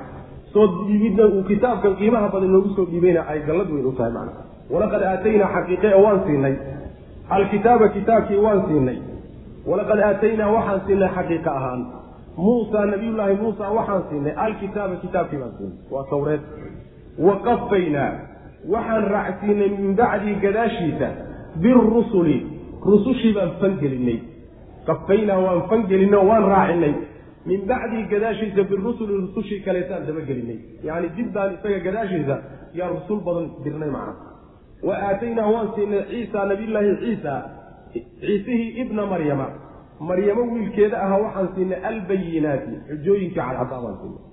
[0.53, 4.33] soo dhiibidna uu kitaabkan qiimaha badan noogu soo dhiibayna ay gallad weyn u tahay macna
[4.71, 6.55] walaqad aataynaa xaqiiqe oo waan siinay.
[7.29, 8.97] Alkitaaba kitaabkii waan siinay.
[9.69, 11.81] Walaqad aataynaa waxaan siinay xaqiiqa ahaan.
[12.37, 14.33] Muusa nabiyullaahi muusa waxaan siinay.
[14.45, 15.77] Alkitaaba kitaabkii baan siinay.
[15.91, 16.41] Waa tawreed.
[17.27, 18.11] Wa qafaynaa
[18.73, 21.07] waxaan raacsiinay min bacdii gadaashiisa
[21.61, 22.37] birusuli
[22.85, 24.19] rusushii baan fangelinay
[24.87, 26.93] qafaynaa waan fangelinay oo waan raacinay
[27.45, 32.35] min bacdii gadaashiisa birusuli rusushii kaleetaan dabagelinay yacni dib baan isaga gadaashiisa
[32.79, 34.13] yaa rusul badan dirnay macna.
[34.87, 37.33] Wa aataynaa waan siinay ciisa nabiyullaahi ciisa
[38.25, 39.47] ciisihii ibna maryama.
[39.99, 44.23] Maryamo wiilkeeda aha waxaan siinay albayinaati xujooyinkii cadcadaa baan siinay.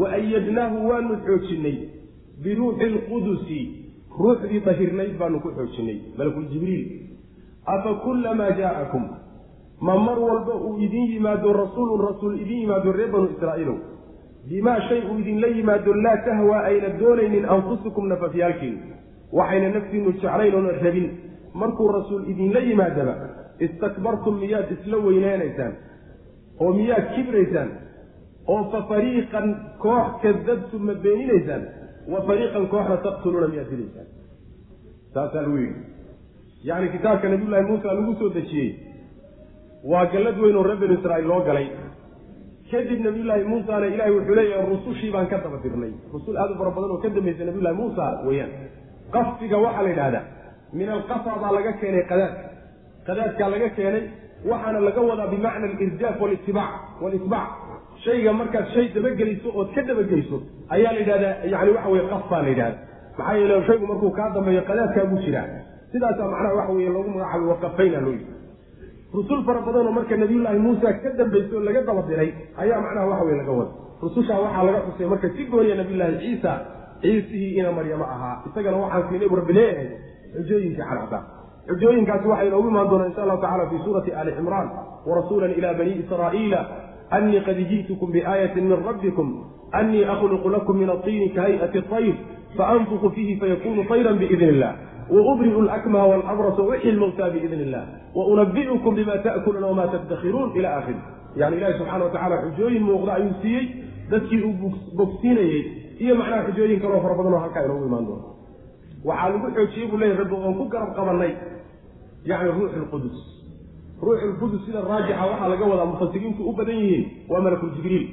[0.00, 1.76] Wa ayadnaahu waanu xoojinay
[2.44, 3.60] biruuxi lqudusi
[4.18, 6.84] ruuxdii dahirnayd baanu ku xoojinay malakuljibriil
[7.74, 9.04] afa kullamaa jaa'akum
[9.86, 13.78] ma mar walba uu idin yimaado rasuulun rasuul idin yimaado reer banu israa'iilow
[14.48, 18.76] bimaa shay uu idinla yimaado laa tahwaa ayna doonaynin anfusukum nafafyaalkiin.
[19.32, 21.06] Waxayna naftiinu jeclayn oona rabin.
[21.60, 23.14] Markuu rasuul idinla yimaadaba
[23.66, 25.72] istakbartum miyaad isla weyneynaysaan
[26.60, 27.70] oo miyaad kibraysaan
[28.46, 29.48] oo fa fariiqan
[29.84, 31.62] koox kadabtum ma beeninaysaan
[32.12, 34.08] wa fariiqan kooxna taqtuluuna miyaad dilaysaan.
[35.14, 35.80] Saasaa lagu yidhi.
[36.68, 38.70] Yacni kitaabka nabiyullaahi muusa lagu soo dejiyey
[39.90, 41.66] waa gallad weyn oo reer banu israa'iil loo galay.
[42.70, 46.70] Kadib nabiyullaahi muusana ilahay wuxuu leeyahay rusushii baan ka daba dirnay rusul aad u fara
[46.76, 48.50] badan oo ka dambaysa nabiyullahi muusa weeyaan.
[49.14, 50.24] Qaffiga waxaa la yidhahdaa
[50.78, 52.34] min alqafa baa laga keenay qadaad.
[53.06, 54.04] Qadaadkaa laga keenay
[54.50, 57.50] waxaana laga wadaa bimacna alirjaaf walitibaac walitbaac
[58.04, 60.36] shayga markaad shay dabageliso ood ka dabageliso
[60.74, 62.78] ayaa la yidhahdaa yani waxa weye qaf baa la yidhahda
[63.18, 65.46] maxaa yeele shaygu markuu kaa dambeeyo qadaadkaagu jiraa.
[65.92, 68.32] Sidaasaa macnaha waxa weye loogu magacaabay waqafayna loo yidhi.
[69.16, 72.30] Rusul fara badanoo marka nabiyullaahi muusa ka dambayso laga daba diray
[72.62, 73.72] ayaa macnaha waxa weye laga wada
[74.02, 76.52] rusushaa waxaa laga xusay marka si gooniya nabiyullaahi ciisa
[77.02, 78.36] ciisihii ina maryamo ahaa.
[78.48, 79.88] Isagana waxaan siinay bu rabbi leeyahay
[80.36, 81.18] xujooyinka cadcada
[81.68, 84.68] xujooyinkaasi waxay inoogu imaan doonaa insha allahu tacala fi suurati ali cimraan
[85.08, 86.60] warasuula ila bani israa'iila
[87.13, 89.27] anii qad ji'tukum biaayatin min rabbikum
[89.71, 92.15] anii akhluqu lakum min aطiini kahay'ati طayr
[92.57, 94.73] faanfuqu fiihi fayakunu طayran biidni illah
[95.09, 97.83] waubri'u lakmaha walabrasa uxyi lmawta biidni illah
[98.15, 101.01] waunabi'ukum bima ta'kuluuna wama tadakhiruun ila akhiri
[101.35, 103.65] yani ilahi subxana wa tacala xujooyin muuqda ayuu siiyey
[104.11, 105.61] dadkii uu bogsiinayey
[105.99, 108.25] iyo macnaha xujooyin kaloo fara badan oo halkaa inoogu imaan doona
[109.05, 111.31] waxaa lagu xoojiyey buu leyahy rabbi oon ku garab qabanay
[112.25, 113.32] yani ruux lqudus
[114.02, 118.04] ruux lqudus sida raajixa waxaa laga wadaa mufasiriintu u badan yihiin waa malakuljibriil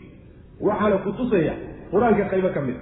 [0.68, 1.53] waxaana kutusaya
[1.91, 2.78] qur'aanka qaybo ka mid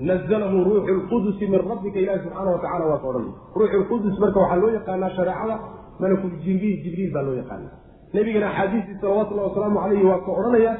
[0.00, 3.26] nazalahu ruuxu lqudusi min rabbika ilahi subxaana wa tacala waa ka odhan.
[3.56, 5.56] ruuxu lqudus marka waxaa loo yaqaanaa shareecada
[6.00, 7.74] malakuljibriil jibriil baa loo yaqaanaa.
[8.14, 10.72] nebigana axaadiistii salawatullahi wasalaamu calayhi waa ka odhanaya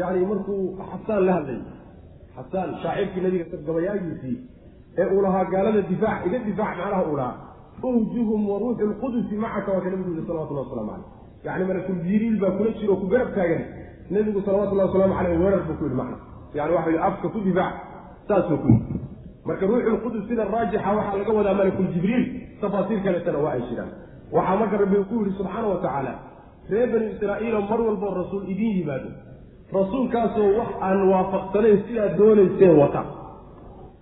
[0.00, 1.62] yani markuu xasaan la hadlayay
[2.36, 4.36] xasaan shaacirkii nabiga gabayaagiisii
[4.98, 7.36] ee uu lahaa gaalada difaac iga difaac macnaha uu lahaa
[7.88, 12.50] uhjuhum wa ruuxu lqudusi macaka waa ka nabigu yihi salawatullah waslamu caleyh yani malakuljibriil baa
[12.50, 13.62] kula jiro ku garab taagan
[14.10, 16.16] nebigu salawatullahi wasalaamu caleyh weerar buu ku yihi macna
[16.54, 17.74] yani waxa afka ku difaac
[18.28, 19.00] saasuu ku yii
[19.44, 22.24] marka ruuxulqudus sida raajixa waxaa laga wadaa malakuljibriil
[22.60, 23.90] tafaasiir kaleetana waa ay jiraan
[24.32, 26.12] waxaa marka rabbi ku yidhi subxaana wa tacaala
[26.70, 29.08] reer bani israa'iilo mar walboo rasuul idiin yimaado
[29.78, 33.02] rasuulkaasoo wax aan waafaqsanayn sidaad doonayseen wata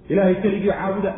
[0.08, 1.12] ilaahay keligii caabuda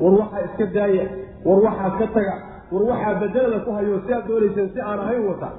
[0.00, 1.04] war waxaa iska daaya
[1.46, 2.34] war waxaa ka taga
[2.72, 5.50] war waxaa bedelada ku hayo sidaad doonayseen si aan ahayn wata.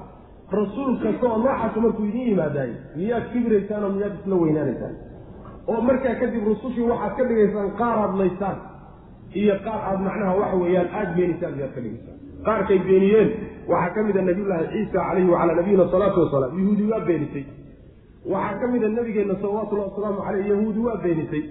[0.58, 4.94] Rasuul kasta oo noocaasa markuu idiin yimaadaay miyaad kibraysaan oo miyaad isla weynaanaysaan?
[5.70, 8.56] Oo markaa kadib rusushii waxaad ka dhigaysaan qaar hadlaysaan
[9.40, 12.16] iyo qaar aad macnaha waxa weeyaan aada beenisaan miyaad ka dhigaysaan.
[12.46, 13.28] Qaarkay beeniyeen
[13.72, 17.44] waxaa ka mida nabiyullaahi ciisa calayhi wacalaa nabiyina salaatu wasalaam yahuudi waa beenisay.
[18.34, 21.42] Waxaa ka mida nabigeenna salawatullahi wasalaamu caleyh yahuudi waa beenisay.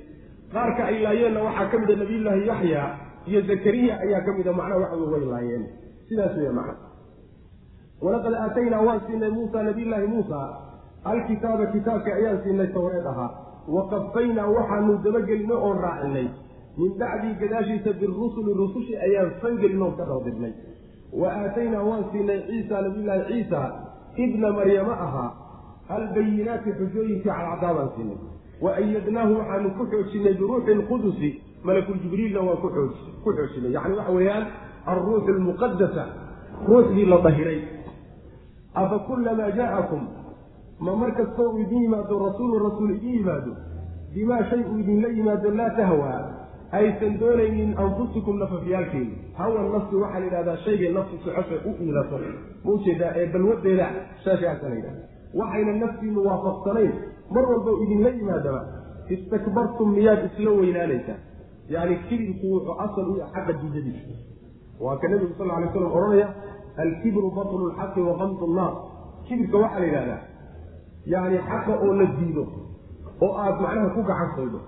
[0.54, 2.84] Qaarka ay laayeenna waxaa ka mida nabiyullaahi yaxya
[3.30, 5.64] iyo zakariya ayaa ka mida macnaha waxa way laayeen
[6.10, 6.76] sidaas weya macna.
[8.02, 10.40] Walaqad aataynaa waan siinay muusa nabiyullaahi muusa
[11.12, 13.30] alkitaaba kitaabka ayaan siinay tawreed ahaa.
[13.76, 16.28] Waqafaynaa waxaanu dabagelinay oon raacinay
[16.78, 20.54] min bacdii gadaashiisa birusuli rusushii ayaan fangelin oon ka dawdirnay
[21.22, 23.62] wa aataynaa waan siinay ciisa nabiyullaahi ciisa.
[24.26, 25.32] Ibna maryama ahaa.
[25.95, 28.18] Albayinaati xujooyinkii cadcadaa baan siinay.
[28.62, 31.30] Wa ayadnaahu waxaanu ku xoojinay biruuxi lqudusi
[31.69, 32.69] malakuljibriilna waan ku
[33.23, 34.45] xoojinay yani waxa weeyaan
[34.91, 36.03] alruuxu lmuqadasa
[36.68, 37.60] ruuxdii la dahiray.
[38.81, 40.02] Afa kulamaa jaa'akum
[40.85, 43.52] ma mar kastoo uu idin yimaado rasuulu rasuul idin yimaado
[44.14, 46.19] bimaa shay uu idinla yimaado laa tahwaa
[46.80, 52.19] aysan doonaynin anfusikum nafafyaalkeenu hawa nafsi waxaa la yidhahdaa shaygay nafsi socosha u iilato
[52.65, 53.88] maujeedaa ee balwadeeda
[54.23, 55.02] shaashaasa la yidhahda
[55.39, 56.91] waxayna naftiinu waafaqsanayn
[57.35, 58.61] mar walba idinla yimaadaba
[59.15, 61.19] istakbartum miyaad isla weynaanaysaan
[61.69, 64.14] yani kibirku wuxuu asal u xaqa diidadiisa
[64.80, 66.27] waa ka nebigu sal alay slam odhanaya
[66.84, 68.76] alkibru batlu lxaqi wa qamtu nnaas
[69.27, 70.22] kibirka waxaa la yidhahdaa
[71.14, 72.44] yani xaqa oo la diido
[73.26, 74.60] oo aada macnaha ku gacan saydo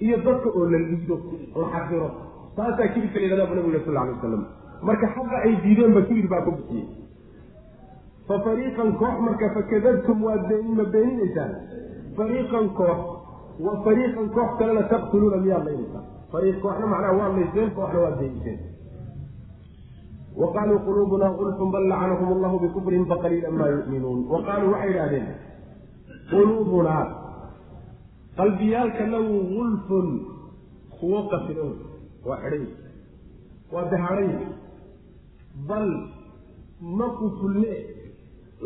[0.00, 1.16] iyo dadka oo la liido
[1.56, 2.08] la xaqiro.
[2.56, 4.42] Taasaa kibirka la yidhahda bu nabigu yh sal alay wasalam
[4.82, 6.86] marka xaqa ay diideenba kibir baa ku bixiyey.
[8.28, 11.52] Fa fariiqan koox marka fakadabtum waad beenima beeninaysaan?
[12.16, 13.00] Fariiqan koox
[13.66, 18.58] wa fariiqan koox kalena taqtuluuna miyaad laynaysaan fariiq kooxna macnaha waad layseen kooxna waad beeniseen
[20.40, 24.18] wa qaaluu quluubuna gulfun bal lacanahum allahu bikufrihim faqaliila maa yu'minuun.
[24.32, 25.26] Wa qaaluu waxay idhahdeen
[26.30, 27.04] quluubunaa
[28.38, 30.08] qalbiyaalkanagu gulfun
[31.00, 31.70] kuwo qasidow
[32.28, 32.64] waa xidhay
[33.74, 34.30] waa dahaadhay
[35.68, 35.88] bal
[36.98, 37.74] ma kufulne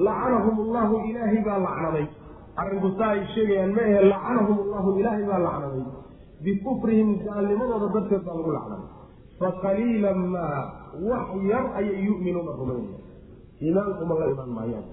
[0.07, 2.07] lacanahum allahu ilaahay baa lacnaday
[2.63, 5.85] arrinku saa ay sheegayaan ma ahe lacanahum allahu ilaahay baa lacnaday
[6.45, 8.89] bikufrihim gaalnimadooda darteed baa lagu lacnaday
[9.41, 10.59] faqaliila maa
[11.11, 13.01] wax yar ayay yu'minuuna rumaynaya
[13.65, 14.87] iimaankuma la iman maayaan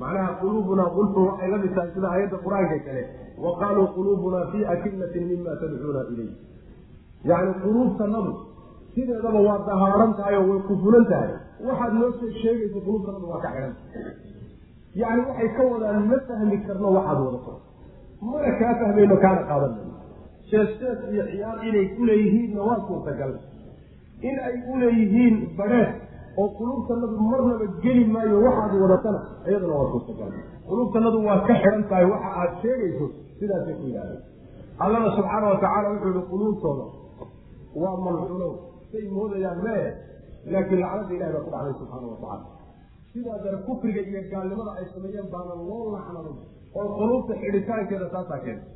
[0.00, 3.02] macnaha quluubunaa qulfun waxay la mid sida aayadda qur'aanka kale
[3.44, 6.30] wa qaaluu quluubunaa fii akinatin mima tadcuuna ilay
[7.30, 8.32] yacni quluubtanadu
[8.94, 11.30] sideedaba waa dahaaran tahay oo way kufulan tahay
[11.68, 13.74] waxaad noo soo sheegaysa quluubtanadu waa ka xidhan
[15.02, 17.54] yacni waxay ka wadaan ma fahmi karno waxaad wadato
[18.30, 19.95] mana kaa fahmayno kaana qaadanayno
[20.50, 20.70] shees
[21.12, 23.32] iyo ciyaar inay uleeyihiinna waa suurtagal
[24.28, 25.90] in ay uleeyihiin badheed
[26.40, 30.30] oo quluubtanadu marnaba geli maayo waxaad wadatana iyadana waa suurtagal
[30.68, 33.06] quluubtanadu waa ka xidhan tahay waxa aad sheegayso
[33.38, 34.22] sidaasay ku yidhahdeen.
[34.84, 36.84] Allana subxaana watacaala wuxuu yihi quluubtooda
[37.82, 38.52] waa malcuunow
[38.92, 39.84] say moodayaan mee
[40.52, 42.44] laakiin lacnada ilahi baa ku dhacday subxaana watacala
[43.12, 46.34] sidaa dare kufriga iyo gaalnimada ay sameeyeen baana loo lacnaday
[46.80, 48.66] oo quluubta xidhitaankeeda taasaa keenta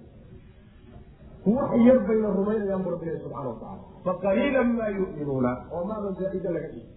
[1.46, 5.50] wax yar bayna rumaynayaan bu rabbilahi subxana watacala faqaliila maa yu'minuuna.
[5.74, 6.88] Oo maadan zaa'ida laga dhigi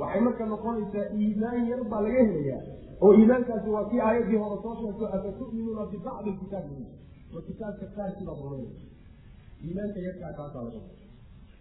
[0.00, 2.60] waxay marka noqonaysaa iimaan yar baa laga helayaa.
[3.02, 6.66] Oo iimaankaasi waa kii aayaddii hore soo sheegto afa tu'minuuna bibacdi kitaab
[7.34, 8.82] ma kitaabka qaarkii baad rumaynaysa
[9.66, 10.80] iimaanka yarkaa kaasaa laga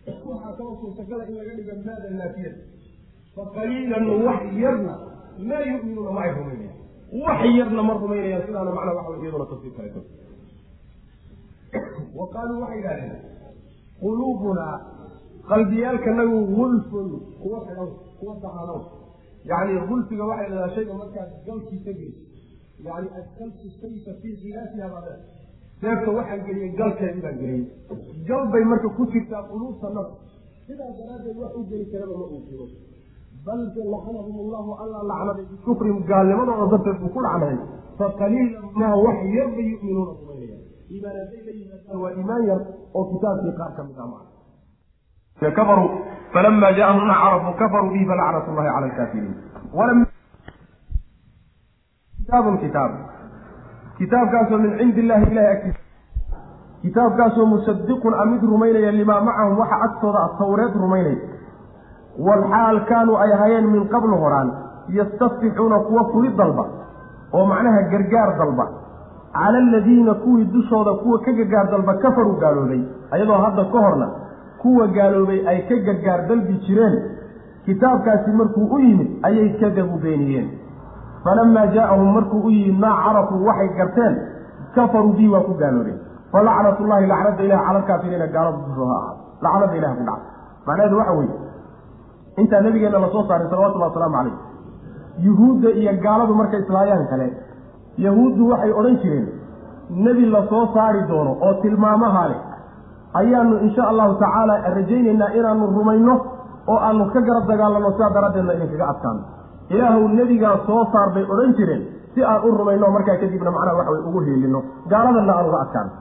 [0.06, 2.60] waxaa kaloo suurtagala in laga dhigo maada naafiyada
[3.36, 4.94] faqaliilan wax yarna
[5.50, 6.78] maa yu'minuuna ma ay rumaynayaan.
[7.24, 8.44] Wax yarna ma rumaynayaan.
[8.48, 10.02] Sidaana macnaa waxa iyaduna tafsiir kaleto
[12.18, 13.16] wa qaaluu waxay idhahdeen
[14.02, 14.76] quluubunaa
[15.52, 17.10] qalbiyaalkanagu gulfun
[17.42, 18.82] kuwa xidhan kuwa dahaanow
[19.52, 22.22] yani gulfiga waxay dhahdaa shayga markaad galkiisa geyso
[22.88, 25.18] yani adkaltu sayfa fii khilaasiha baa
[25.82, 27.66] seefta waxaan geliyey galkeedi baan geliyey
[28.28, 30.12] gal bay marka ku jirtaa quluubtanada
[30.68, 32.66] sidaas daraaddeed wax u geli karaba ma uu jiro
[33.46, 33.62] bal
[33.94, 37.58] lacanahum allahu alla lacnaday bikufrihim gaalnimadooda darteed buu ku lacnaday
[37.98, 40.53] faqaliila maa wax yar bay yu'minuuna rumaynaya
[40.94, 42.62] iimaan hadday la yimaadaan waa iimaan yar
[42.98, 45.90] oo kitaabkii qaar ka mid ah maa kafaruu
[46.34, 49.36] falama jaahum ma carafuu kafaruu bihi falacnat llahi cala lkaafiriin
[52.24, 52.92] kitaabun kitaab.
[53.98, 55.80] Kitaabkaasoo min cindi illahi ilahi agtiisa
[56.82, 61.18] kitaabkaasoo musadiqun a mid rumaynaya limaa macahum waxa agtooda ah tawreed rumaynaya.
[62.28, 64.50] Walxaal kaanuu ay hayeen min qablu horaan
[64.98, 66.66] yastaftixuuna kuwa fuli dalba
[67.34, 68.66] oo macnaha gargaar dalba
[69.34, 72.82] cala aladiina kuwii dushooda kuwa ka gargaar dalba kafaruu gaaloobay
[73.12, 74.08] ayadoo hadda ka horna
[74.62, 76.96] kuwa gaaloobay ay ka gargaar dalbi jireen
[77.66, 80.48] kitaabkaasi markuu u yimid ayay kadabu beeniyeen
[81.24, 84.16] falamaa jaa-ahum markuu u yimid maa carafuu waxay garteen
[84.76, 86.00] kafaruu bii waa ku gaaloobeen
[86.32, 89.16] falacnatullahi lacnada ilahi cala alkaafiriina gaalada dushooda ahaa
[89.46, 90.24] lacnada ilahi ku dhacay
[90.68, 91.36] macnaheedu waxa weeye
[92.42, 94.36] intaa nabigeenna la soo saaray salawatullahi wasalaamu calayh
[95.26, 97.28] yuhuudda iyo gaaladu markay islaayaan kale
[97.98, 99.28] yahuuddu waxay odhan jireen
[100.06, 102.40] nebi la soo saari doono oo tilmaamaha leh.
[103.20, 106.14] Ayaanu insha allahu tacaala rajaynaynaa inaanu rumayno
[106.72, 109.22] oo aanu ka garab dagaalanno sidaa daraaddeedna idinkaga adkaano
[109.74, 111.82] ilaahuw nebigaa soo saar bay odhan jireen
[112.14, 114.60] si aan u rumayno markaa kadibna macnaha waxa way ugu heelino.
[114.92, 115.92] Gaaladanna aan uga adkaano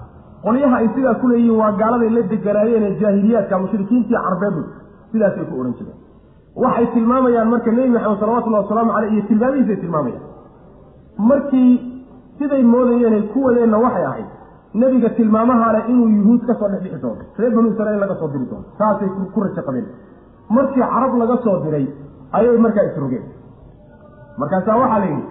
[0.44, 4.62] qolyaha ay sidaa ku leeyihiin waa gaaladay la deganaayeen ee jaahiliyaadka mushrikiintii carbeedu
[5.12, 5.98] sidaasay ku odhan jireen.
[6.64, 10.22] Waxay tilmaamayaan marka nebi maxamed salawatullahi wasalaamu caleyh iyo tilmaamihiisay tilmaamayaan
[11.18, 11.70] markii
[12.38, 14.26] siday moodayeenay ku wadeenna waxay ahayd
[14.74, 17.22] nebiga tilmaamaha leh inuu yuhuud ka soo dhex dhixi doono.
[17.38, 18.64] Reer banu israiil laga soo diri doono.
[18.78, 19.86] Saasay ku rajo qabeen
[20.50, 21.86] markii carab laga soo diray
[22.32, 23.24] ayay markaa isrogeen.
[24.38, 25.24] Markaasaa waxaa la yidhi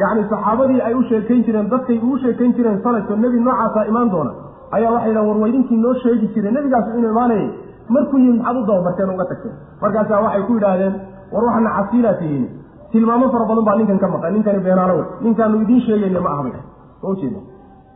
[0.00, 4.32] yacni saxaabadii ay u sheekayn jireen dadkay ugu sheekayn jireen salayso nebi noocaasaa imaan doona.
[4.70, 7.48] Ayaa waxay yidhahan war waydinkii noo sheegi jireen nebigaasu inuu imaanayay.
[7.88, 9.54] Markuu yimid maxaad u dabamarteen uga tagteen?
[9.82, 10.94] Markaasaa waxay ku yidhaahdeen
[11.32, 12.46] war waxaana casiilaa tihiin
[12.92, 16.42] tilmaamo fara badan baa ninkan ka maqan ninkani beenaalo wey ninkaanu idiin sheegayna ma aha
[16.46, 16.54] bay
[17.02, 17.40] ma ujeeda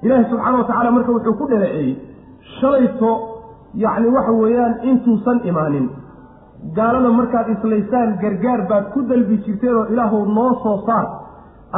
[0.07, 1.93] ilaahi subxaana watacaala marka wuxuu ku dhaleeceeyey
[2.61, 3.11] shalayto
[3.85, 5.87] yacni waxa weeyaan intuusan imaanin.
[6.77, 11.07] Gaalada markaad islaysaan gargaar baad ku dalbi jirteen oo ilaahu noo soo saar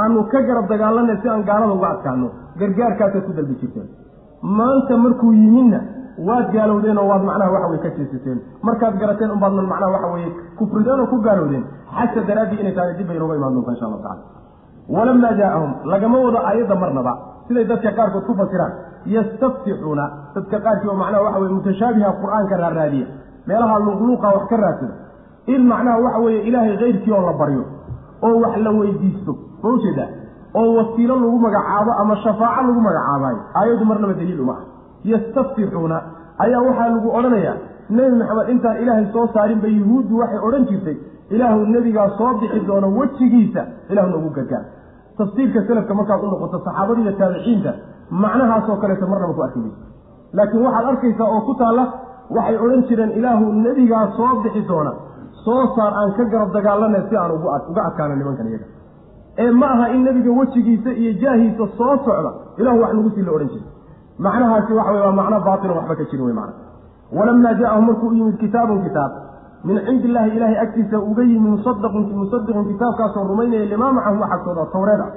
[0.02, 2.28] aanu ka garab dagaalanay si aan gaalada uga adkaano
[2.60, 3.88] gargaarkaasaad ku dalbi jirteen.
[4.58, 5.80] Maanta markuu yimidna
[6.26, 11.00] waad gaalowdeen oo waad macnaha waxa weye ka jeesateen markaad garateen unbaadna macnaha waxa kufrideen
[11.00, 11.64] oo ku gaalowdeen.
[11.96, 14.22] Xasa daraaddii inay tahay dib bay inooga imaan doonta insha allahu tacala
[14.88, 17.12] walamaa jaa-ahum lagama wado aayadda marnaba.
[17.48, 18.72] Siday dadka qaarkood ku fasiraan
[19.14, 20.04] yastaftixuuna
[20.34, 23.06] dadka qaarkii oo macnaha waxa weye mutashaabiha qur'aanka raaraadiya
[23.48, 24.94] meelaha luqluuqa wax ka raadsada
[25.54, 27.62] in macnaha waxa weeye ilaahay keyrkii oo la baryo
[28.26, 29.32] oo wax la weydiisto.
[29.62, 30.08] Ma u jeedaa
[30.54, 34.62] oo wasiilo lagu magacaabo ama shafaaco lagu magacaabaayo aayaddu marnaba daliil uma ah
[35.04, 35.98] yastaftixuuna
[36.44, 37.56] ayaa waxaa lagu odhanayaa
[37.96, 40.96] nebi maxamed intaan ilaahay soo saarin bay yuhuuddu waxay odhan jirtay
[41.34, 44.64] ilaahu nebigaa soo bixi doono wejigiisa ilahu noogu gargaar.
[45.18, 47.72] Tafsiirka selafka markaad u noqoto saxaabadiiyo taabiciinta
[48.22, 49.82] macnahaasoo kaleeto marnaba ku arki mayso
[50.36, 51.84] laakiin waxaad arkaysaa oo ku taalla
[52.36, 54.92] waxay odhan jireen ilaahu nebigaa soo bixi doona.
[55.44, 58.66] Soo saar aan ka garab dagaalanay si aan uga adkaano nimankan iyaga.
[59.42, 62.30] Ee ma aha in nebiga wejigiisa iyo jaahiisa soo socda
[62.60, 63.66] ilahu wax nagu sii la odhan jiray
[64.18, 66.54] macnahaasi waxa wey waa macno baatilo waxba ka jirin wey macna.
[67.12, 69.12] walamaa jaa-ahum markuu u yimid kitaabun kitaab.
[69.64, 75.00] min cindi illaahi ilaahay agtiisa uga yimi musadaqun musadiqun kitaabkaasoo rumaynaya limaa macahum waxagtooda tawreed
[75.00, 75.10] ah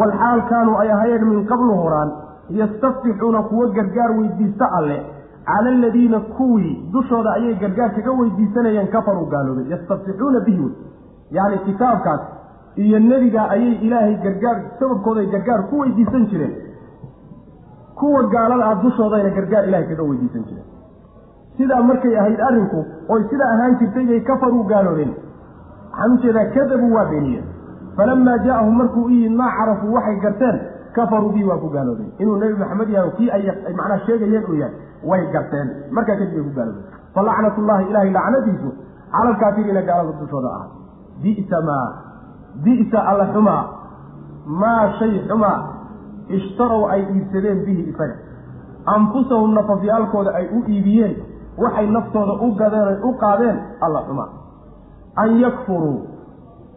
[0.00, 2.10] walxaal kaanuu ay ahayeen min qablu horaan
[2.60, 4.98] yastaftixuuna kuwa gargaar weydiista alle
[5.44, 9.70] cala aladiina kuwii dushooda ayay gargaar kaga weydiisanayeen kafaruu gaaloobay.
[9.72, 10.74] yastaftixuuna bihi wey.
[11.30, 12.20] yacni kitaabkaas
[12.76, 16.69] iyo nebiga ayay ilaahay gargaar sababkooday gargaar ku weydiisan jireen
[18.00, 20.68] kuwa gaalada ah dushoodayna gargaar ilahay kaga weydiisan jireen
[21.58, 22.80] sidaa markay ahayd arrinku
[23.14, 27.46] oy sidaa ahaan jirtay bay kafaruu gaaloobeen waxaan u jeedaa kadabuu waa beeniyeen
[27.96, 30.60] falamaa jaa-ahum markuu u yimid maa carafuu waxay garteen
[30.98, 33.42] kafaruu bii waa ku gaaloobeen inuu nebi maxamed yahay kii ay
[33.80, 34.74] macnaha sheegayeen uu yahay
[35.10, 35.68] way garteen.
[35.96, 38.70] Markaa kadib bay ku gaaloobeen falacnatullahi ilaahay lacnadiisu
[39.12, 40.66] cala alkaafiriina gaalada dushooda ah.
[41.22, 41.86] Bisa maa
[42.64, 43.62] bisa alla xumaa
[44.62, 45.56] maa shay xumaa
[46.38, 48.16] ishtarow ay iibsadeen bihi isaga.
[48.86, 51.14] Anfusahum nafafyaalkooda ay u iibiyeen
[51.58, 54.28] waxay naftooda u gadeen u qaadeen alla xumaa
[55.22, 55.98] an yakfuruu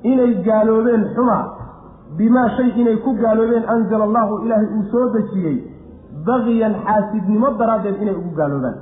[0.03, 1.43] inay gaaloobeen xumaa
[2.17, 5.57] bimaa shay inay ku gaaloobeen anzala allahu ilaahay uu soo dejiyey
[6.27, 8.75] bagiyan xaasidnimo daraaddeed inay ugu gaaloobaan.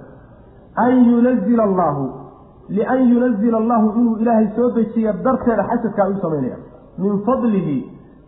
[0.76, 2.03] An yunazila allaahu
[2.69, 6.57] lian yunazila allahu inuu ilaahay soo dejiya darteeda xasadkaa u samaynaya
[6.98, 7.77] min fadlihi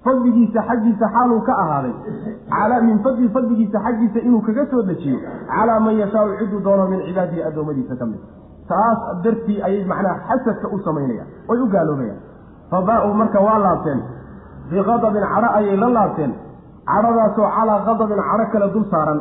[0.06, 1.94] fadligiisa xaggiisa xaaluu ka ahaaday.
[2.88, 5.20] Min fadli fadligiisa xaggiisa inuu kaga soo dejiyo.
[5.48, 8.20] Calaa man yashaau ciduu doono min cibaadihi addoommadiisa ka mid.
[8.70, 12.20] Taas dartii ayay macnaha xasadka u samaynayaan oy u gaaloobayaan.
[12.72, 14.00] Fabaa-uu marka waa laabteen.
[14.70, 16.32] Biqadabin cadho ayay la laabteen.
[16.92, 19.20] Cadhadaasoo calaa qadabin cadho kale dul saaran.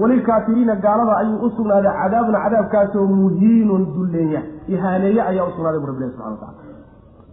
[0.00, 4.40] Walilkaafiriina gaalada ayuu u sugnaaday cadaabun cadaabkaasoo muhiinun dulleeya.
[4.68, 6.64] Ihaaneeye ayaa u sugnaaday bu rabbilahi subxana watacala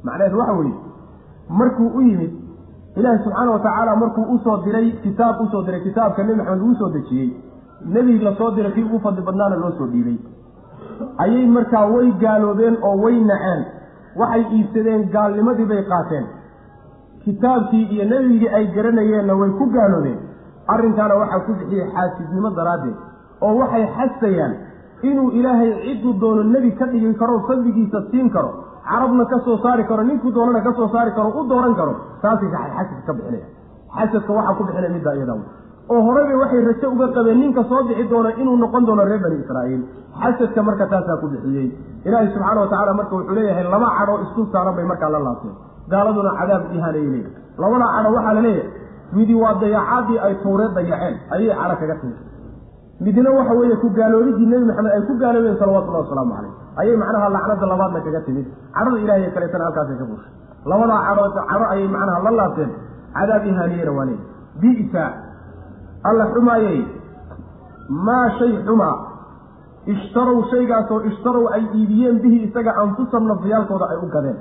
[0.06, 0.76] macnaheedu waxa weeye
[1.60, 2.32] markuu u yimid
[2.96, 6.62] ilaahi subxaana wa tacaala markuu u soo diray kitaab u soo diray kitaabka nebi maxamed
[6.68, 7.30] uu soo dejiyey.
[7.96, 10.18] Nebi la soo diray kii ugu fadli badnaana loo soo dhiibay
[11.24, 13.62] ayay markaa way gaaloobeen oo way naceen.
[14.20, 16.26] Waxay iibsadeen gaalnimadii bay qaateen.
[17.24, 20.20] Kitaabkii iyo nebigii ay garanayeenna way ku gaaloobeen.
[20.68, 22.96] Arrinkaana waxaa ku bixiyey xaasidnimo daraaddeed
[23.42, 24.54] oo waxay xasayaan
[25.10, 28.52] inuu ilaahay cidduu doono nebi ka dhigi karo fadligiisa siin karo
[28.90, 31.94] carabna ka soo saari karo ninkuu doonana ka soo saari karo u dooran karo.
[32.22, 33.46] Taasay xasadka ka bixinaya.
[33.96, 35.34] Xasadka waxaa ku bixinaya middaa iyada
[35.94, 39.36] oo horeyba waxay rajo uga qabeen ninka soo bixi doono inuu noqon doono reer bani
[39.44, 39.82] israa'iil.
[40.22, 41.68] Xasadka marka taasaa ku bixiyey.
[42.08, 45.56] Ilaahay subxaana wa tacala marka wuxuu leeyahay laba cadhoo isku saaran bay markaa la laabteen.
[45.92, 47.32] Gaaladuna cadaab ihaanayay leeyahay
[47.62, 48.70] labada cadho waxaa la leeyahay
[49.16, 52.16] midi waa dayacaadii ay tawreed dayaceen ayay cadho kaga timi
[53.02, 57.30] midna waxa weeye ku gaaloobidii nebi maxamed ay ku gaaloobeen salawatullahi wasalaamu caleyh ayay macnaha
[57.36, 58.46] lacnada labaadna kaga timid.
[58.74, 60.32] Cadhada ilahay kaleetana halkaasay ka bushay
[60.66, 62.72] labadaa cadho cadho ayay macnaha la laabteen.
[63.14, 64.08] Cadaab ihaaniyena waa
[64.62, 65.04] bisa
[66.04, 66.80] alla xumaayey.
[67.90, 68.96] Maa shay xumaa
[69.94, 74.38] ishtarow shaygaasoo ishtarow ay iibiyeen bihi isaga anfusam nafsiyaalkooda ay u gadeen.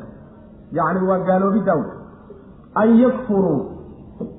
[0.73, 1.81] Yacni waa gaaloobidaaw
[2.83, 3.61] an yakfuruu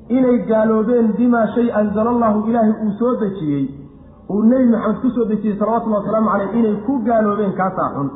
[0.10, 3.66] inay gaaloobeen bimaa shay anzala allahu ilaahay uu soo dejiyey
[4.30, 8.10] uu nebi maxamed ku soo dejiyey salawatullahi wasalaamu caleyh inay ku gaaloobeen kaasaa xun.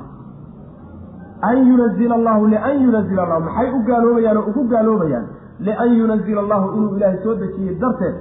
[1.42, 5.26] An yunazila allahu lian yunazila allahu maxay u gaaloobayaan oo ugu gaaloobayaan?
[5.60, 8.16] Lian yunazila allahu inuu ilaahay soo dejiyey darteed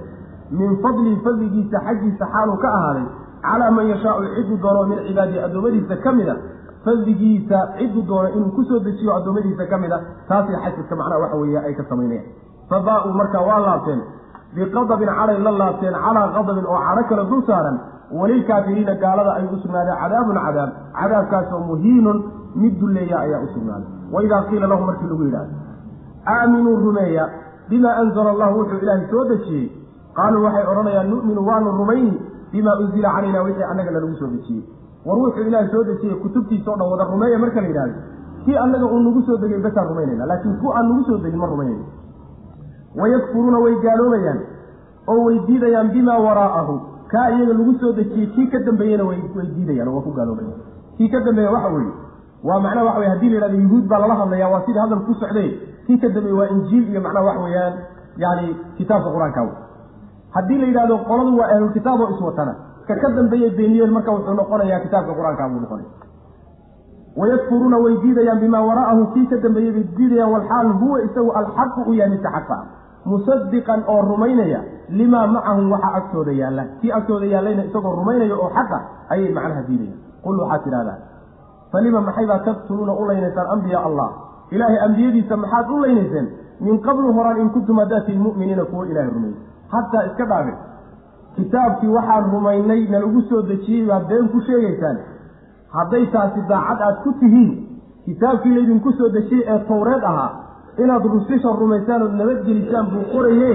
[0.51, 3.07] min fadlihi fadligiisa xaggiisa xaaluu ka ahaaday
[3.47, 6.37] calaa man yashaau cidduu doono min cibaadihi addoommadiisa ka mid a
[6.85, 9.99] fadligiisa cidduu doono inuu ku soo dejiyo addoommadiisa ka mid a
[10.29, 12.27] taasay xasidka macnaha waxa weeye ay ka samaynayaan.
[12.71, 14.01] Fa baa-uu markaa waa laabteen
[14.55, 17.77] biqadabin cadhay la laabteen calaa qadabin oo cadho kale dul saaran
[18.19, 20.71] walilkaafiriina gaalada ay u sugnaadeen cadaabun cadaab
[21.01, 22.19] cadaabkaasoo muhiinun
[22.63, 25.55] mid dulleeya ayaa u sugnaaday waidaa qiila lahu markii lagu yidhahdo
[26.35, 27.25] aaminuu rumeeya
[27.71, 29.67] bimaa anzala allahu wuxuu ilaahay soo dejiyey.
[30.17, 32.13] Qaaluu waxay odhanayaan nu'minu waanu rumayni
[32.53, 34.63] bimaa unzila calayna wixii annaga lanagu soo dejiyey.
[35.07, 37.95] War wuxuu ilaahay soo dejiyey kutubtiisa o dhan wada rumeeya marka la yidhahdo
[38.45, 41.47] kii annaga uu nagu soo degay basaan rumaynayna laakiin ku aan nagu soo degin ma
[41.53, 41.85] rumaynayno
[43.01, 44.41] wayakfuruuna way gaaloobayaan
[45.13, 46.75] oo way diidayaan bimaa waraa'ahu
[47.13, 49.19] kaa iyaga lagu soo dejiyey kii ka dambeeyena way
[49.57, 50.61] diidayaan oo waa ku gaaloobayaan
[50.99, 51.93] kii ka dambeeya waxa weeye
[52.49, 55.15] waa macnaha waxa weye haddii la yidhahdo yuhuud baa lala hadlaya waa sidii hadal ku
[55.23, 55.49] socday
[55.87, 57.75] kii ka dambeeye waa injiil iyo macnaha waxa weeyaan
[58.25, 58.47] yani
[58.79, 59.43] kitaabka qur'aanka
[60.37, 62.55] haddii la yidhahdo qoladu waa ahlulkitaab oo iswatana
[62.89, 65.91] ka ka dambeeye beeniyeen marka wuxuu noqonayaa kitaabka qur'aanka buu noqonaya
[67.21, 71.95] wayakfuruuna way diidayaan bimaa wara'ahu kii ka dambeeyey bay diidayaan walxaal huwa isagu alxaqu u
[71.99, 72.59] yahay mise xaqa
[73.11, 74.61] musadiqan oo rumaynaya
[74.99, 76.65] limaa macahum waxa agtooda yaalla.
[76.81, 78.79] Kii agtooda yaallayna isagoo rumaynaya oo xaqa
[79.13, 79.99] ayay macnaha diidayaan.
[80.25, 80.99] Qul waxaad tidhahdaa
[81.73, 84.09] falima maxaybaa taqtuluuna u laynaysaan ambiyaa allah?
[84.55, 86.27] Ilaahay ambiyadiisa maxaad u laynayseen?
[86.61, 89.39] Min qablu horaan in kuntum hadaatiin mu'miniina kuwa ilahay rumeeyey
[89.73, 90.53] hataa iska dhaabe
[91.37, 94.99] kitaabkii waxaan rumaynay nalagu soo dejiyey baad been ku sheegaysaan.
[95.77, 97.51] Hadday taasi daacad aad ku tihiin
[98.07, 100.31] kitaabkii laydinku soo dejiyey ee towreed ahaa
[100.83, 103.53] inaad rususha rumaysaan ood nabadgelisaan buu qoraye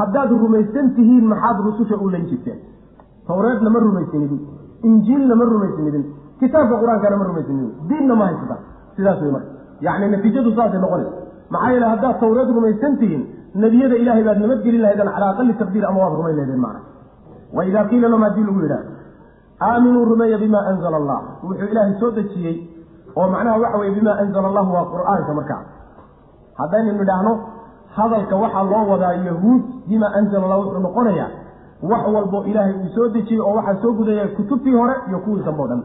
[0.00, 2.58] haddaad rumaysan tihiin maxaad rususha u lan jirteen
[3.28, 4.40] towreedna ma rumaysanidin.
[4.88, 6.04] Injiilna ma rumaysanidin.
[6.40, 7.70] Kitaabka qur'aankana ma rumaysanidin.
[7.88, 8.60] Diinna ma haysataan
[8.96, 9.50] sidaas wey marka.
[9.86, 11.12] Yacni natiijadu saasay noqonaysa.
[11.52, 13.22] Maxaa yeele haddaad towreed rumaysan tihiin
[13.62, 16.80] nebiyada ilaahay baad nabadgelin lahaydeen calaa aqali taqdiir ama waad rumayn lahaydeen macna.
[17.56, 18.90] Wa idaa qiila lahum haddii lagu yidhahdo
[19.68, 21.18] aaminuu rumeeya bimaa anzala allah.
[21.48, 22.56] Wuxuu ilaahay soo dejiyey
[23.18, 25.60] oo macnaha waxa weye bimaa anzala allahu waa qur'aanka markaa
[26.60, 27.32] haddaynu nidhaahno
[27.96, 31.28] hadalka waxaa loo wadaa yahuud bimaa anzala allah wuxuu noqonayaa
[31.90, 35.62] wax walbo ilaahay uu soo dejiyey oo waxaa soo gudaya kutubtii hore iyo kuwii dambe
[35.62, 35.82] o dhan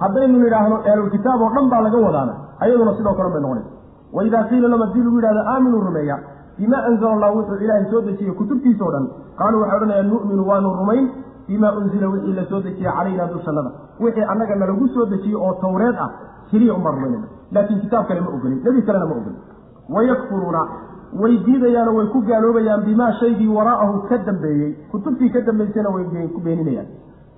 [0.00, 2.34] haddaynu nidhaahno ehlulkitaab oo dhan baa laga wadaana
[2.64, 3.70] ayaduna sidoo kale bay noqonaysa
[4.16, 6.16] waidaa qiila lahum haddii lagu yidhahdo aaminuu rumeeya
[6.58, 9.04] bimaa anzala allah wuxuu ilaahay soo dejiyey kutubtiisa o dhan.
[9.38, 11.04] Qaaluu waxay odhanayaan nu'minu waanu rumayn
[11.48, 13.70] bimaa unzila wixii la soo dejiyey calaynaa dushannada.
[14.04, 16.10] Wixii annaga nalagu soo dejiyey oo towreed ah
[16.50, 19.36] keliya uma rumaynayna laakiin kitaab kale ma ogolin nebi kalena ma ogolin
[19.94, 20.62] wayakfuruuna
[21.20, 24.72] way diidayaanoo way ku gaaloobayaan bimaa shaygii waraa'ahu ka dambeeyey.
[24.90, 26.86] Kutubtii ka dambaysayna way ku beeninayaan.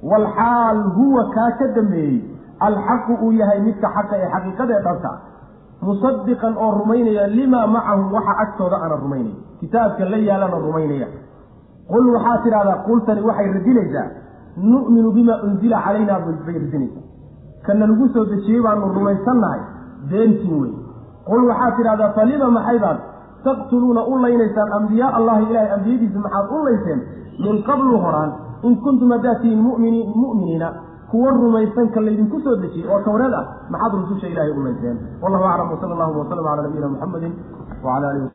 [0.02, 2.18] Waalxaal huwa kaa ka dambeeyey.
[2.60, 5.10] Alxaqu uu yahay midka xaqa ee xaqiiqadaee dhabta
[5.82, 11.06] musadiqan oo rumaynaya limaa macahum waxa agtooda ana rumaynaya kitaabka la yaalana rumaynaya.
[11.90, 14.06] Qul waxaa tidhahdaa qultani waxay radinaysaa
[14.70, 17.04] nu'minu bimaa unzila calaynaa bay radinaysaa.
[17.66, 19.60] Kana lagu soo dejiyey baanu rumaysannahay.
[20.10, 20.72] Beentiin wey
[21.28, 22.98] qul waxaad tidhahdaa falima maxaybaad
[23.46, 27.00] taqtuluuna u laynaysaan ambiyaa allahi ilahay ambiyadiisa maxaad u layseen
[27.44, 28.30] min qablu horaan
[28.68, 30.68] in kuntum haddaad tihiin muminiin mu'miniina
[31.10, 35.44] kuwa rumaysan ka laydinku soo dejiyey oo towreed ah maxaad rususha ilahay u layseen wallahu
[35.52, 37.32] aclam wsala allahuma wasalam calaa nabiyina muxamedin
[37.84, 38.28] wacala alihi